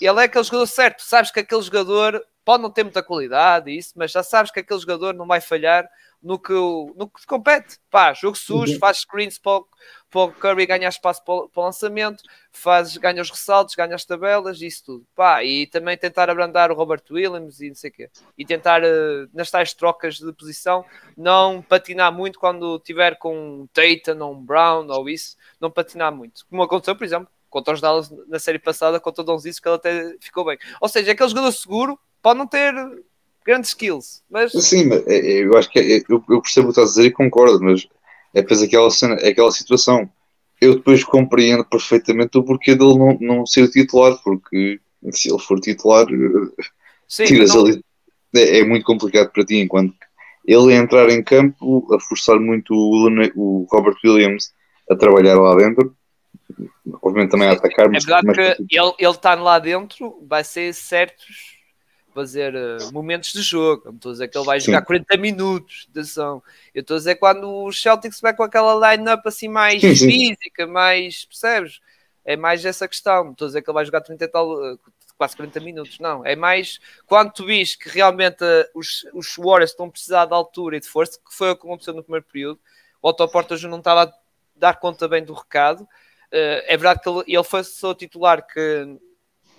ele 0.00 0.20
é 0.20 0.24
aquele 0.24 0.44
jogador 0.44 0.66
certo, 0.66 1.02
sabes 1.02 1.32
que 1.32 1.40
aquele 1.40 1.60
jogador 1.60 2.24
pode 2.44 2.62
não 2.62 2.70
ter 2.70 2.84
muita 2.84 3.02
qualidade, 3.02 3.76
isso, 3.76 3.94
mas 3.96 4.12
já 4.12 4.22
sabes 4.22 4.52
que 4.52 4.60
aquele 4.60 4.78
jogador 4.78 5.12
não 5.12 5.26
vai 5.26 5.40
falhar 5.40 5.88
no 6.24 6.38
que, 6.38 6.52
no 6.52 7.06
que 7.08 7.26
compete. 7.26 7.78
Pá, 7.90 8.14
jogo 8.14 8.36
sujo, 8.36 8.72
uhum. 8.72 8.78
faz 8.78 8.98
screens 9.00 9.38
para 9.38 9.58
o, 9.58 9.68
para 10.10 10.20
o 10.22 10.32
Curry 10.32 10.64
ganhar 10.66 10.88
espaço 10.88 11.22
para, 11.22 11.46
para 11.48 11.60
o 11.60 11.64
lançamento, 11.64 12.22
faz, 12.50 12.96
ganha 12.96 13.20
os 13.20 13.30
ressaltos, 13.30 13.74
ganha 13.74 13.94
as 13.94 14.04
tabelas, 14.06 14.60
isso 14.62 14.84
tudo. 14.86 15.06
Pá, 15.14 15.44
e 15.44 15.66
também 15.66 15.96
tentar 15.98 16.30
abrandar 16.30 16.72
o 16.72 16.74
Robert 16.74 17.02
Williams 17.10 17.60
e 17.60 17.68
não 17.68 17.74
sei 17.76 17.90
o 17.90 17.92
quê. 17.92 18.10
E 18.38 18.44
tentar, 18.44 18.82
uh, 18.82 19.28
nas 19.34 19.50
tais 19.50 19.74
trocas 19.74 20.16
de 20.16 20.32
posição, 20.32 20.84
não 21.14 21.60
patinar 21.60 22.10
muito 22.10 22.38
quando 22.38 22.78
tiver 22.80 23.16
com 23.16 23.36
um 23.36 23.66
Tatum 23.66 24.24
ou 24.24 24.32
um 24.32 24.42
Brown 24.42 24.86
ou 24.88 25.08
isso, 25.08 25.36
não 25.60 25.70
patinar 25.70 26.10
muito. 26.10 26.46
Como 26.48 26.62
aconteceu, 26.62 26.96
por 26.96 27.04
exemplo, 27.04 27.28
contra 27.50 27.74
os 27.74 27.80
Dallas 27.80 28.10
na 28.26 28.38
série 28.38 28.58
passada, 28.58 28.98
contra 28.98 29.22
o 29.22 29.24
Donzice, 29.24 29.60
que 29.60 29.68
ele 29.68 29.76
até 29.76 30.16
ficou 30.20 30.44
bem. 30.44 30.58
Ou 30.80 30.88
seja, 30.88 31.12
aquele 31.12 31.28
jogador 31.28 31.52
seguro 31.52 32.00
pode 32.22 32.38
não 32.38 32.46
ter 32.46 32.74
grandes 33.44 33.70
skills, 33.70 34.22
mas... 34.30 34.52
Sim, 34.52 34.86
mas 34.86 35.06
é, 35.06 35.16
é, 35.16 35.44
eu 35.44 35.56
acho 35.56 35.70
que 35.70 35.78
é, 35.78 35.98
eu, 36.08 36.24
eu 36.28 36.40
percebo 36.40 36.68
o 36.68 36.72
que 36.72 36.80
estás 36.80 36.90
a 36.90 36.94
dizer 36.94 37.04
e 37.08 37.12
concordo, 37.12 37.62
mas 37.62 37.86
é 38.34 38.40
depois 38.40 38.62
aquela, 38.62 38.90
cena, 38.90 39.14
aquela 39.16 39.52
situação. 39.52 40.08
Eu 40.60 40.76
depois 40.76 41.04
compreendo 41.04 41.64
perfeitamente 41.64 42.38
o 42.38 42.42
porquê 42.42 42.74
dele 42.74 42.96
não, 42.96 43.18
não 43.20 43.46
ser 43.46 43.68
titular, 43.68 44.16
porque 44.22 44.80
se 45.10 45.30
ele 45.30 45.38
for 45.38 45.60
titular, 45.60 46.06
Sim, 47.06 47.24
tiras 47.24 47.54
não... 47.54 47.66
ali. 47.66 47.84
É, 48.34 48.60
é, 48.60 48.64
muito 48.64 48.84
complicado 48.84 49.30
para 49.30 49.44
ti, 49.44 49.56
enquanto 49.56 49.94
ele 50.44 50.74
entrar 50.74 51.08
em 51.10 51.22
campo, 51.22 51.86
a 51.94 52.00
forçar 52.00 52.40
muito 52.40 52.74
o, 52.74 53.08
o 53.36 53.66
Robert 53.70 53.96
Williams 54.04 54.52
a 54.90 54.96
trabalhar 54.96 55.36
lá 55.36 55.54
dentro, 55.54 55.94
obviamente 57.00 57.30
também 57.30 57.48
a 57.48 57.52
atacar. 57.52 57.88
Mas, 57.88 58.02
é 58.02 58.06
verdade 58.06 58.26
mas... 58.26 58.36
que 58.36 58.76
ele, 58.76 58.92
ele 58.98 59.10
está 59.10 59.34
lá 59.34 59.58
dentro, 59.58 60.18
vai 60.26 60.42
ser 60.42 60.74
certos 60.74 61.53
fazer 62.14 62.54
uh, 62.54 62.92
momentos 62.92 63.32
de 63.32 63.42
jogo. 63.42 63.82
Não 63.86 63.94
estou 63.94 64.10
a 64.10 64.12
dizer 64.12 64.28
que 64.28 64.38
ele 64.38 64.46
vai 64.46 64.60
jogar 64.60 64.80
sim. 64.80 64.86
40 64.86 65.16
minutos 65.16 65.88
de 65.92 66.00
ação. 66.00 66.42
Eu 66.72 66.80
estou 66.80 66.94
a 66.94 66.98
dizer 66.98 67.16
quando 67.16 67.50
o 67.50 67.72
Celtics 67.72 68.20
vai 68.20 68.34
com 68.34 68.44
aquela 68.44 68.92
line-up 68.92 69.26
assim 69.26 69.48
mais 69.48 69.80
sim, 69.80 69.94
física, 69.94 70.66
mais, 70.66 71.24
percebes? 71.24 71.80
É 72.24 72.36
mais 72.36 72.64
essa 72.64 72.86
questão. 72.86 73.24
Não 73.24 73.32
estou 73.32 73.46
a 73.46 73.48
dizer 73.48 73.62
que 73.62 73.68
ele 73.68 73.74
vai 73.74 73.84
jogar 73.84 74.00
30 74.00 74.24
e 74.24 74.28
tal, 74.28 74.64
eh, 74.64 74.76
quase 75.18 75.36
40 75.36 75.60
minutos, 75.60 75.98
não. 75.98 76.24
É 76.24 76.36
mais 76.36 76.78
quando 77.06 77.32
tu 77.32 77.44
vis 77.44 77.74
que 77.74 77.88
realmente 77.88 78.42
uh, 78.44 78.66
os, 78.74 79.04
os 79.12 79.36
Warriors 79.36 79.72
estão 79.72 79.86
a 79.86 79.90
precisar 79.90 80.26
de 80.26 80.34
altura 80.34 80.76
e 80.76 80.80
de 80.80 80.88
força, 80.88 81.18
que 81.18 81.34
foi 81.34 81.50
o 81.50 81.56
que 81.56 81.66
aconteceu 81.66 81.92
no 81.92 82.02
primeiro 82.02 82.24
período. 82.24 82.60
O 83.02 83.08
Otto 83.08 83.28
Portas 83.28 83.62
não 83.64 83.78
estava 83.78 84.04
a 84.04 84.12
dar 84.54 84.78
conta 84.78 85.08
bem 85.08 85.24
do 85.24 85.34
recado. 85.34 85.82
Uh, 85.82 86.62
é 86.66 86.76
verdade 86.76 87.00
que 87.00 87.08
ele, 87.08 87.24
ele 87.26 87.44
foi 87.44 87.64
só 87.64 87.92
titular 87.92 88.46
que 88.46 88.98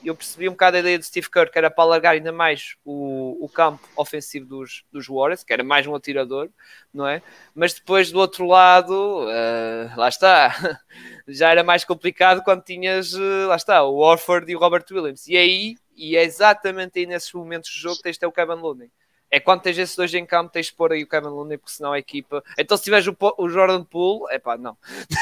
eu 0.06 0.16
percebi 0.16 0.48
um 0.48 0.52
bocado 0.52 0.78
a 0.78 0.80
ideia 0.80 1.00
de 1.00 1.06
Steve 1.06 1.30
Kerr, 1.30 1.52
que 1.52 1.58
era 1.58 1.72
para 1.72 1.84
alargar 1.84 2.14
ainda 2.14 2.32
mais 2.32 2.76
o, 2.86 3.44
o 3.44 3.50
campo 3.50 3.88
ofensivo 3.96 4.46
dos, 4.46 4.86
dos 4.92 5.08
Warriors, 5.08 5.44
que 5.44 5.52
era 5.52 5.64
mais 5.64 5.88
um 5.88 5.96
atirador, 5.96 6.50
não 6.94 7.08
é? 7.08 7.22
Mas 7.54 7.74
depois 7.74 8.12
do 8.12 8.20
outro 8.20 8.46
lado, 8.46 9.26
uh, 9.26 9.98
lá 9.98 10.08
está, 10.10 10.56
já 11.28 11.50
era 11.50 11.64
mais 11.64 11.84
complicado 11.84 12.44
quando 12.44 12.64
tinhas, 12.64 13.14
uh, 13.14 13.48
lá 13.48 13.56
está, 13.56 13.84
o 13.84 13.98
Orford 13.98 14.52
e 14.52 14.56
o 14.56 14.60
Robert 14.60 14.86
Williams. 14.92 15.28
E 15.28 15.36
aí, 15.36 15.76
e 15.96 16.16
é 16.16 16.24
exatamente 16.24 17.00
aí 17.00 17.06
nesses 17.06 17.32
momentos 17.34 17.70
do 17.72 17.80
jogo 17.80 18.02
tens 18.02 18.14
de 18.14 18.20
ter 18.20 18.28
o 18.28 18.32
Kevin 18.32 18.62
Looney 18.62 18.92
é 19.36 19.40
quando 19.42 19.60
tens 19.60 19.78
esses 19.78 19.98
dois 19.98 20.14
em 20.14 20.26
campo, 20.26 20.50
tens 20.50 20.68
de 20.68 20.74
pôr 20.74 20.94
aí 20.94 21.04
o 21.04 21.08
Kevin 21.08 21.28
Looney, 21.28 21.58
porque 21.58 21.74
senão 21.74 21.92
a 21.92 22.00
equipa. 22.00 22.42
Então, 22.58 22.78
se 22.78 22.86
tiveres 22.86 23.06
o, 23.06 23.16
o 23.38 23.50
Jordan 23.50 23.84
Poole, 23.84 24.34
é 24.34 24.40
pá, 24.40 24.58
não. 24.58 24.78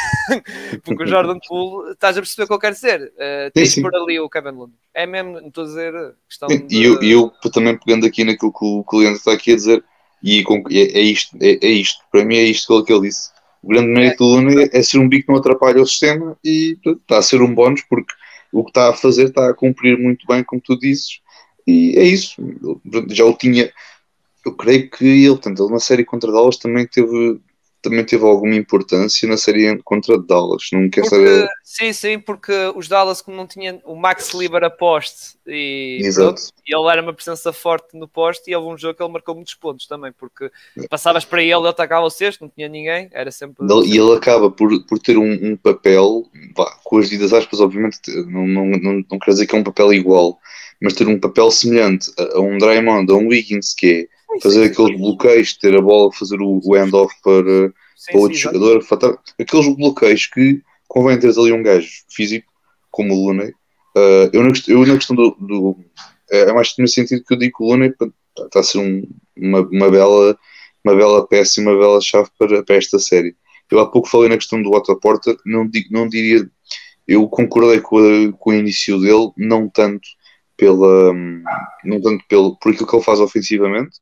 porque 0.86 1.04
o 1.04 1.08
Jordan 1.08 1.40
Poole, 1.48 1.94
estás 1.94 2.16
a 2.16 2.22
perceber 2.22 2.44
o 2.44 2.48
que 2.48 2.54
eu 2.54 2.60
quero 2.60 2.76
dizer? 2.76 3.12
Uh, 3.16 3.52
tens 3.52 3.74
de 3.74 3.82
pôr 3.82 3.96
ali 3.96 4.20
o 4.20 4.30
Kevin 4.30 4.52
Looney. 4.52 4.76
É 4.94 5.08
mesmo, 5.08 5.42
não 5.42 5.48
estou 5.48 5.64
a 5.64 5.68
dizer. 5.68 5.94
Questão 6.30 6.48
e 6.52 6.60
de... 6.60 6.86
eu, 6.86 7.00
eu 7.02 7.52
também 7.52 7.76
pegando 7.76 8.06
aqui 8.06 8.24
naquilo 8.24 8.54
que 8.54 8.64
o 8.64 8.84
cliente 8.84 9.18
está 9.18 9.34
aqui 9.34 9.52
a 9.52 9.56
dizer, 9.56 9.84
e 10.22 10.44
é, 10.70 11.00
é 11.00 11.02
isto, 11.02 11.36
é, 11.42 11.58
é, 11.66 11.70
isto, 11.70 12.04
para 12.12 12.24
mim 12.24 12.36
é 12.36 12.44
isto 12.44 12.86
que 12.86 12.94
ele 12.94 13.08
disse. 13.08 13.32
O 13.64 13.70
grande 13.70 13.88
mérito 13.88 14.18
do 14.18 14.30
Looney 14.30 14.70
é 14.72 14.84
ser 14.84 15.00
um 15.00 15.10
bico 15.10 15.26
que 15.26 15.32
não 15.32 15.40
atrapalha 15.40 15.82
o 15.82 15.88
sistema 15.88 16.38
e 16.46 16.78
está 16.86 17.18
a 17.18 17.24
ser 17.24 17.42
um 17.42 17.52
bónus 17.52 17.82
porque 17.90 18.14
o 18.52 18.64
que 18.64 18.70
está 18.70 18.90
a 18.92 18.94
fazer 18.94 19.30
está 19.30 19.50
a 19.50 19.56
cumprir 19.56 19.98
muito 19.98 20.28
bem, 20.28 20.44
como 20.44 20.62
tu 20.62 20.78
dizes, 20.78 21.20
e 21.66 21.98
é 21.98 22.04
isso. 22.04 22.36
Já 23.10 23.26
o 23.26 23.34
tinha, 23.34 23.72
eu 24.46 24.54
creio 24.54 24.90
que 24.90 25.06
ele, 25.06 25.30
portanto, 25.30 25.64
ele 25.64 25.74
na 25.74 25.80
série 25.80 26.04
contra 26.04 26.32
Dallas 26.32 26.58
também 26.58 26.86
teve, 26.86 27.40
também 27.82 28.04
teve 28.04 28.24
alguma 28.24 28.56
importância 28.56 29.28
na 29.28 29.38
série 29.38 29.78
contra 29.84 30.18
Dallas. 30.18 30.70
Não 30.74 30.90
quer 30.90 31.02
porque, 31.02 31.16
saber. 31.16 31.50
Sim, 31.64 31.94
sim, 31.94 32.20
porque 32.20 32.52
os 32.76 32.88
Dallas, 32.88 33.22
como 33.22 33.38
não 33.38 33.48
tinham 33.48 33.82
o 33.86 33.96
Max 33.96 34.34
Lieber 34.34 34.64
a 34.64 34.70
poste 34.70 35.38
e 35.48 36.00
Exato. 36.02 36.42
ele 36.66 36.88
era 36.90 37.02
uma 37.02 37.14
presença 37.14 37.52
forte 37.52 37.98
no 37.98 38.08
poste 38.08 38.52
e 38.52 38.56
houve 38.56 38.74
um 38.74 38.78
jogo 38.78 38.96
que 38.96 39.04
ele 39.04 39.12
marcou 39.12 39.36
muitos 39.36 39.56
pontos 39.56 39.88
também, 39.88 40.12
porque 40.12 40.52
passavas 40.90 41.26
para 41.26 41.42
ele, 41.42 41.54
ele 41.54 41.68
atacava 41.68 42.06
o 42.06 42.10
sexto, 42.10 42.42
não 42.42 42.50
tinha 42.50 42.68
ninguém, 42.68 43.10
era 43.12 43.32
sempre. 43.32 43.66
E 43.86 43.98
ele 43.98 44.14
acaba 44.14 44.52
por, 44.52 44.70
por 44.86 45.00
ter 45.00 45.18
um, 45.18 45.32
um 45.32 45.58
papel, 45.58 46.26
vá, 46.56 46.78
com 46.84 46.98
as 46.98 47.10
vidas 47.10 47.34
aspas, 47.34 47.60
obviamente, 47.60 48.00
não, 48.28 48.46
não, 48.46 48.66
não, 48.66 49.06
não 49.10 49.20
quer 49.20 49.32
dizer 49.32 49.48
que 49.48 49.56
é 49.56 49.60
um 49.60 49.64
papel 49.64 49.94
igual, 49.94 50.40
mas 50.84 50.94
ter 50.94 51.08
um 51.08 51.18
papel 51.18 51.50
semelhante 51.50 52.12
a, 52.20 52.38
a 52.38 52.42
um 52.42 52.58
Draymond, 52.58 53.10
a 53.10 53.16
um 53.16 53.30
Wiggins, 53.30 53.74
que 53.74 54.10
é 54.36 54.40
fazer 54.42 54.66
aqueles 54.66 55.00
bloqueios, 55.00 55.54
ter 55.54 55.74
a 55.78 55.82
bola, 55.82 56.12
fazer 56.12 56.42
o, 56.42 56.60
o 56.62 56.76
hand-off 56.76 57.16
para, 57.24 57.70
sim, 57.96 58.12
para 58.12 58.20
outro 58.20 58.36
sim, 58.36 58.42
jogador, 58.42 58.84
fatar, 58.84 59.18
aqueles 59.40 59.74
bloqueios 59.78 60.26
que 60.28 60.62
convém 60.86 61.18
ter 61.18 61.30
ali 61.30 61.54
um 61.54 61.64
gajo 61.64 61.90
físico, 62.10 62.52
como 62.92 63.14
o 63.14 63.26
Looney. 63.28 63.52
Uh, 63.96 64.30
eu, 64.34 64.44
na, 64.44 64.52
eu 64.68 64.86
na 64.86 64.96
questão 64.96 65.16
do, 65.16 65.38
do, 65.40 65.78
é 66.30 66.52
mais 66.52 66.74
no 66.78 66.88
sentido 66.88 67.24
que 67.26 67.34
eu 67.34 67.38
digo 67.38 67.58
que 67.58 67.64
o 67.64 67.68
Looney 67.68 67.94
está 68.38 68.60
a 68.60 68.64
ser 68.64 68.80
um, 68.80 69.04
uma, 69.38 69.62
uma, 69.62 69.90
bela, 69.90 70.38
uma 70.84 70.96
bela 70.98 71.26
peça 71.26 71.62
e 71.62 71.64
uma 71.64 71.78
bela 71.78 72.02
chave 72.02 72.30
para, 72.38 72.62
para 72.62 72.76
esta 72.76 73.00
série. 73.00 73.38
Eu 73.72 73.80
há 73.80 73.90
pouco 73.90 74.10
falei 74.10 74.28
na 74.28 74.36
questão 74.36 74.62
do 74.62 74.72
Otto 74.72 75.00
Porta, 75.00 75.38
não, 75.46 75.70
não 75.90 76.10
diria, 76.10 76.46
eu 77.08 77.26
concordei 77.30 77.80
com, 77.80 78.00
a, 78.00 78.34
com 78.38 78.50
o 78.50 78.54
início 78.54 79.00
dele, 79.00 79.32
não 79.38 79.70
tanto 79.70 80.06
pela, 80.58 81.14
não 81.84 82.02
tanto 82.02 82.24
pelo, 82.28 82.58
por 82.58 82.72
aquilo 82.72 82.88
que 82.88 82.96
ele 82.96 83.04
faz 83.04 83.20
ofensivamente, 83.20 84.00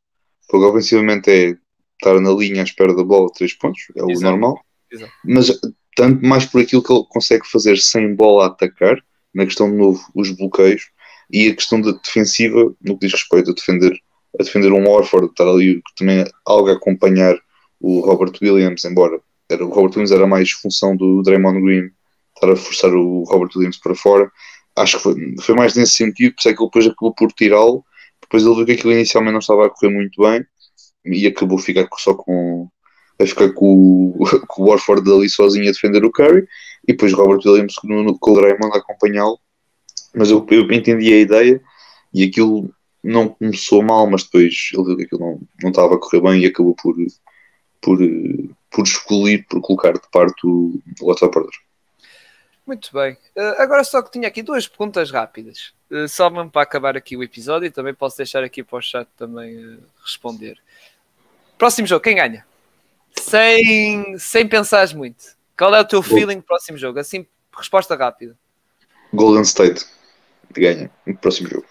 porque 0.47 0.65
ofensivamente 0.65 1.29
é 1.29 1.55
estar 1.93 2.19
na 2.19 2.31
linha 2.31 2.61
à 2.61 2.63
espera 2.63 2.95
da 2.95 3.03
bola, 3.03 3.31
três 3.33 3.53
pontos, 3.53 3.81
é 3.95 4.03
o 4.03 4.11
Exato. 4.11 4.31
normal. 4.31 4.59
Exato. 4.91 5.11
Mas 5.23 5.59
tanto 5.95 6.25
mais 6.25 6.45
por 6.45 6.61
aquilo 6.61 6.83
que 6.83 6.91
ele 6.91 7.05
consegue 7.09 7.47
fazer 7.47 7.77
sem 7.77 8.15
bola 8.15 8.45
a 8.45 8.47
atacar, 8.47 8.97
na 9.33 9.45
questão 9.45 9.69
de 9.69 9.77
novo, 9.77 10.03
os 10.13 10.31
bloqueios, 10.31 10.89
e 11.31 11.47
a 11.47 11.55
questão 11.55 11.79
da 11.79 11.91
defensiva, 11.91 12.73
no 12.81 12.97
que 12.97 13.05
diz 13.05 13.13
respeito 13.13 13.51
a 13.51 13.53
defender, 13.53 13.97
a 14.39 14.43
defender 14.43 14.71
um 14.71 14.89
Orford, 14.89 15.27
estar 15.27 15.47
ali 15.47 15.81
também 15.97 16.25
algo 16.45 16.69
a 16.69 16.73
acompanhar 16.73 17.37
o 17.79 18.01
Robert 18.01 18.33
Williams, 18.41 18.83
embora 18.83 19.19
era, 19.51 19.65
o 19.65 19.69
Robert 19.69 19.91
Williams 19.91 20.11
era 20.11 20.27
mais 20.27 20.51
função 20.51 20.95
do 20.95 21.21
Draymond 21.21 21.61
Green, 21.61 21.89
estar 22.35 22.51
a 22.51 22.55
forçar 22.55 22.93
o 22.93 23.23
Robert 23.23 23.49
Williams 23.55 23.77
para 23.77 23.95
fora. 23.95 24.31
Acho 24.76 24.97
que 24.97 25.03
foi, 25.03 25.36
foi 25.41 25.55
mais 25.55 25.76
nesse 25.76 25.93
sentido, 25.93 26.34
por 26.34 26.39
isso 26.39 26.49
é 26.49 26.53
que 26.53 26.61
ele 26.61 26.67
depois 26.67 26.86
acabou 26.88 27.13
por 27.13 27.32
tirá-lo 27.34 27.84
depois 28.22 28.43
ele 28.45 28.55
viu 28.55 28.65
que 28.65 28.72
aquilo 28.72 28.93
inicialmente 28.93 29.34
não 29.34 29.39
estava 29.39 29.65
a 29.65 29.69
correr 29.69 29.93
muito 29.93 30.22
bem 30.22 30.45
e 31.05 31.28
acabou 31.28 31.57
a 31.57 31.61
ficar 31.61 31.88
só 31.97 32.13
com 32.13 32.69
a 33.19 33.26
ficar 33.26 33.51
com, 33.51 34.17
com 34.47 34.63
o 34.63 34.69
Warford 34.69 35.11
ali 35.11 35.30
sozinho 35.30 35.67
a 35.67 35.72
defender 35.72 36.05
o 36.05 36.11
Curry 36.11 36.47
e 36.88 36.93
depois 36.93 37.11
Robert 37.13 37.41
Williams 37.45 37.76
no, 37.84 38.17
com 38.17 38.32
o 38.32 38.36
Draymond 38.36 38.74
a 38.74 38.78
acompanhá-lo 38.78 39.38
mas 40.15 40.30
eu, 40.32 40.45
eu 40.49 40.72
entendi 40.72 41.13
a 41.13 41.19
ideia 41.19 41.61
e 42.13 42.24
aquilo 42.24 42.74
não 43.03 43.30
começou 43.30 43.82
mal, 43.82 44.07
mas 44.09 44.24
depois 44.24 44.69
ele 44.74 44.86
viu 44.86 44.97
que 44.97 45.03
aquilo 45.03 45.22
não, 45.22 45.39
não 45.63 45.69
estava 45.72 45.95
a 45.95 45.99
correr 45.99 46.22
bem 46.22 46.41
e 46.41 46.45
acabou 46.45 46.76
por, 46.76 46.95
por, 47.82 47.97
por 48.69 48.84
excluir, 48.84 49.45
por 49.47 49.61
colocar 49.61 49.93
de 49.93 50.01
parte 50.11 50.45
o, 50.45 50.80
o 51.01 51.09
Otto. 51.09 51.32
Muito 52.66 52.89
bem. 52.93 53.18
Uh, 53.36 53.62
agora 53.62 53.84
só 53.84 54.01
que 54.01 54.12
tinha 54.12 54.28
aqui 54.28 54.41
duas 54.41 54.68
perguntas 54.68 55.12
rápidas. 55.12 55.74
Uh, 55.89 56.07
só 56.07 56.30
mesmo 56.30 56.49
para 56.49 56.62
acabar 56.62 56.95
aqui 56.95 57.18
o 57.18 57.24
episódio 57.24 57.66
e 57.66 57.72
também 57.72 57.93
posso 57.93 58.18
deixar 58.18 58.43
aqui 58.43 58.64
para 58.64 58.78
o 58.78 58.82
chat 58.82 59.07
também 59.18 59.57
uh, 59.57 59.80
responder. 60.03 60.57
Próximo 61.57 61.88
jogo, 61.88 62.03
quem 62.03 62.16
ganha? 62.16 62.45
Sem, 63.20 64.18
sem 64.18 64.47
pensares 64.47 64.93
muito. 64.93 65.36
Qual 65.57 65.76
é 65.76 65.80
o 65.80 65.86
teu 65.86 66.01
feeling 66.01 66.38
no 66.38 66.43
próximo 66.43 66.78
jogo? 66.78 66.99
Assim, 66.99 67.26
resposta 67.55 67.95
rápida. 67.95 68.36
Golden 69.14 69.43
State 69.43 69.86
ganha 70.51 70.89
no 71.05 71.16
próximo 71.18 71.49
jogo. 71.49 71.66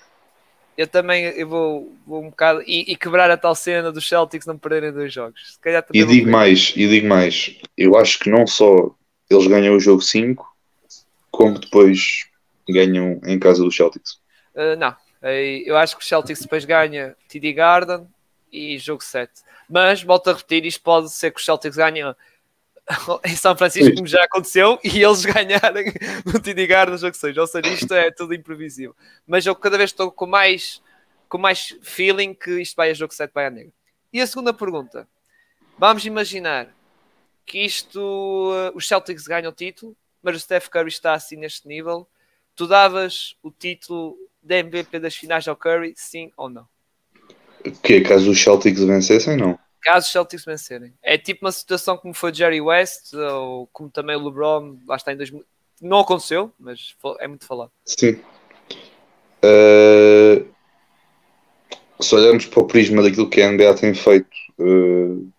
Eu 0.77 0.87
também 0.87 1.25
eu 1.25 1.49
vou, 1.49 1.93
vou 2.07 2.23
um 2.23 2.31
bocado 2.31 2.63
e, 2.67 2.93
e, 2.93 2.97
quebrar 2.97 3.31
a 3.31 3.37
tal 3.37 3.55
cena 3.55 3.93
dos 3.93 4.09
Celtics 4.09 4.47
não 4.47 4.57
perderem 4.57 4.93
dois 4.93 5.13
jogos. 5.13 5.59
e 5.93 6.05
digo 6.05 6.31
mais, 6.31 6.73
e 6.75 6.89
digo 6.89 7.07
mais, 7.07 7.59
eu 7.77 7.99
acho 7.99 8.19
que 8.19 8.31
não 8.31 8.47
só 8.47 8.95
eles 9.29 9.47
ganham 9.47 9.77
o 9.77 9.81
jogo 9.81 10.01
5, 10.01 10.50
como 11.31 11.59
depois 11.59 12.29
ganham 12.69 13.21
em 13.25 13.39
casa 13.39 13.63
dos 13.63 13.77
Celtics. 13.77 14.21
Uh, 14.55 14.77
não, 14.79 14.95
eu 15.23 15.77
acho 15.77 15.97
que 15.97 16.03
os 16.03 16.09
Celtics 16.09 16.43
depois 16.43 16.65
ganham 16.65 17.15
TD 17.29 17.53
Garden 17.53 18.07
e 18.53 18.79
jogo 18.79 19.03
7. 19.03 19.31
Mas, 19.69 20.03
volto 20.03 20.31
a 20.31 20.33
repetir, 20.33 20.65
isto 20.65 20.83
pode 20.83 21.11
ser 21.11 21.31
que 21.31 21.39
os 21.39 21.45
Celtics 21.45 21.77
ganhem 21.77 22.05
em 23.25 23.37
São 23.37 23.57
Francisco, 23.57 23.95
como 23.95 24.07
já 24.07 24.25
aconteceu, 24.25 24.79
e 24.83 25.03
eles 25.03 25.25
ganharem 25.27 25.93
no 26.25 26.41
TD 26.41 26.67
Garden 26.67 26.99
jogo 26.99 27.15
6. 27.15 27.37
Ou 27.37 27.47
seja, 27.47 27.69
isto 27.69 27.95
é 27.95 28.11
tudo 28.11 28.35
imprevisível. 28.35 28.95
Mas 29.27 29.47
eu 29.47 29.55
cada 29.55 29.77
vez 29.77 29.91
estou 29.91 30.11
com 30.11 30.27
mais, 30.27 30.83
com 31.29 31.39
mais 31.39 31.77
feeling 31.83 32.35
que 32.35 32.61
isto 32.61 32.75
vai 32.77 32.91
a 32.91 32.95
jogo 32.95 33.15
7 33.15 33.31
vai 33.33 33.47
a 33.47 33.51
negra. 33.51 33.73
E 34.13 34.21
a 34.21 34.27
segunda 34.27 34.53
pergunta. 34.53 35.07
Vamos 35.79 36.05
imaginar 36.05 36.69
que 37.47 37.65
isto, 37.65 37.99
uh, 37.99 38.77
os 38.77 38.87
Celtics 38.87 39.27
ganham 39.27 39.51
o 39.51 39.55
título, 39.55 39.97
mas 40.23 40.37
o 40.37 40.41
Steph 40.41 40.69
Curry 40.69 40.89
está 40.89 41.15
assim 41.15 41.37
neste 41.37 41.67
nível. 41.67 42.07
Tu 42.55 42.67
davas 42.67 43.37
o 43.43 43.51
título 43.51 44.17
de 44.43 44.59
MVP 44.59 44.99
das 44.99 45.15
finais 45.15 45.47
ao 45.47 45.57
Curry, 45.57 45.95
sim 45.97 46.31
ou 46.37 46.49
não? 46.49 46.67
Que 47.83 48.01
caso 48.01 48.31
os 48.31 48.43
Celtics 48.43 48.83
vencessem, 48.83 49.37
não? 49.37 49.59
Caso 49.83 50.07
os 50.07 50.13
Celtics 50.13 50.45
vencerem. 50.45 50.93
É 51.03 51.17
tipo 51.17 51.45
uma 51.45 51.53
situação 51.53 51.97
como 51.97 52.13
foi 52.13 52.35
Jerry 52.35 52.61
West, 52.61 53.15
ou 53.15 53.67
como 53.73 53.89
também 53.89 54.17
o 54.17 54.25
LeBron, 54.25 54.79
lá 54.87 54.97
está 54.97 55.13
em 55.13 55.17
2000. 55.17 55.45
Não 55.81 56.01
aconteceu, 56.01 56.53
mas 56.59 56.95
é 57.19 57.27
muito 57.27 57.47
falado. 57.47 57.71
Sim. 57.87 58.21
Uh, 59.43 60.47
se 61.99 62.15
olharmos 62.15 62.47
para 62.47 62.63
o 62.63 62.67
prisma 62.67 63.03
daquilo 63.03 63.29
que 63.29 63.41
a 63.41 63.51
NBA 63.51 63.75
tem 63.75 63.95
feito, 63.95 64.29
uh, 64.59 65.33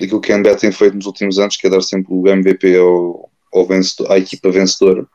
daquilo 0.00 0.20
que 0.20 0.32
a 0.32 0.38
NBA 0.38 0.56
tem 0.56 0.72
feito 0.72 0.94
nos 0.94 1.06
últimos 1.06 1.38
anos, 1.38 1.56
que 1.56 1.66
é 1.66 1.70
dar 1.70 1.82
sempre 1.82 2.14
o 2.14 2.26
MVP 2.26 2.78
ao, 2.78 3.30
ao 3.58 3.66
vencedor, 3.66 4.12
à 4.12 4.18
equipa 4.18 4.50
vencedora, 4.50 5.06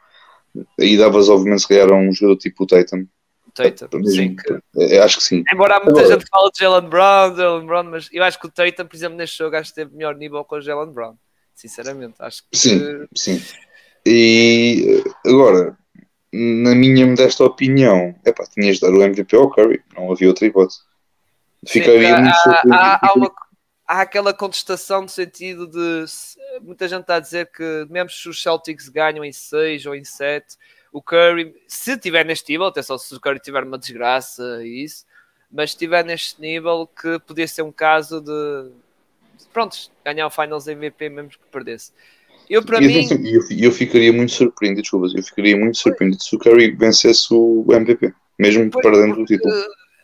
aí 0.80 0.98
davas, 0.98 1.30
obviamente, 1.30 1.62
se 1.62 1.68
calhar 1.68 1.89
a 1.89 1.96
um 1.96 2.12
jogador 2.14 2.38
tipo 2.38 2.64
o 2.64 2.68
Tatum, 2.68 3.06
Tatum, 3.54 4.04
sim. 4.06 4.36
Que... 4.36 4.60
É, 4.78 5.00
acho 5.00 5.18
que 5.18 5.24
sim. 5.24 5.44
Embora 5.54 5.76
há 5.76 5.80
muita 5.80 6.00
Agora... 6.00 6.14
gente 6.14 6.24
que 6.24 6.30
fala 6.30 6.50
de 6.52 6.60
Jalen 6.60 6.89
Brown, 6.89 7.36
Jalen 7.36 7.66
Brown, 7.66 7.84
mas 7.84 8.10
eu 8.12 8.24
acho 8.24 8.39
que 8.39 8.48
o 8.48 8.52
Tatum, 8.52 8.86
por 8.86 8.96
exemplo, 8.96 9.18
neste 9.18 9.38
jogo, 9.38 9.56
acho 9.56 9.70
que 9.70 9.76
teve 9.76 9.96
melhor 9.96 10.16
nível 10.16 10.44
com 10.46 10.56
o 10.56 10.62
Jalen 10.62 10.94
Brown. 10.94 11.16
Sinceramente, 11.54 12.16
acho 12.20 12.44
que. 12.50 12.58
Sim, 12.58 13.08
sim. 13.16 13.42
E 14.06 15.04
agora, 15.26 15.78
na 16.34 16.74
minha 16.74 17.06
modesta 17.06 17.44
opinião, 17.44 18.16
é 18.26 18.32
pá, 18.32 18.46
tinhas 18.46 18.78
de 18.78 18.82
dar 18.82 18.94
o 18.94 19.04
MVP 19.04 19.36
ao 19.36 19.50
Curry, 19.50 19.82
não 19.96 20.12
havia 20.12 20.30
outra 20.30 20.48
hipótese. 20.48 20.80
Ficaria 21.68 22.20
muito 22.20 22.36
há, 22.72 22.72
há, 22.72 23.00
há, 23.08 23.14
uma, 23.14 23.32
há 23.92 24.02
aquela 24.04 24.34
contestação 24.34 25.02
no 25.02 25.10
sentido 25.10 25.68
de 25.68 26.06
muita 26.62 26.88
gente 26.88 27.02
está 27.02 27.16
a 27.16 27.20
dizer 27.20 27.52
que 27.52 27.86
mesmo 27.89 28.10
se 28.10 28.30
os 28.30 28.42
Celtics 28.42 28.88
ganham 28.88 29.26
em 29.26 29.34
6 29.34 29.86
ou 29.86 29.94
em 29.94 30.06
7 30.06 30.56
o 30.94 31.02
Curry, 31.02 31.54
se 31.68 31.98
tiver 31.98 32.26
neste 32.26 32.50
nível, 32.50 32.68
até 32.68 32.82
só 32.82 32.98
se 32.98 33.14
o 33.14 33.20
Curry 33.20 33.39
tiver 33.39 33.64
uma 33.66 33.78
desgraça 33.78 34.62
e 34.64 34.86
isso, 34.86 35.06
mas 35.52 35.72
se 35.72 35.76
estiver 35.76 36.06
neste 36.06 36.39
nível, 36.39 36.88
que 36.88 37.20
podia 37.20 37.48
ser 37.48 37.64
um 37.64 37.72
caso 37.72 38.22
de, 38.22 38.72
pronto, 39.52 39.76
ganhar 40.06 40.28
o 40.28 40.32
Finals 40.32 40.68
MVP 40.68 41.10
mesmo 41.10 41.32
que 41.32 41.39
perdesse. 41.52 41.92
Eu, 42.50 42.64
para 42.64 42.80
mim... 42.80 43.06
Eu, 43.26 43.42
eu 43.58 43.72
ficaria 43.74 44.14
muito 44.14 44.32
surpreendido, 44.32 44.84
desculpa, 44.84 45.08
eu 45.14 45.24
ficaria 45.24 45.58
muito 45.58 45.78
surpreendido 45.78 46.24
se 46.24 46.34
o 46.34 46.39
Curry 46.39 46.72
vencesse 46.72 47.28
o 47.34 47.66
MVP, 47.70 48.14
mesmo 48.39 48.70
perdendo 48.72 49.22
o 49.22 49.26
título. 49.26 49.54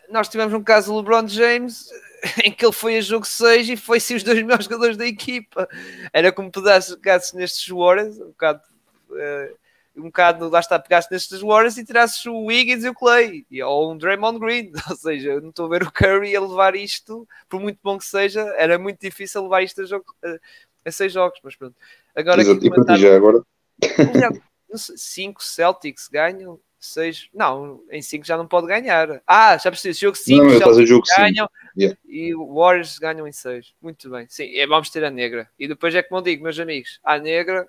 Nós 0.10 0.28
tivemos 0.28 0.54
um 0.54 0.64
caso 0.64 0.92
do 0.92 0.98
LeBron 0.98 1.28
James 1.28 1.90
em 2.44 2.52
que 2.52 2.66
ele 2.66 2.74
foi 2.74 2.98
a 2.98 3.02
jogo 3.02 3.26
6 3.26 3.70
e 3.70 3.78
foi 3.78 4.00
sim 4.00 4.16
os 4.16 4.24
dois 4.24 4.42
melhores 4.42 4.66
jogadores 4.66 4.98
da 4.98 5.06
equipa. 5.06 5.68
Era 6.12 6.32
como 6.32 6.52
tu 6.52 6.62
gasses 6.62 7.34
nestes 7.34 7.68
Warriors, 7.68 8.20
um 8.20 8.28
bocado... 8.28 8.62
Uh, 9.10 9.68
um 9.98 10.04
bocado, 10.04 10.48
lá 10.48 10.60
está, 10.60 10.78
pegaste 10.78 11.12
nestes 11.12 11.42
Warriors 11.42 11.78
e 11.78 11.84
tirasses 11.84 12.24
o 12.26 12.46
Wiggins 12.46 12.84
e 12.84 12.90
o 12.90 12.94
Clay, 12.94 13.46
ou 13.66 13.92
um 13.92 13.98
Draymond 13.98 14.40
Green, 14.40 14.72
ou 14.90 14.96
seja, 14.96 15.32
eu 15.32 15.42
não 15.42 15.50
estou 15.50 15.66
a 15.66 15.70
ver 15.70 15.84
o 15.84 15.92
Curry 15.92 16.36
a 16.36 16.42
levar 16.42 16.76
isto, 16.76 17.28
por 17.50 17.60
muito 17.60 17.80
bom 17.84 17.98
que 17.98 18.06
seja, 18.06 18.42
era 18.58 18.78
muito 18.78 19.00
difícil 19.02 19.42
levar 19.44 19.64
isto 19.64 19.82
a, 19.82 19.86
jogo, 19.86 20.06
a, 20.24 20.38
a 20.86 20.92
seis 20.92 21.12
jogos, 21.12 21.40
mas 21.44 21.56
pronto. 21.56 21.76
Agora, 22.16 22.42
Exato, 22.42 22.60
aqui, 22.60 22.70
comentar... 22.70 22.98
já 23.00 23.16
agora? 23.16 23.42
5 24.76 25.44
Celtics 25.44 26.08
ganham, 26.10 26.60
6, 26.80 27.30
não, 27.34 27.82
em 27.92 28.02
5 28.02 28.26
já 28.26 28.38
não 28.38 28.48
pode 28.48 28.68
ganhar. 28.68 29.22
Ah, 29.26 29.58
já 29.58 29.72
preciso, 29.72 30.00
jogo 30.00 30.16
5, 30.16 30.58
Celtics 30.58 31.10
ganham 31.18 31.50
yeah. 31.76 31.98
e 32.08 32.36
o 32.36 32.54
Warriors 32.54 33.00
ganham 33.00 33.28
em 33.28 33.32
6. 33.32 33.74
Muito 33.82 34.10
bem, 34.10 34.28
sim, 34.30 34.56
é, 34.56 34.68
vamos 34.68 34.90
ter 34.90 35.04
a 35.04 35.10
negra. 35.10 35.50
E 35.58 35.68
depois 35.68 35.94
é 35.96 36.04
como 36.04 36.20
eu 36.20 36.24
digo, 36.24 36.44
meus 36.44 36.60
amigos, 36.60 37.00
a 37.04 37.18
negra 37.18 37.68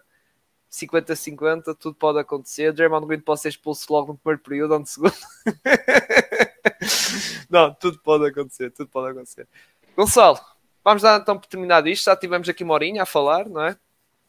50-50, 0.71 1.75
tudo 1.79 1.95
pode 1.95 2.19
acontecer. 2.19 2.73
Draymond 2.73 3.07
Green 3.07 3.21
pode 3.21 3.41
ser 3.41 3.49
expulso 3.49 3.91
logo 3.93 4.13
no 4.13 4.19
primeiro 4.19 4.43
período 4.43 4.73
ou 4.73 4.81
no 4.81 4.87
segundo. 4.87 5.15
não, 7.49 7.75
tudo 7.75 7.99
pode 8.01 8.27
acontecer, 8.27 8.71
tudo 8.71 8.89
pode 8.89 9.13
acontecer. 9.13 9.49
Gonçalo, 9.97 10.39
vamos 10.85 11.03
dar 11.03 11.21
então 11.21 11.39
por 11.39 11.47
terminado 11.47 11.89
isto. 11.89 12.05
Já 12.05 12.17
tivemos 12.17 12.49
aqui 12.49 12.63
uma 12.63 12.75
horinha 12.75 13.03
a 13.03 13.07
falar, 13.07 13.49
não 13.49 13.63
é? 13.63 13.77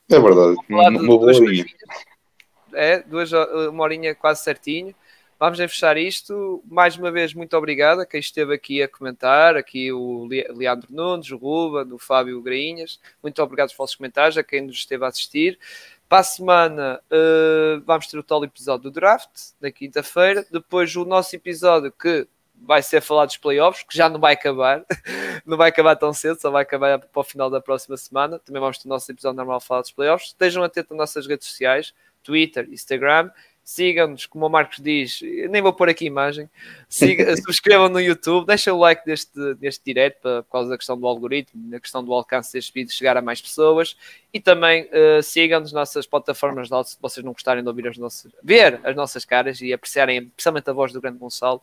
É 0.09 0.19
verdade, 0.19 0.55
uma, 0.69 0.89
uma 0.89 1.05
boa 1.05 1.25
horinha. 1.25 1.65
É, 2.73 2.99
duas, 3.01 3.31
uma 3.31 3.83
horinha 3.83 4.13
quase 4.15 4.43
certinho. 4.43 4.93
Vamos 5.39 5.57
fechar 5.57 5.95
isto. 5.95 6.61
Mais 6.65 6.97
uma 6.97 7.09
vez, 7.11 7.33
muito 7.33 7.55
obrigado 7.55 8.01
a 8.01 8.05
quem 8.05 8.19
esteve 8.19 8.53
aqui 8.53 8.83
a 8.83 8.89
comentar, 8.89 9.55
aqui 9.55 9.89
o 9.89 10.25
Leandro 10.25 10.93
Nunes, 10.93 11.31
o 11.31 11.37
Ruben, 11.37 11.93
o 11.93 11.97
Fábio 11.97 12.41
Grainhas. 12.41 12.99
Muito 13.23 13.41
obrigado 13.41 13.69
pelos 13.69 13.77
vossos 13.77 13.95
comentários, 13.95 14.37
a 14.37 14.43
quem 14.43 14.61
nos 14.61 14.75
esteve 14.75 15.05
a 15.05 15.07
assistir. 15.07 15.57
Para 16.09 16.19
a 16.19 16.23
semana 16.23 16.99
uh, 17.09 17.81
vamos 17.85 18.07
ter 18.07 18.17
o 18.17 18.23
tal 18.23 18.43
episódio 18.43 18.83
do 18.83 18.91
draft, 18.91 19.29
na 19.61 19.71
quinta-feira. 19.71 20.45
Depois 20.51 20.93
o 20.97 21.05
nosso 21.05 21.33
episódio 21.35 21.89
que 21.89 22.27
vai 22.53 22.81
ser 22.81 22.99
falar 22.99 23.25
dos 23.25 23.37
playoffs, 23.37 23.83
que 23.83 23.95
já 23.95 24.09
não 24.09 24.19
vai 24.19 24.33
acabar, 24.33 24.83
não 25.45 25.55
vai 25.55 25.69
acabar 25.69 25.95
tão 25.95 26.11
cedo, 26.11 26.37
só 26.41 26.51
vai 26.51 26.63
acabar 26.63 26.99
para 26.99 27.19
o 27.21 27.23
final 27.23 27.49
da 27.49 27.61
próxima 27.61 27.95
semana. 27.95 28.39
Também 28.39 28.59
vamos 28.59 28.77
ter 28.77 28.87
o 28.87 28.89
nosso 28.89 29.09
episódio 29.09 29.37
normal 29.37 29.61
falar 29.61 29.81
dos 29.81 29.91
playoffs. 29.91 30.29
Estejam 30.29 30.63
atentos 30.63 30.91
às 30.91 30.97
nossas 30.97 31.27
redes 31.27 31.47
sociais, 31.47 31.93
Twitter, 32.23 32.67
Instagram. 32.71 33.29
Sigam-nos, 33.69 34.25
como 34.25 34.47
o 34.47 34.49
Marcos 34.49 34.79
diz, 34.79 35.19
nem 35.47 35.61
vou 35.61 35.71
pôr 35.71 35.89
aqui 35.89 36.03
imagem, 36.03 36.49
subscrevam 36.89 37.87
no 37.87 38.01
YouTube, 38.01 38.47
deixem 38.47 38.73
o 38.73 38.77
like 38.79 39.05
deste, 39.05 39.53
deste 39.59 39.85
direto 39.85 40.21
por 40.21 40.51
causa 40.51 40.71
da 40.71 40.77
questão 40.77 40.99
do 40.99 41.05
algoritmo, 41.05 41.69
da 41.69 41.79
questão 41.79 42.03
do 42.03 42.11
alcance 42.11 42.51
deste 42.51 42.73
vídeo 42.73 42.91
chegar 42.91 43.15
a 43.15 43.21
mais 43.21 43.39
pessoas. 43.39 43.95
E 44.33 44.39
também 44.39 44.85
uh, 44.85 45.21
sigam-nos 45.21 45.71
nas 45.71 45.81
nossas 45.81 46.07
plataformas 46.07 46.67
de 46.67 46.73
áudio 46.73 46.93
se 46.93 46.97
vocês 46.99 47.23
não 47.23 47.31
gostarem 47.31 47.61
de 47.61 47.69
ouvir 47.69 47.87
as 47.87 47.95
nossas, 47.95 48.31
ver 48.41 48.79
as 48.83 48.95
nossas 48.95 49.23
caras 49.23 49.61
e 49.61 49.71
apreciarem 49.71 50.29
principalmente 50.29 50.67
a 50.67 50.73
voz 50.73 50.91
do 50.91 50.99
grande 50.99 51.19
Gonçalo, 51.19 51.61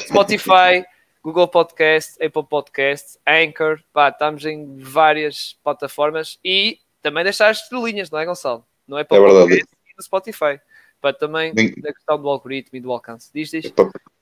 Spotify, 0.00 0.84
Google 1.24 1.48
Podcast, 1.48 2.24
Apple 2.24 2.44
Podcast, 2.48 3.18
Anchor, 3.26 3.80
pá, 3.92 4.10
estamos 4.10 4.46
em 4.46 4.78
várias 4.78 5.58
plataformas. 5.64 6.38
E 6.44 6.78
também 7.02 7.24
deixar 7.24 7.48
as 7.48 7.62
estrelinhas, 7.62 8.10
não 8.12 8.18
é 8.20 8.24
Gonçalo? 8.24 8.64
Não 8.86 8.96
é 8.96 9.02
para 9.02 9.16
é 9.16 9.20
verdade. 9.20 9.77
No 9.98 10.04
Spotify 10.04 10.60
para 11.00 11.12
também 11.12 11.52
da 11.54 11.92
questão 11.92 12.20
do 12.20 12.28
algoritmo 12.28 12.78
e 12.78 12.80
do 12.80 12.90
alcance. 12.92 13.30
Diz, 13.34 13.50
diz. 13.50 13.72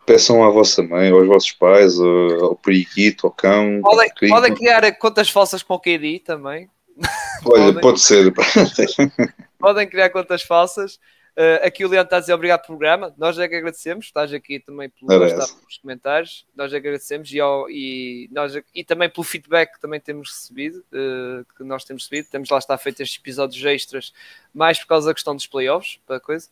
Peçam 0.05 0.45
à 0.45 0.51
vossa 0.51 0.83
mãe, 0.83 1.11
aos 1.11 1.27
vossos 1.27 1.53
pais, 1.53 1.99
ao 1.99 2.55
periquito, 2.57 3.27
ao 3.27 3.33
cão. 3.33 3.81
Podem, 3.83 4.11
podem 4.29 4.55
criar 4.55 4.93
contas 4.99 5.29
falsas 5.29 5.63
com 5.63 5.75
o 5.75 5.81
KD 5.81 6.21
também. 6.25 6.71
Olha, 7.45 7.65
podem. 7.65 7.81
pode 7.81 8.01
ser. 8.01 8.33
podem 9.59 9.89
criar 9.89 10.11
contas 10.11 10.43
falsas. 10.43 11.01
Uh, 11.37 11.67
aqui 11.67 11.85
o 11.85 11.89
Leandro 11.89 12.07
está 12.07 12.17
a 12.17 12.21
dizer 12.21 12.33
obrigado 12.33 12.63
pelo 12.63 12.79
programa. 12.79 13.15
Nós 13.19 13.39
é 13.39 13.47
que 13.47 13.55
agradecemos. 13.55 14.07
Estás 14.07 14.33
aqui 14.33 14.59
também 14.59 14.89
pelo, 14.89 15.07
pelos 15.07 15.79
comentários. 15.83 16.47
Nós 16.57 16.73
é 16.73 16.81
que 16.81 16.87
agradecemos 16.87 17.31
e, 17.31 17.39
ao, 17.39 17.69
e, 17.69 18.27
nós, 18.33 18.55
e 18.75 18.83
também 18.83 19.11
pelo 19.11 19.23
feedback 19.23 19.75
que 19.75 19.81
também 19.81 20.01
temos 20.01 20.31
recebido. 20.31 20.83
Uh, 20.91 21.45
que 21.55 21.63
nós 21.63 21.85
temos 21.85 22.05
recebido. 22.05 22.31
Temos 22.31 22.49
lá 22.49 22.57
está 22.57 22.79
feito 22.79 23.03
estes 23.03 23.21
episódios 23.21 23.63
extras, 23.67 24.15
mais 24.55 24.79
por 24.79 24.87
causa 24.87 25.09
da 25.09 25.15
questão 25.15 25.37
dos 25.37 25.47
playoffs. 25.47 26.01
Para 26.07 26.19
coisa. 26.19 26.49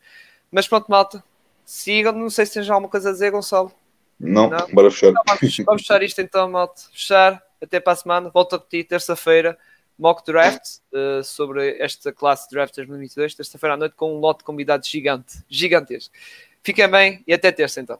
Mas 0.52 0.68
pronto, 0.68 0.86
malta. 0.90 1.24
Sigam. 1.64 2.12
Não 2.12 2.28
sei 2.28 2.44
se 2.44 2.52
tens 2.52 2.68
alguma 2.68 2.90
coisa 2.90 3.08
a 3.08 3.12
dizer, 3.12 3.30
Gonçalo. 3.30 3.72
Não, 4.20 4.50
Não? 4.50 4.68
bora 4.70 4.90
fechar. 4.90 5.12
Vamos, 5.26 5.56
vamos 5.64 5.82
fechar 5.82 6.02
isto 6.02 6.20
então, 6.20 6.50
malta. 6.50 6.82
Fechar. 6.92 7.42
Até 7.58 7.80
para 7.80 7.94
a 7.94 7.96
semana. 7.96 8.28
Volto 8.28 8.54
a 8.54 8.58
repetir, 8.58 8.84
terça-feira 8.84 9.58
mock 9.98 10.24
draft 10.24 10.78
uh, 10.92 11.22
sobre 11.22 11.78
esta 11.78 12.12
classe 12.12 12.48
de 12.48 12.56
draft 12.56 12.74
2022, 12.74 13.34
terça-feira 13.34 13.74
à 13.74 13.76
noite, 13.76 13.94
com 13.94 14.14
um 14.14 14.18
lote 14.18 14.38
de 14.38 14.44
convidados 14.44 14.88
gigante, 14.88 15.38
gigantesco. 15.48 16.14
Fiquem 16.62 16.88
bem 16.88 17.22
e 17.26 17.32
até 17.32 17.52
terça 17.52 17.80
então. 17.80 17.98